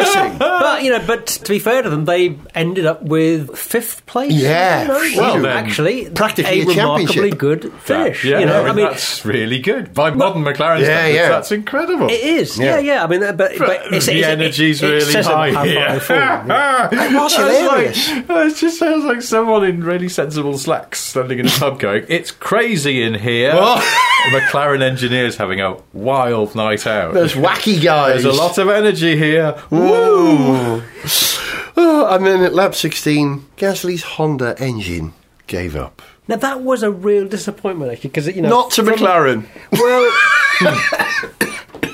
embarrassing. 0.77 0.77
But 0.77 0.85
you 0.85 0.91
know, 0.91 1.07
but 1.07 1.27
to 1.27 1.49
be 1.53 1.59
fair 1.59 1.83
to 1.83 1.91
them, 1.91 2.05
they 2.05 2.37
ended 2.55 2.87
up 2.87 3.03
with 3.03 3.57
fifth 3.57 4.05
place. 4.07 4.33
Yeah. 4.33 4.83
you 4.83 4.89
know, 4.89 4.95
Well, 5.23 5.35
which 5.35 5.43
then, 5.43 5.65
actually 5.67 6.11
practically 6.11 6.61
a 6.61 6.65
a 6.65 6.67
remarkably 6.67 7.31
good 7.31 7.73
finish. 7.75 8.25
yeah, 8.25 8.41
you 8.41 8.47
know, 8.47 8.63
no, 8.65 8.69
I 8.71 8.73
mean, 8.75 8.85
that's 8.87 9.25
really 9.25 9.59
good 9.59 9.95
by 9.95 10.11
modern 10.11 10.43
McLaren 10.45 10.81
Yeah, 10.81 10.85
standards. 10.87 11.17
yeah. 11.17 11.29
That's 11.29 11.53
incredible. 11.53 12.09
it 12.11 12.21
is. 12.21 12.59
Yeah, 12.59 12.79
Yeah. 12.79 12.95
yeah. 12.95 13.05
I 13.05 13.07
mean, 13.07 13.23
uh, 13.23 13.33
but, 13.33 13.53
but 13.59 13.93
it's, 13.93 14.07
the 14.07 14.19
it's, 14.19 14.27
energy's 14.27 14.83
it, 14.83 14.87
it 14.89 14.93
really 14.93 15.13
says 15.13 15.27
high 15.27 15.65
here. 15.67 15.93
they've. 15.93 16.07
It 17.07 17.15
was 17.15 17.35
hilarious. 17.37 18.09
Like, 18.11 18.53
it 18.53 18.57
just 18.57 18.79
sounds 18.79 19.05
like 19.05 19.23
someone 19.23 19.65
in 19.65 19.83
really 19.83 20.09
sensible 20.09 20.59
slacks 20.59 21.01
standing 21.01 21.39
in 21.39 21.47
a 21.47 21.51
pub 21.51 21.79
going, 21.81 22.05
"It's 22.09 22.31
crazy 22.31 23.03
in 23.03 23.15
here." 23.15 23.53
The 24.27 24.41
McLaren 24.41 24.83
engineers 24.83 25.37
having 25.37 25.61
a 25.61 25.77
wild 25.93 26.57
night 26.57 26.85
out. 26.85 27.15
Those 27.15 27.35
wacky 27.35 27.81
guys. 27.81 28.25
There's 28.25 28.37
a 28.37 28.41
lot 28.41 28.59
of 28.59 28.69
energy 28.69 29.17
here. 29.17 29.55
Woo! 29.71 30.66
Oh. 30.67 31.73
oh, 31.77 32.15
and 32.15 32.27
then 32.27 32.43
at 32.43 32.55
lap 32.55 32.75
16, 32.75 33.45
Gasly's 33.57 34.03
Honda 34.03 34.55
engine 34.59 35.13
gave 35.47 35.77
up. 35.77 36.03
Now 36.29 36.37
that 36.37 36.63
was 36.63 36.83
a 36.83 36.91
real 36.91 37.29
disappointment, 37.29 37.93
actually, 37.93 38.11
because 38.11 38.27
you 38.27 38.43
know, 38.43 38.49
Not 38.49 38.73
to 38.73 38.83
McLaren. 38.83 39.47
Well, 39.73 40.13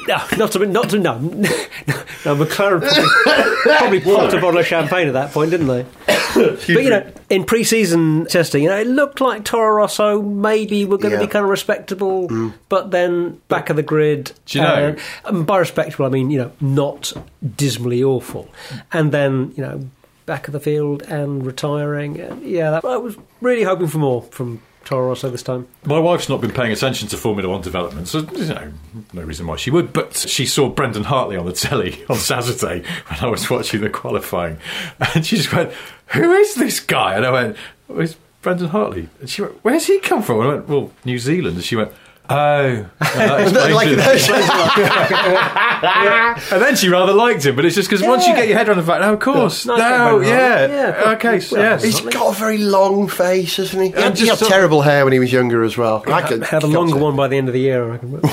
no, 0.09 0.19
not 0.37 0.53
to 0.53 0.67
not 0.67 0.91
to 0.91 0.99
no, 0.99 1.19
no. 1.19 1.45
McLaren 2.37 2.81
probably, 2.83 4.01
probably 4.01 4.01
popped 4.17 4.33
a 4.35 4.41
bottle 4.41 4.59
of 4.59 4.67
champagne 4.67 5.07
at 5.09 5.15
that 5.15 5.33
point, 5.33 5.51
didn't 5.51 5.67
they? 5.69 5.87
but 6.35 6.69
you 6.69 6.91
know, 6.91 7.11
in 7.31 7.45
pre-season 7.45 8.27
testing, 8.27 8.63
you 8.65 8.69
know, 8.69 8.79
it 8.79 8.87
looked 8.87 9.21
like 9.21 9.45
Toro 9.45 9.75
Rosso 9.77 10.21
maybe 10.23 10.85
were 10.85 10.99
going 10.99 11.13
to 11.13 11.19
Yeah. 11.19 11.27
be 11.27 11.31
kind 11.31 11.45
of 11.45 11.51
respectable, 11.51 12.53
but 12.69 12.91
then 12.91 13.41
back 13.49 13.71
of 13.71 13.77
the 13.77 13.83
grid. 13.83 14.33
Do 14.47 14.59
you 14.59 14.65
know- 14.65 14.97
uh, 15.25 15.29
and 15.29 15.47
by 15.47 15.59
respectable, 15.59 16.07
I 16.07 16.09
mean 16.09 16.31
you 16.31 16.39
know 16.39 16.53
not 16.61 17.13
dismally 17.57 18.03
awful, 18.03 18.49
and 18.93 19.13
then 19.13 19.53
you 19.57 19.63
know 19.63 19.89
back 20.27 20.47
of 20.47 20.53
the 20.53 20.61
field 20.61 21.03
and 21.03 21.45
retiring. 21.45 22.21
Uh, 22.21 22.37
yeah, 22.43 22.71
that, 22.71 22.85
I 22.85 22.97
was 22.97 23.17
really 23.41 23.65
hoping 23.65 23.89
for 23.89 23.99
more 23.99 24.23
from 24.23 24.61
Toro 24.85 25.09
Rosso 25.09 25.31
this 25.31 25.43
time. 25.43 25.67
My 25.85 25.99
wife's 25.99 26.29
not 26.29 26.41
been 26.41 26.53
paying 26.53 26.73
attention 26.73 27.09
to 27.09 27.17
Formula 27.17 27.49
One 27.49 27.61
development, 27.63 28.09
so 28.09 28.21
you 28.21 28.47
know, 28.47 28.73
no 29.13 29.23
reason 29.23 29.47
why 29.47 29.57
she 29.57 29.71
would. 29.71 29.93
But 29.93 30.17
she 30.17 30.47
saw 30.47 30.69
Brendan 30.69 31.05
Hartley 31.05 31.37
on 31.37 31.47
the 31.47 31.53
telly 31.53 32.05
on 32.09 32.17
Saturday 32.17 32.83
when 33.09 33.21
I 33.21 33.27
was 33.27 33.49
watching 33.49 33.81
the 33.81 33.91
qualifying, 33.91 34.59
and 35.15 35.25
she 35.25 35.37
just 35.37 35.53
went, 35.53 35.73
"Who 36.09 36.33
is 36.33 36.55
this 36.55 36.81
guy?" 36.81 37.15
And 37.15 37.25
I 37.27 37.31
went, 37.31 37.57
oh, 37.89 38.01
"It's 38.01 38.17
Brendan 38.43 38.69
Hartley." 38.69 39.09
And 39.21 39.31
she 39.31 39.43
went, 39.43 39.59
"Where's 39.63 39.87
he 39.87 39.99
come 40.01 40.23
from?" 40.23 40.41
And 40.41 40.49
I 40.49 40.55
went, 40.55 40.69
"Well, 40.69 40.93
New 41.05 41.19
Zealand." 41.19 41.57
And 41.57 41.65
she 41.65 41.77
went. 41.77 41.93
Oh, 42.35 42.87
that 43.01 43.71
Like 43.75 43.89
it. 43.89 43.99
and 46.53 46.63
then 46.63 46.77
she 46.77 46.89
rather 46.89 47.13
liked 47.13 47.45
him, 47.45 47.57
but 47.57 47.65
it's 47.65 47.75
just 47.75 47.89
because 47.91 48.03
once 48.07 48.27
you 48.27 48.35
get 48.35 48.49
your 48.49 48.57
head 48.57 48.69
around 48.69 48.79
the 48.79 48.83
fact, 48.85 49.01
no, 49.03 49.13
of 49.15 49.21
course, 49.21 49.67
Nice 49.67 49.79
no, 49.79 50.19
Brendan 50.19 50.29
yeah, 50.29 50.67
Yeah. 50.67 51.11
okay, 51.13 51.41
so, 51.41 51.57
Well, 51.57 51.65
yes. 51.65 51.83
He's 51.85 52.01
got 52.01 52.35
a 52.35 52.39
very 52.39 52.59
long 52.59 53.09
face, 53.09 53.57
hasn't 53.57 53.83
he? 53.83 53.89
He 53.89 53.95
And 53.95 54.05
had, 54.05 54.19
he 54.19 54.27
had 54.29 54.39
sort- 54.39 54.51
terrible 54.51 54.83
hair 54.83 55.05
when 55.05 55.13
he 55.13 55.19
was 55.19 55.33
younger 55.33 55.63
as 55.63 55.77
well. 55.77 56.03
I 56.07 56.23
could 56.23 56.43
Have 56.45 56.65
a 56.65 56.67
longer 56.67 56.97
one 56.97 57.17
by 57.17 57.29
the 57.29 57.37
end 57.37 57.49
of 57.49 57.55
the 57.55 57.61
year, 57.61 57.85
I 57.85 57.89
reckon. 57.93 58.21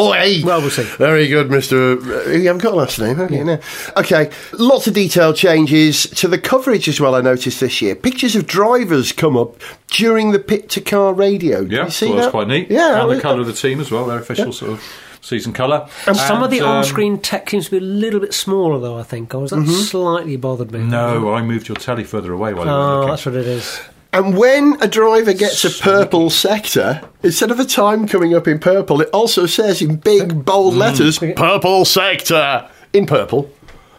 Oh, 0.00 0.12
hey. 0.14 0.42
Well, 0.42 0.60
we'll 0.60 0.70
see. 0.70 0.82
Very 0.82 1.26
good, 1.28 1.48
Mr. 1.48 2.26
Uh, 2.26 2.30
You 2.30 2.46
haven't 2.46 2.62
got 2.62 2.72
a 2.72 2.76
last 2.76 2.98
name, 2.98 3.16
have 3.16 3.30
you? 3.30 3.44
No. 3.44 3.58
Okay, 3.96 4.30
lots 4.52 4.86
of 4.86 4.94
detail 4.94 5.32
changes 5.32 6.04
to 6.10 6.28
the 6.28 6.38
coverage 6.38 6.88
as 6.88 7.00
well, 7.00 7.14
I 7.14 7.20
noticed 7.20 7.60
this 7.60 7.80
year. 7.82 7.94
Pictures 7.94 8.36
of 8.36 8.46
drivers 8.46 9.12
come 9.12 9.36
up 9.36 9.60
during 9.88 10.32
the 10.32 10.38
pit 10.38 10.68
to 10.70 10.80
car 10.80 11.12
radio. 11.12 11.62
Did 11.62 11.72
Yeah, 11.72 11.84
you 11.84 11.90
see 11.90 12.06
well, 12.06 12.14
that? 12.16 12.20
that's 12.22 12.30
quite 12.32 12.48
neat. 12.48 12.70
Yeah, 12.70 12.87
and 12.94 13.10
the 13.10 13.16
I- 13.16 13.20
colour 13.20 13.40
of 13.40 13.46
the 13.46 13.52
team 13.52 13.80
as 13.80 13.90
well, 13.90 14.06
their 14.06 14.18
official 14.18 14.52
sort 14.52 14.72
of 14.72 14.82
season 15.20 15.52
colour. 15.52 15.88
And 16.06 16.16
some 16.16 16.42
of 16.42 16.50
the 16.50 16.60
um, 16.60 16.68
on-screen 16.68 17.18
tech 17.18 17.50
seems 17.50 17.66
to 17.66 17.70
be 17.72 17.76
a 17.78 17.80
little 17.80 18.20
bit 18.20 18.32
smaller, 18.34 18.78
though. 18.78 18.96
I 18.98 19.02
think. 19.02 19.34
I 19.34 19.38
was 19.38 19.50
that 19.50 19.66
slightly 19.66 20.36
bothered 20.36 20.70
me. 20.72 20.80
No, 20.80 21.32
I 21.32 21.42
moved 21.42 21.68
your 21.68 21.76
telly 21.76 22.04
further 22.04 22.32
away 22.32 22.54
while 22.54 22.64
you 22.66 22.70
were 22.72 23.04
Oh, 23.04 23.06
that's 23.08 23.26
what 23.26 23.34
it 23.34 23.46
is. 23.46 23.80
And 24.12 24.38
when 24.38 24.78
a 24.80 24.88
driver 24.88 25.34
gets 25.34 25.64
a 25.66 25.70
purple 25.82 26.30
sector, 26.30 27.02
instead 27.22 27.50
of 27.50 27.58
the 27.58 27.64
time 27.66 28.08
coming 28.08 28.34
up 28.34 28.48
in 28.48 28.58
purple, 28.58 29.02
it 29.02 29.10
also 29.12 29.44
says 29.44 29.82
in 29.82 29.96
big 29.96 30.46
bold 30.46 30.74
Mm. 30.74 30.78
letters, 30.78 31.18
"Purple 31.36 31.84
sector" 31.84 32.66
in 32.94 33.04
purple. 33.04 33.50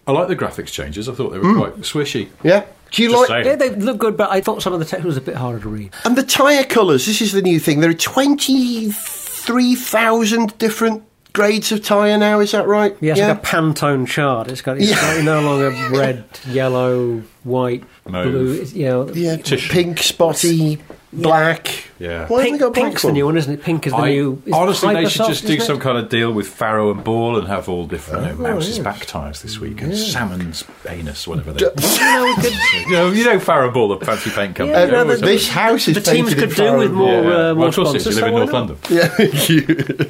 I 0.07 0.11
like 0.11 0.27
the 0.27 0.35
graphics 0.35 0.71
changes. 0.71 1.07
I 1.07 1.13
thought 1.13 1.29
they 1.31 1.37
were 1.37 1.53
quite 1.53 1.81
swishy. 1.81 2.29
Yeah. 2.41 2.63
Do 2.91 3.03
you 3.03 3.09
Just 3.11 3.29
like? 3.29 3.45
Yeah, 3.45 3.55
they 3.55 3.69
look 3.75 3.97
good, 3.97 4.17
but 4.17 4.29
I 4.31 4.41
thought 4.41 4.61
some 4.61 4.73
of 4.73 4.79
the 4.79 4.85
text 4.85 5.05
was 5.05 5.17
a 5.17 5.21
bit 5.21 5.35
harder 5.35 5.59
to 5.59 5.69
read. 5.69 5.93
And 6.05 6.17
the 6.17 6.23
tyre 6.23 6.63
colours. 6.63 7.05
This 7.05 7.21
is 7.21 7.31
the 7.31 7.41
new 7.41 7.59
thing. 7.59 7.79
There 7.81 7.89
are 7.89 7.93
twenty-three 7.93 9.75
thousand 9.75 10.57
different 10.57 11.03
grades 11.33 11.71
of 11.71 11.83
tyre 11.83 12.17
now. 12.17 12.39
Is 12.39 12.51
that 12.51 12.67
right? 12.67 12.95
Yeah, 13.01 13.11
it's 13.13 13.21
like 13.21 13.37
a 13.37 13.41
Pantone 13.41 14.07
chart. 14.07 14.49
It's 14.49 14.61
got 14.61 14.77
it's 14.77 14.89
Yeah. 14.89 15.21
no 15.21 15.41
longer 15.41 15.69
red, 15.97 16.23
yellow, 16.47 17.21
white, 17.43 17.83
Mauve. 18.07 18.31
blue. 18.31 18.53
It's, 18.61 18.73
you 18.73 18.85
know, 18.85 19.09
yeah, 19.13 19.37
Tissue. 19.37 19.71
pink, 19.71 19.99
spotty, 19.99 20.79
black. 21.13 21.85
Yeah. 21.99 22.27
Why 22.27 22.43
pink, 22.43 22.53
they 22.55 22.59
got 22.59 22.73
pink's 22.73 23.01
the 23.01 23.11
new 23.11 23.25
one, 23.25 23.35
isn't 23.37 23.53
it? 23.53 23.61
Pink 23.61 23.85
is 23.85 23.91
the 23.91 23.99
I, 23.99 24.09
new. 24.11 24.41
is 24.45 24.53
honestly, 24.53 24.93
they 24.93 25.09
should 25.09 25.27
just 25.27 25.45
do 25.45 25.53
isn't 25.53 25.65
some 25.67 25.79
kind 25.81 25.97
of 25.97 26.07
deal 26.07 26.31
with 26.31 26.47
Farrow 26.47 26.91
and 26.91 27.03
Ball 27.03 27.37
and 27.37 27.47
have 27.49 27.67
all 27.67 27.85
different 27.85 28.21
you 28.25 28.41
know, 28.41 28.49
Oh, 28.49 28.53
Mouse's 28.53 28.77
yeah. 28.77 28.83
back 28.85 29.05
tyres 29.05 29.41
this 29.41 29.59
week 29.59 29.81
and 29.81 29.91
Salmon's 29.93 30.63
anus, 30.87 31.27
whatever 31.27 31.51
they 31.51 31.59
You 31.65 31.71
know, 31.75 32.35
could- 32.39 32.53
you 32.87 32.91
know, 32.91 33.09
you 33.11 33.25
know 33.25 33.39
Farrow 33.39 33.65
and 33.65 33.73
Ball, 33.73 33.97
the 33.97 34.05
fancy 34.05 34.29
paint 34.29 34.55
company. 34.55 34.69
Yeah, 34.79 34.85
they 34.85 34.91
no, 34.93 35.03
the- 35.03 35.17
This 35.25 35.49
house 35.49 35.87
is 35.89 35.95
the 35.95 36.01
teams 36.01 36.33
could 36.33 36.55
do 36.55 36.77
with 36.77 36.93
more, 36.93 37.07
Yeah. 37.11 37.19
uh, 37.19 37.23
well, 37.23 37.55
more 37.55 37.67
of 37.67 37.75
course, 37.75 37.93
it 37.93 37.97
is. 37.97 38.15
sponsors. 38.15 38.17
you 38.17 38.21
live 38.37 38.49
so 38.49 38.57
in 38.57 38.67
North? 38.67 38.89
London. 38.89 40.07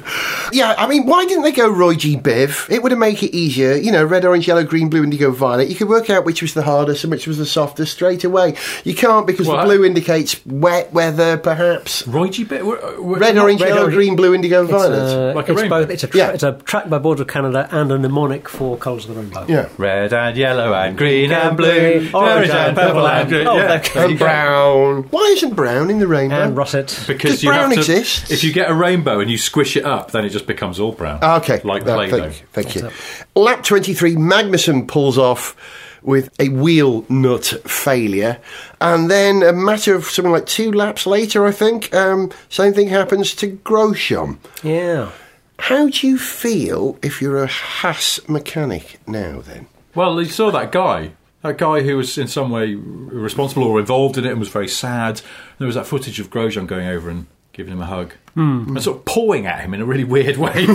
yeah, 0.52 0.74
I 0.78 0.86
mean, 0.88 1.06
why 1.06 1.24
didn't 1.26 1.42
they 1.42 1.52
go 1.52 1.68
Roy 1.68 1.94
G. 1.96 2.16
Biv? 2.16 2.70
It 2.70 2.82
would 2.82 2.92
have 2.92 2.98
made 2.98 3.22
it 3.22 3.34
easier. 3.34 3.74
You 3.74 3.92
know, 3.92 4.04
red, 4.04 4.24
orange, 4.24 4.46
yellow, 4.46 4.64
green, 4.64 4.88
blue, 4.90 5.02
indigo, 5.02 5.30
violet. 5.30 5.68
You 5.68 5.74
could 5.74 5.88
work 5.88 6.08
out 6.10 6.24
which 6.24 6.42
was 6.42 6.54
the 6.54 6.62
hardest 6.62 7.04
and 7.04 7.10
which 7.10 7.26
was 7.26 7.38
the 7.38 7.46
softest 7.46 7.92
straight 7.92 8.22
away. 8.24 8.54
You 8.84 8.94
can't 8.94 9.26
because 9.26 9.46
the 9.48 9.56
blue 9.64 9.84
indicates 9.84 10.44
wet 10.46 10.92
weather, 10.92 11.36
perhaps. 11.36 11.79
Roy 12.06 12.28
G. 12.28 12.44
Bit, 12.44 12.64
we're- 12.66 12.80
we're- 12.98 13.20
Red, 13.20 13.36
orange, 13.38 13.60
red, 13.60 13.68
yellow, 13.68 13.82
orange- 13.82 13.94
green, 13.94 14.16
blue, 14.16 14.34
indigo, 14.34 14.62
It's, 14.62 14.70
violet. 14.70 14.98
uh, 14.98 15.34
Like 15.34 15.48
a 15.48 15.52
it's 15.52 15.60
rainbow. 15.62 15.80
both. 15.82 15.90
It's 15.90 16.04
a, 16.04 16.06
tra- 16.06 16.18
Yeah. 16.18 16.30
it's 16.30 16.42
a 16.42 16.52
track 16.64 16.88
by 16.88 16.98
Boards 16.98 17.20
of 17.20 17.26
Canada 17.26 17.68
and 17.70 17.90
a 17.92 17.98
mnemonic 17.98 18.48
for 18.48 18.76
colours 18.76 19.04
of 19.08 19.14
the 19.14 19.20
rainbow. 19.20 19.44
yeah. 19.48 19.66
Red 19.78 20.12
and 20.12 20.36
yellow 20.36 20.72
and 20.74 20.96
green 20.96 21.32
and 21.32 21.56
blue, 21.56 22.08
orange 22.14 22.50
and 22.50 22.76
purple 22.76 23.06
and 23.06 23.28
green. 23.28 23.46
Oh, 23.46 23.56
yeah. 23.56 23.66
there- 23.66 23.82
there 23.94 24.04
And 24.08 24.18
brown. 24.18 25.04
Why 25.10 25.32
isn't 25.36 25.54
brown 25.54 25.90
in 25.90 25.98
the 25.98 26.06
rainbow? 26.06 26.36
And 26.42 26.56
russet. 26.56 26.98
Because 27.06 27.30
Does 27.32 27.42
you 27.42 27.50
brown 27.50 27.70
have 27.70 27.72
to, 27.74 27.92
exist? 27.92 28.30
If 28.30 28.44
you 28.44 28.52
get 28.52 28.70
a 28.70 28.74
rainbow 28.74 29.20
and 29.20 29.30
you 29.30 29.38
squish 29.38 29.76
it 29.76 29.84
up, 29.84 30.10
then 30.12 30.24
it 30.24 30.30
just 30.30 30.46
becomes 30.46 30.78
all 30.80 30.92
brown. 30.92 31.18
Ah, 31.22 31.36
Okay, 31.38 31.60
like 31.64 31.86
No, 31.86 31.94
Play-Doh. 31.94 32.18
thank, 32.30 32.44
thank 32.52 32.74
you. 32.74 32.88
Lap 33.34 33.62
23, 33.62 34.16
Magnussen 34.16 34.86
pulls 34.86 35.16
off 35.16 35.56
with 36.02 36.30
a 36.40 36.48
wheel 36.48 37.04
nut 37.08 37.46
failure. 37.64 38.38
And 38.80 39.10
then 39.10 39.42
a 39.42 39.52
matter 39.52 39.94
of 39.94 40.06
something 40.06 40.32
like 40.32 40.46
two 40.46 40.72
laps 40.72 41.06
later, 41.06 41.46
I 41.46 41.52
think, 41.52 41.94
um, 41.94 42.30
same 42.48 42.72
thing 42.72 42.88
happens 42.88 43.34
to 43.36 43.56
Grosjean. 43.58 44.38
Yeah. 44.62 45.10
How 45.58 45.88
do 45.88 46.06
you 46.06 46.18
feel 46.18 46.98
if 47.02 47.20
you're 47.20 47.42
a 47.42 47.46
Haas 47.46 48.26
mechanic 48.28 48.98
now 49.06 49.40
then? 49.40 49.66
Well, 49.94 50.20
you 50.20 50.28
saw 50.28 50.50
that 50.50 50.72
guy. 50.72 51.12
That 51.42 51.58
guy 51.58 51.82
who 51.82 51.96
was 51.96 52.16
in 52.18 52.28
some 52.28 52.50
way 52.50 52.74
responsible 52.74 53.64
or 53.64 53.80
involved 53.80 54.18
in 54.18 54.24
it 54.24 54.30
and 54.30 54.40
was 54.40 54.48
very 54.48 54.68
sad. 54.68 55.22
There 55.58 55.66
was 55.66 55.74
that 55.74 55.86
footage 55.86 56.20
of 56.20 56.30
Grosjean 56.30 56.66
going 56.66 56.86
over 56.86 57.08
and 57.10 57.26
giving 57.52 57.72
him 57.72 57.80
a 57.80 57.86
hug. 57.86 58.14
And 58.36 58.82
sort 58.82 58.96
of 58.98 59.04
pawing 59.04 59.44
at 59.46 59.60
him 59.60 59.74
in 59.74 59.82
a 59.82 59.84
really 59.84 60.04
weird 60.04 60.38
way. 60.38 60.64
a 60.64 60.66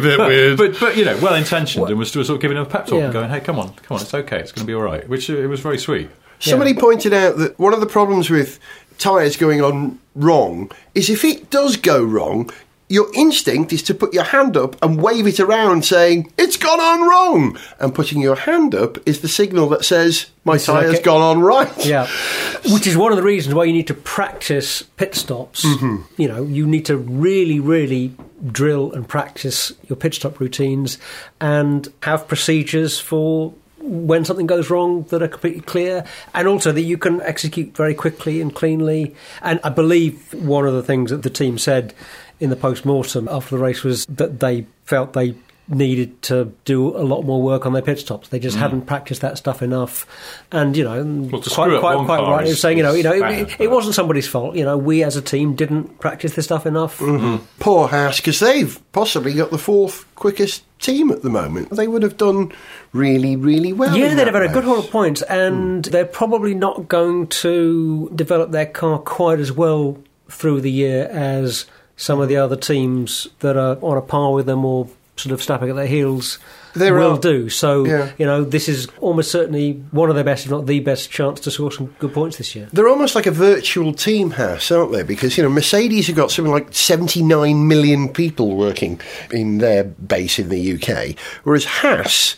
bit 0.00 0.18
weird. 0.18 0.58
But, 0.58 0.78
but 0.78 0.96
you 0.98 1.04
know, 1.06 1.16
well 1.22 1.34
intentioned 1.34 1.88
and 1.88 1.98
was 1.98 2.08
still 2.10 2.24
sort 2.24 2.36
of 2.36 2.42
giving 2.42 2.58
him 2.58 2.64
a 2.64 2.66
pep 2.66 2.86
talk 2.86 2.98
Yeah. 2.98 3.04
and 3.04 3.12
going, 3.12 3.30
hey, 3.30 3.40
come 3.40 3.58
on, 3.58 3.72
come 3.74 3.94
on, 3.96 4.02
it's 4.02 4.12
okay, 4.12 4.38
it's 4.38 4.52
going 4.52 4.66
to 4.66 4.70
be 4.70 4.74
all 4.74 4.82
right. 4.82 5.08
Which 5.08 5.30
uh, 5.30 5.36
it 5.36 5.46
was 5.46 5.60
very 5.60 5.78
sweet. 5.78 6.10
Somebody 6.40 6.74
pointed 6.74 7.12
out 7.14 7.36
that 7.38 7.58
one 7.58 7.72
of 7.74 7.80
the 7.80 7.86
problems 7.86 8.28
with 8.28 8.58
tyres 8.98 9.36
going 9.36 9.62
on 9.62 9.98
wrong 10.14 10.70
is 10.94 11.08
if 11.08 11.24
it 11.24 11.48
does 11.50 11.76
go 11.76 12.02
wrong, 12.04 12.50
your 12.90 13.08
instinct 13.14 13.72
is 13.72 13.84
to 13.84 13.94
put 13.94 14.12
your 14.12 14.24
hand 14.24 14.56
up 14.56 14.76
and 14.82 15.00
wave 15.00 15.26
it 15.28 15.38
around 15.38 15.84
saying, 15.84 16.30
It's 16.36 16.56
gone 16.56 16.80
on 16.80 17.08
wrong! 17.08 17.58
And 17.78 17.94
putting 17.94 18.20
your 18.20 18.34
hand 18.34 18.74
up 18.74 18.98
is 19.08 19.20
the 19.20 19.28
signal 19.28 19.68
that 19.68 19.84
says, 19.84 20.26
My 20.44 20.56
It's 20.56 20.66
like 20.66 20.86
tyre's 20.86 21.00
gone 21.00 21.22
on 21.22 21.40
right. 21.40 21.86
Yeah, 21.86 22.08
which 22.66 22.88
is 22.88 22.96
one 22.96 23.12
of 23.12 23.16
the 23.16 23.22
reasons 23.22 23.54
why 23.54 23.64
you 23.64 23.72
need 23.72 23.86
to 23.86 23.94
practice 23.94 24.82
pit 24.82 25.14
stops. 25.14 25.64
Mm-hmm. 25.64 26.20
You 26.20 26.28
know, 26.28 26.42
you 26.42 26.66
need 26.66 26.84
to 26.86 26.96
really, 26.96 27.60
really 27.60 28.12
drill 28.50 28.92
and 28.92 29.08
practice 29.08 29.72
your 29.88 29.96
pit 29.96 30.14
stop 30.14 30.40
routines 30.40 30.98
and 31.40 31.86
have 32.02 32.26
procedures 32.26 32.98
for 32.98 33.54
when 33.78 34.24
something 34.24 34.46
goes 34.46 34.68
wrong 34.68 35.04
that 35.04 35.22
are 35.22 35.28
completely 35.28 35.62
clear 35.62 36.04
and 36.34 36.46
also 36.46 36.70
that 36.70 36.82
you 36.82 36.98
can 36.98 37.20
execute 37.22 37.74
very 37.76 37.94
quickly 37.94 38.40
and 38.40 38.54
cleanly. 38.54 39.14
And 39.42 39.60
I 39.64 39.70
believe 39.70 40.34
one 40.34 40.66
of 40.66 40.74
the 40.74 40.82
things 40.82 41.10
that 41.10 41.22
the 41.22 41.30
team 41.30 41.56
said 41.56 41.94
in 42.40 42.50
the 42.50 42.56
post-mortem 42.56 43.28
after 43.28 43.56
the 43.56 43.62
race 43.62 43.82
was 43.84 44.06
that 44.06 44.40
they 44.40 44.66
felt 44.84 45.12
they 45.12 45.34
needed 45.68 46.20
to 46.22 46.52
do 46.64 46.88
a 46.96 47.04
lot 47.04 47.22
more 47.22 47.40
work 47.40 47.64
on 47.64 47.72
their 47.72 47.82
pit 47.82 47.96
stops. 48.00 48.26
They 48.30 48.40
just 48.40 48.56
hadn't 48.56 48.86
practiced 48.86 49.20
that 49.20 49.38
stuff 49.38 49.62
enough. 49.62 50.04
And, 50.50 50.76
you 50.76 50.82
know, 50.82 51.04
Mm. 51.04 51.30
Well, 51.30 51.42
quite, 51.42 51.78
quite, 51.78 52.04
quite 52.06 52.20
right. 52.22 52.40
He 52.44 52.48
is- 52.48 52.54
was 52.54 52.60
saying, 52.60 52.78
you 52.78 52.82
know, 52.82 52.92
you 52.92 53.04
know, 53.04 53.12
is 53.12 53.18
it, 53.18 53.22
bad, 53.22 53.38
it, 53.52 53.58
but- 53.58 53.70
wasn't 53.70 53.94
somebody's 53.94 54.26
fault. 54.26 54.56
You 54.56 54.64
know, 54.64 54.76
we 54.76 55.04
as 55.04 55.16
a 55.16 55.22
team 55.22 55.54
didn't 55.54 56.00
practice 56.00 56.34
this 56.34 56.46
stuff 56.46 56.66
enough. 56.66 56.98
Mm-hmm. 56.98 57.44
Poor 57.60 57.86
Haas, 57.86 58.16
because 58.16 58.40
they've 58.40 58.80
possibly 58.90 59.32
got 59.34 59.52
the 59.52 59.58
fourth 59.58 60.12
quickest 60.16 60.64
team 60.80 61.12
at 61.12 61.22
the 61.22 61.30
moment. 61.30 61.70
They 61.70 61.86
would 61.86 62.02
have 62.02 62.16
done 62.16 62.50
really, 62.92 63.36
really 63.36 63.72
well. 63.72 63.96
Yeah, 63.96 64.12
they'd 64.14 64.24
have 64.26 64.34
had 64.34 64.42
a 64.42 64.48
good 64.52 64.64
haul 64.64 64.80
of 64.80 64.90
points, 64.90 65.22
and 65.22 65.84
they're 65.84 66.04
probably 66.04 66.54
not 66.54 66.88
going 66.88 67.28
to 67.28 68.10
develop 68.12 68.50
their 68.50 68.66
car 68.66 68.98
quite 68.98 69.38
as 69.38 69.52
well 69.52 69.98
through 70.28 70.62
the 70.62 70.70
year 70.72 71.06
as 71.12 71.66
some 72.00 72.18
of 72.20 72.28
the 72.30 72.36
other 72.36 72.56
teams 72.56 73.28
that 73.40 73.56
are 73.58 73.76
on 73.82 73.96
a 73.98 74.00
par 74.00 74.32
with 74.32 74.46
them 74.46 74.64
or 74.64 74.88
sort 75.16 75.32
of 75.34 75.42
snapping 75.42 75.68
at 75.68 75.76
their 75.76 75.86
heels 75.86 76.38
There 76.74 76.94
will 76.94 77.16
are- 77.16 77.18
do. 77.18 77.50
So, 77.50 77.84
Yeah. 77.84 78.08
you 78.16 78.24
know, 78.24 78.42
this 78.42 78.70
is 78.70 78.88
almost 79.02 79.30
certainly 79.30 79.82
one 79.90 80.08
of 80.08 80.14
their 80.14 80.24
best, 80.24 80.46
if 80.46 80.50
not 80.50 80.64
the 80.66 80.80
best, 80.80 81.10
chance 81.10 81.40
to 81.40 81.50
score 81.50 81.70
some 81.70 81.90
good 81.98 82.14
points 82.14 82.38
this 82.38 82.56
year. 82.56 82.68
They're 82.72 82.88
almost 82.88 83.14
like 83.14 83.26
a 83.26 83.30
virtual 83.30 83.92
team 83.92 84.30
house, 84.30 84.70
aren't 84.70 84.92
they? 84.92 85.02
Because, 85.02 85.36
you 85.36 85.42
know, 85.42 85.50
Mercedes 85.50 86.06
have 86.06 86.16
got 86.16 86.30
something 86.30 86.52
like 86.52 86.68
79 86.70 87.68
million 87.68 88.08
people 88.08 88.52
working 88.56 88.98
in 89.30 89.58
their 89.58 89.84
base 89.84 90.38
in 90.38 90.48
the 90.48 90.58
UK, 90.58 91.16
whereas 91.44 91.64
Haas, 91.66 92.34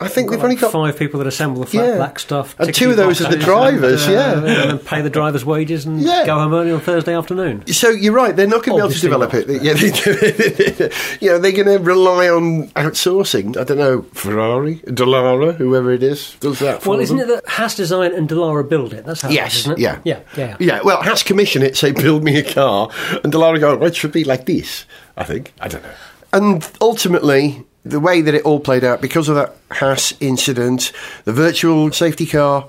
I 0.00 0.08
think 0.08 0.30
we've, 0.30 0.42
only 0.42 0.56
got. 0.56 0.72
five 0.72 0.98
people 0.98 1.18
that 1.20 1.26
assemble 1.26 1.60
the 1.60 1.66
flat 1.68 1.86
Yeah. 1.86 1.96
black 1.96 2.18
stuff, 2.18 2.56
And 2.58 2.74
two 2.74 2.90
of 2.90 2.96
those 2.96 3.20
are 3.20 3.30
the 3.30 3.36
drivers, 3.36 4.04
and, 4.06 4.16
uh, 4.16 4.18
yeah. 4.18 4.32
and 4.32 4.44
then 4.46 4.78
pay 4.80 5.00
the 5.02 5.08
drivers' 5.08 5.44
wages 5.44 5.84
and 5.86 6.00
Yeah. 6.00 6.26
go 6.26 6.34
home 6.34 6.52
early 6.52 6.72
on 6.72 6.80
Thursday 6.80 7.14
afternoon. 7.14 7.62
So 7.68 7.90
you're 7.90 8.12
right; 8.12 8.34
they're 8.34 8.48
not 8.48 8.64
going 8.64 8.76
to 8.76 8.82
be 8.82 8.86
able 8.86 8.94
to 8.94 9.00
develop 9.00 9.34
it. 9.34 9.62
Yeah, 9.62 9.74
they, 9.74 10.90
you 11.20 11.30
know, 11.30 11.38
they're 11.38 11.52
going 11.52 11.66
to 11.68 11.78
rely 11.78 12.28
on 12.28 12.68
outsourcing. 12.70 13.56
I 13.56 13.62
don't 13.64 13.78
know, 13.78 14.02
Ferrari, 14.12 14.76
Dallara, 14.86 15.54
whoever 15.54 15.92
it 15.92 16.02
is, 16.02 16.36
does 16.40 16.58
that. 16.58 16.82
For 16.82 16.90
Well, 16.90 17.00
isn't 17.00 17.16
them. 17.16 17.30
it 17.30 17.44
that 17.44 17.48
Haas 17.52 17.76
design 17.76 18.12
and 18.14 18.28
Dallara 18.28 18.68
build 18.68 18.92
it? 18.92 19.06
That's 19.06 19.22
how 19.22 19.28
it 19.28 19.34
Yes, 19.34 19.54
is, 19.54 19.60
isn't 19.60 19.72
it? 19.74 19.78
yeah. 19.78 19.98
yeah, 20.04 20.18
yeah. 20.36 20.56
Yeah, 20.58 20.80
well, 20.82 21.02
Haas 21.02 21.22
commission 21.22 21.62
it, 21.62 21.76
say, 21.76 21.92
build 21.92 22.24
me 22.24 22.36
a 22.36 22.42
car, 22.42 22.90
and 23.22 23.32
Dallara 23.32 23.60
go, 23.60 23.76
well, 23.76 23.88
it 23.88 23.94
should 23.96 24.12
be 24.12 24.24
like 24.24 24.46
this, 24.46 24.86
I 25.16 25.22
think. 25.24 25.52
I 25.60 25.68
don't 25.68 25.82
know. 25.84 25.90
And 26.32 26.68
ultimately, 26.80 27.64
the 27.84 28.00
way 28.00 28.20
that 28.20 28.34
it 28.34 28.42
all 28.42 28.60
played 28.60 28.84
out, 28.84 29.00
because 29.00 29.28
of 29.28 29.34
that 29.36 29.54
Haas 29.70 30.14
incident, 30.20 30.92
the 31.24 31.32
virtual 31.32 31.92
safety 31.92 32.26
car 32.26 32.66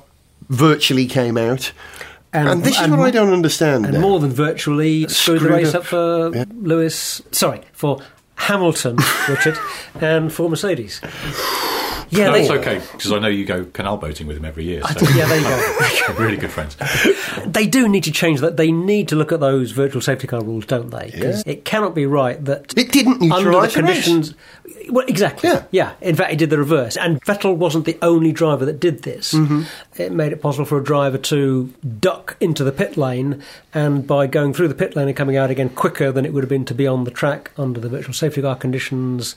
virtually 0.50 1.06
came 1.08 1.38
out. 1.38 1.72
And, 2.34 2.64
this 2.64 2.80
is 2.80 2.90
what 2.90 3.00
I 3.00 3.12
don't 3.12 3.32
understand. 3.32 3.86
And 3.86 3.94
now. 3.94 4.02
more 4.02 4.20
than 4.20 4.32
virtually 4.32 5.08
screwed 5.08 5.42
the 5.42 5.50
race 5.50 5.74
up. 5.74 5.82
up, 5.82 5.86
for 5.86 6.36
Yeah. 6.36 6.44
Lewis. 6.54 7.22
Sorry, 7.32 7.62
for 7.72 8.02
Hamilton, 8.36 8.98
Richard, 9.30 9.58
and 10.02 10.34
for 10.34 10.50
Mercedes. 10.50 11.00
Yeah, 12.10 12.28
No, 12.28 12.36
it's 12.36 12.50
okay, 12.50 12.82
because 12.92 13.12
I 13.12 13.20
know 13.20 13.28
you 13.28 13.46
go 13.46 13.66
canal 13.66 13.98
boating 13.98 14.28
with 14.28 14.38
him 14.38 14.46
every 14.46 14.64
year. 14.66 14.82
So 14.84 15.08
yeah, 15.16 15.26
there 15.28 15.38
you 15.38 15.44
go. 15.44 16.14
really 16.24 16.38
good 16.38 16.52
friends. 16.52 16.78
they 17.46 17.68
do 17.68 17.88
need 17.88 18.04
to 18.06 18.12
change 18.12 18.42
that. 18.42 18.58
They 18.58 18.72
need 18.72 19.08
to 19.10 19.16
look 19.16 19.32
at 19.32 19.40
those 19.40 19.72
virtual 19.72 20.02
safety 20.02 20.28
car 20.28 20.44
rules, 20.44 20.66
don't 20.66 20.90
they? 20.92 21.12
'Cause 21.12 21.44
it 21.46 21.66
cannot 21.66 21.96
be 21.96 22.06
right 22.06 22.44
that 22.46 22.74
It 22.78 22.92
didn't 22.92 23.32
under 23.32 23.52
the 23.52 23.58
the 23.58 23.62
race. 23.62 23.74
conditions. 23.74 24.34
Well, 24.90 25.06
exactly. 25.08 25.50
Yeah. 25.50 25.64
yeah. 25.72 25.92
In 26.02 26.16
fact, 26.16 26.32
it 26.34 26.38
did 26.38 26.50
the 26.52 26.58
reverse. 26.60 26.96
And 26.98 27.20
Vettel 27.24 27.56
wasn't 27.56 27.86
the 27.86 27.98
only 28.02 28.32
driver 28.32 28.66
that 28.66 28.80
did 28.80 29.02
this. 29.04 29.34
Mm-hmm. 29.34 29.64
It 29.98 30.12
made 30.12 30.32
it 30.32 30.42
possible 30.42 30.66
for 30.66 30.78
a 30.80 30.84
driver 30.84 31.18
to 31.18 31.74
duck 32.00 32.38
into 32.40 32.64
the 32.64 32.72
pit 32.72 32.96
lane, 32.98 33.42
and 33.74 34.06
by 34.06 34.28
going 34.28 34.54
through 34.54 34.68
the 34.68 34.76
pit 34.76 34.96
lane 34.96 35.08
and 35.08 35.18
coming 35.18 35.38
out 35.38 35.50
again 35.50 35.70
quicker 35.70 36.12
than 36.12 36.26
it 36.26 36.34
would 36.34 36.44
have 36.44 36.50
been 36.50 36.66
to 36.66 36.76
be 36.76 36.86
on 36.86 37.04
the 37.04 37.12
track 37.12 37.52
under 37.58 37.80
the 37.80 37.90
virtual 37.90 38.14
safety 38.14 38.42
car 38.42 38.56
conditions, 38.56 39.36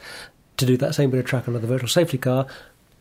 to 0.58 0.66
do 0.66 0.76
that 0.76 0.94
same 0.94 1.10
bit 1.10 1.20
of 1.20 1.26
track 1.26 1.48
under 1.48 1.58
the 1.58 1.66
virtual 1.66 1.88
safety 1.88 2.18
car, 2.18 2.46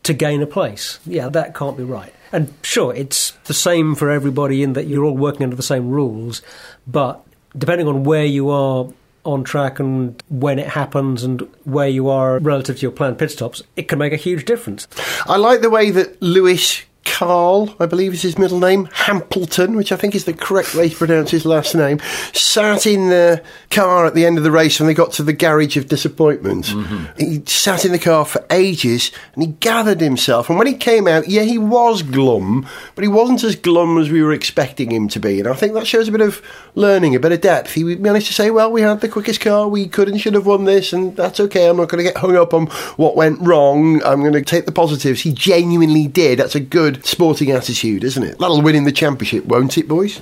to 0.04 0.14
gain 0.14 0.42
a 0.42 0.46
place. 0.46 0.98
Yeah, 1.04 1.28
that 1.28 1.54
can't 1.54 1.76
be 1.76 1.84
right. 1.84 2.12
And 2.32 2.52
sure, 2.62 2.94
it's 2.94 3.32
the 3.44 3.54
same 3.54 3.94
for 3.94 4.10
everybody 4.10 4.62
in 4.62 4.72
that 4.72 4.86
you're 4.86 5.04
all 5.04 5.16
working 5.16 5.44
under 5.44 5.56
the 5.56 5.62
same 5.62 5.90
rules, 5.90 6.42
but 6.86 7.24
depending 7.56 7.88
on 7.88 8.04
where 8.04 8.24
you 8.24 8.50
are 8.50 8.88
on 9.24 9.44
track 9.44 9.78
and 9.78 10.22
when 10.30 10.58
it 10.58 10.68
happens 10.68 11.22
and 11.22 11.40
where 11.64 11.88
you 11.88 12.08
are 12.08 12.38
relative 12.38 12.76
to 12.76 12.82
your 12.82 12.92
planned 12.92 13.18
pit 13.18 13.30
stops, 13.30 13.62
it 13.76 13.88
can 13.88 13.98
make 13.98 14.12
a 14.12 14.16
huge 14.16 14.44
difference. 14.44 14.88
I 15.26 15.36
like 15.36 15.60
the 15.60 15.70
way 15.70 15.90
that 15.90 16.20
Lewis 16.22 16.84
Carl, 17.08 17.74
I 17.80 17.86
believe 17.86 18.12
is 18.12 18.22
his 18.22 18.38
middle 18.38 18.60
name, 18.60 18.86
Hampleton, 18.92 19.76
which 19.76 19.90
I 19.90 19.96
think 19.96 20.14
is 20.14 20.24
the 20.26 20.34
correct 20.34 20.74
way 20.74 20.88
to 20.88 20.94
pronounce 20.96 21.30
his 21.30 21.46
last 21.46 21.74
name, 21.74 22.00
sat 22.32 22.86
in 22.86 23.08
the 23.08 23.42
car 23.70 24.06
at 24.06 24.14
the 24.14 24.26
end 24.26 24.38
of 24.38 24.44
the 24.44 24.50
race 24.50 24.78
when 24.78 24.86
they 24.86 24.94
got 24.94 25.12
to 25.12 25.22
the 25.22 25.32
garage 25.32 25.76
of 25.76 25.88
disappointment. 25.88 26.66
Mm-hmm. 26.66 27.18
He 27.18 27.42
sat 27.46 27.84
in 27.84 27.92
the 27.92 27.98
car 27.98 28.24
for 28.24 28.44
ages 28.50 29.10
and 29.34 29.42
he 29.42 29.48
gathered 29.48 30.00
himself. 30.00 30.48
And 30.48 30.58
when 30.58 30.66
he 30.66 30.74
came 30.74 31.08
out, 31.08 31.28
yeah, 31.28 31.42
he 31.42 31.58
was 31.58 32.02
glum, 32.02 32.66
but 32.94 33.02
he 33.02 33.08
wasn't 33.08 33.42
as 33.42 33.56
glum 33.56 33.98
as 33.98 34.10
we 34.10 34.22
were 34.22 34.32
expecting 34.32 34.90
him 34.90 35.08
to 35.08 35.18
be. 35.18 35.38
And 35.40 35.48
I 35.48 35.54
think 35.54 35.74
that 35.74 35.86
shows 35.86 36.08
a 36.08 36.12
bit 36.12 36.20
of 36.20 36.42
learning, 36.74 37.16
a 37.16 37.20
bit 37.20 37.32
of 37.32 37.40
depth. 37.40 37.72
He 37.72 37.96
managed 37.96 38.26
to 38.28 38.34
say, 38.34 38.50
well, 38.50 38.70
we 38.70 38.82
had 38.82 39.00
the 39.00 39.08
quickest 39.08 39.40
car, 39.40 39.66
we 39.66 39.88
could 39.88 40.08
and 40.08 40.20
should 40.20 40.34
have 40.34 40.46
won 40.46 40.64
this, 40.64 40.92
and 40.92 41.16
that's 41.16 41.40
okay. 41.40 41.68
I'm 41.68 41.78
not 41.78 41.88
going 41.88 42.04
to 42.04 42.10
get 42.10 42.18
hung 42.18 42.36
up 42.36 42.54
on 42.54 42.66
what 42.96 43.16
went 43.16 43.40
wrong. 43.40 44.02
I'm 44.04 44.20
going 44.20 44.32
to 44.34 44.42
take 44.42 44.66
the 44.66 44.72
positives. 44.72 45.22
He 45.22 45.32
genuinely 45.32 46.06
did. 46.06 46.38
That's 46.38 46.54
a 46.54 46.60
good 46.60 46.97
sporting 47.06 47.50
attitude, 47.50 48.04
isn't 48.04 48.22
it? 48.22 48.38
That'll 48.38 48.62
win 48.62 48.74
him 48.74 48.84
the 48.84 48.92
championship, 48.92 49.44
won't 49.46 49.76
it, 49.78 49.88
boys? 49.88 50.20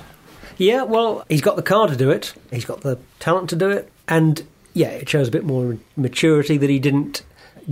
Yeah, 0.57 0.83
well, 0.83 1.23
he's 1.29 1.41
got 1.41 1.55
the 1.55 1.61
car 1.61 1.87
to 1.87 1.95
do 1.95 2.09
it, 2.09 2.33
he's 2.51 2.65
got 2.65 2.81
the 2.81 2.97
talent 3.19 3.49
to 3.51 3.55
do 3.55 3.69
it, 3.69 3.91
and 4.07 4.43
yeah, 4.73 4.89
it 4.89 5.07
shows 5.07 5.27
a 5.27 5.31
bit 5.31 5.43
more 5.45 5.77
maturity 5.95 6.57
that 6.57 6.69
he 6.69 6.79
didn't 6.79 7.23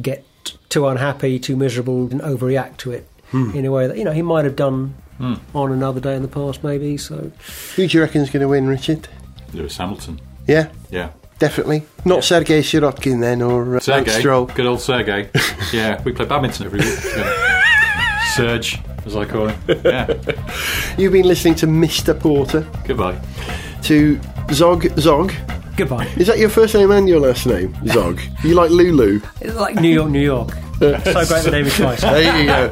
get 0.02 0.24
too 0.70 0.88
unhappy, 0.88 1.40
too 1.40 1.56
miserable, 1.56 2.04
and 2.12 2.22
overreact 2.22 2.78
to 2.78 2.92
it 2.92 3.08
in 3.34 3.66
a 3.66 3.72
way 3.72 3.86
that, 3.88 3.98
you 3.98 4.04
know, 4.06 4.12
he 4.14 4.22
might 4.22 4.46
have 4.46 4.56
done 4.56 4.94
on 5.20 5.72
another 5.72 6.00
day 6.00 6.16
in 6.16 6.22
the 6.22 6.28
past, 6.28 6.64
maybe. 6.64 6.96
So, 6.96 7.32
Who 7.76 7.88
do 7.88 7.98
you 7.98 8.02
reckon 8.04 8.22
is 8.22 8.30
going 8.30 8.42
to 8.42 8.48
win, 8.48 8.66
Richard? 8.68 9.08
Lewis 9.54 9.76
Hamilton. 9.78 10.22
Yeah, 10.48 10.70
Yeah. 10.90 11.10
definitely. 11.40 11.84
Not 12.06 12.24
Sergei 12.24 12.62
Sirotkin 12.62 13.20
then, 13.20 13.42
or 13.42 13.64
uh, 13.64 13.70
Lance 13.72 13.86
Sergey. 13.86 14.12
Stroll. 14.12 14.46
Good 14.46 14.66
old 14.68 14.80
Sergey. 14.80 15.30
yeah, 15.74 16.02
we 16.04 16.14
play 16.14 16.26
badminton 16.26 16.66
every 16.66 16.80
week. 16.80 16.98
Yeah. 17.18 18.24
Serge, 18.36 18.80
as 19.06 19.16
I 19.16 19.26
call 19.26 19.48
him. 19.48 19.60
Yeah. 19.86 20.08
You've 20.98 21.14
been 21.14 21.28
listening 21.28 21.56
to 21.56 21.68
Mr. 21.68 22.18
Porter, 22.20 22.66
Goodbye. 22.86 23.20
to 23.84 24.20
Zog 24.52 24.88
Zog. 25.00 25.34
goodbye. 25.78 26.08
Is 26.18 26.28
that 26.28 26.38
your 26.40 26.50
first 26.50 26.74
name 26.76 26.92
and 26.92 27.08
your 27.08 27.20
last 27.20 27.46
name, 27.46 27.76
Zog? 27.88 28.20
you 28.44 28.54
like 28.56 28.70
Lulu? 28.72 29.22
It's 29.42 29.56
like 29.56 29.76
New 29.76 29.90
York, 29.94 30.10
New 30.10 30.22
York. 30.22 30.52
so 30.80 30.92
great 31.02 31.44
the 31.46 31.52
name 31.52 31.66
is 31.66 31.76
twice. 31.78 32.02
There 32.02 32.42
you 32.42 32.48
go. 32.48 32.70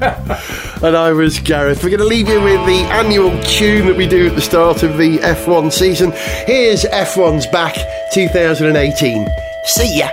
and 0.86 0.98
I 0.98 1.14
was 1.14 1.40
Gareth. 1.40 1.84
We're 1.84 1.90
going 1.90 2.00
to 2.02 2.06
leave 2.06 2.28
you 2.28 2.42
with 2.42 2.66
the 2.66 2.82
annual 2.92 3.30
tune 3.44 3.88
that 3.88 3.96
we 3.96 4.06
do 4.08 4.28
at 4.28 4.36
the 4.36 4.42
start 4.42 4.84
of 4.84 4.98
the 4.98 5.20
F1 5.20 5.72
season. 5.72 6.12
Here's 6.46 6.84
F1's 6.84 7.48
back 7.48 7.76
2018. 8.14 9.26
See 9.68 9.98
ya. 10.00 10.10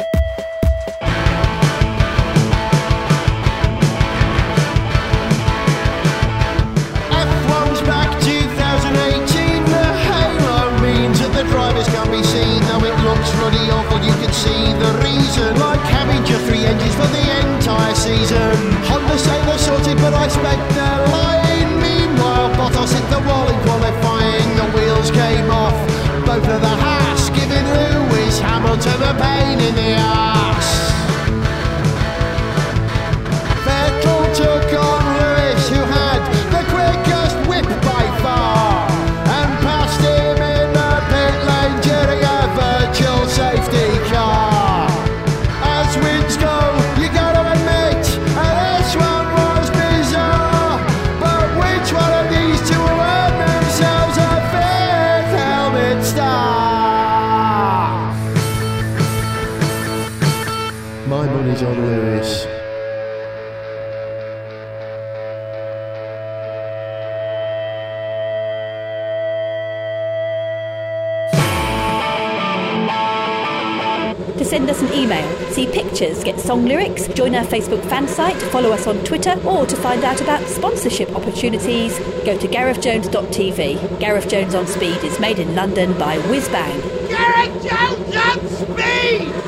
Song 76.61 76.69
lyrics, 76.69 77.09
join 77.09 77.35
our 77.35 77.45
Facebook 77.45 77.83
fan 77.89 78.07
site, 78.07 78.37
follow 78.53 78.71
us 78.71 78.87
on 78.87 78.99
Twitter, 79.05 79.35
or 79.47 79.65
to 79.65 79.77
find 79.77 80.05
out 80.05 80.21
about 80.21 80.47
sponsorship 80.47 81.09
opportunities, 81.15 81.99
go 82.25 82.37
to 82.37 82.47
garethjones.tv. 82.49 83.99
Gareth 83.99 84.29
Jones 84.29 84.55
on 84.55 84.67
Speed 84.67 85.03
is 85.03 85.19
made 85.19 85.39
in 85.39 85.55
London 85.55 85.97
by 85.99 86.19
Whizbang. 86.19 87.09
Gareth 87.09 87.63
Jones 87.63 88.17
on 88.17 88.49
speed! 88.49 89.40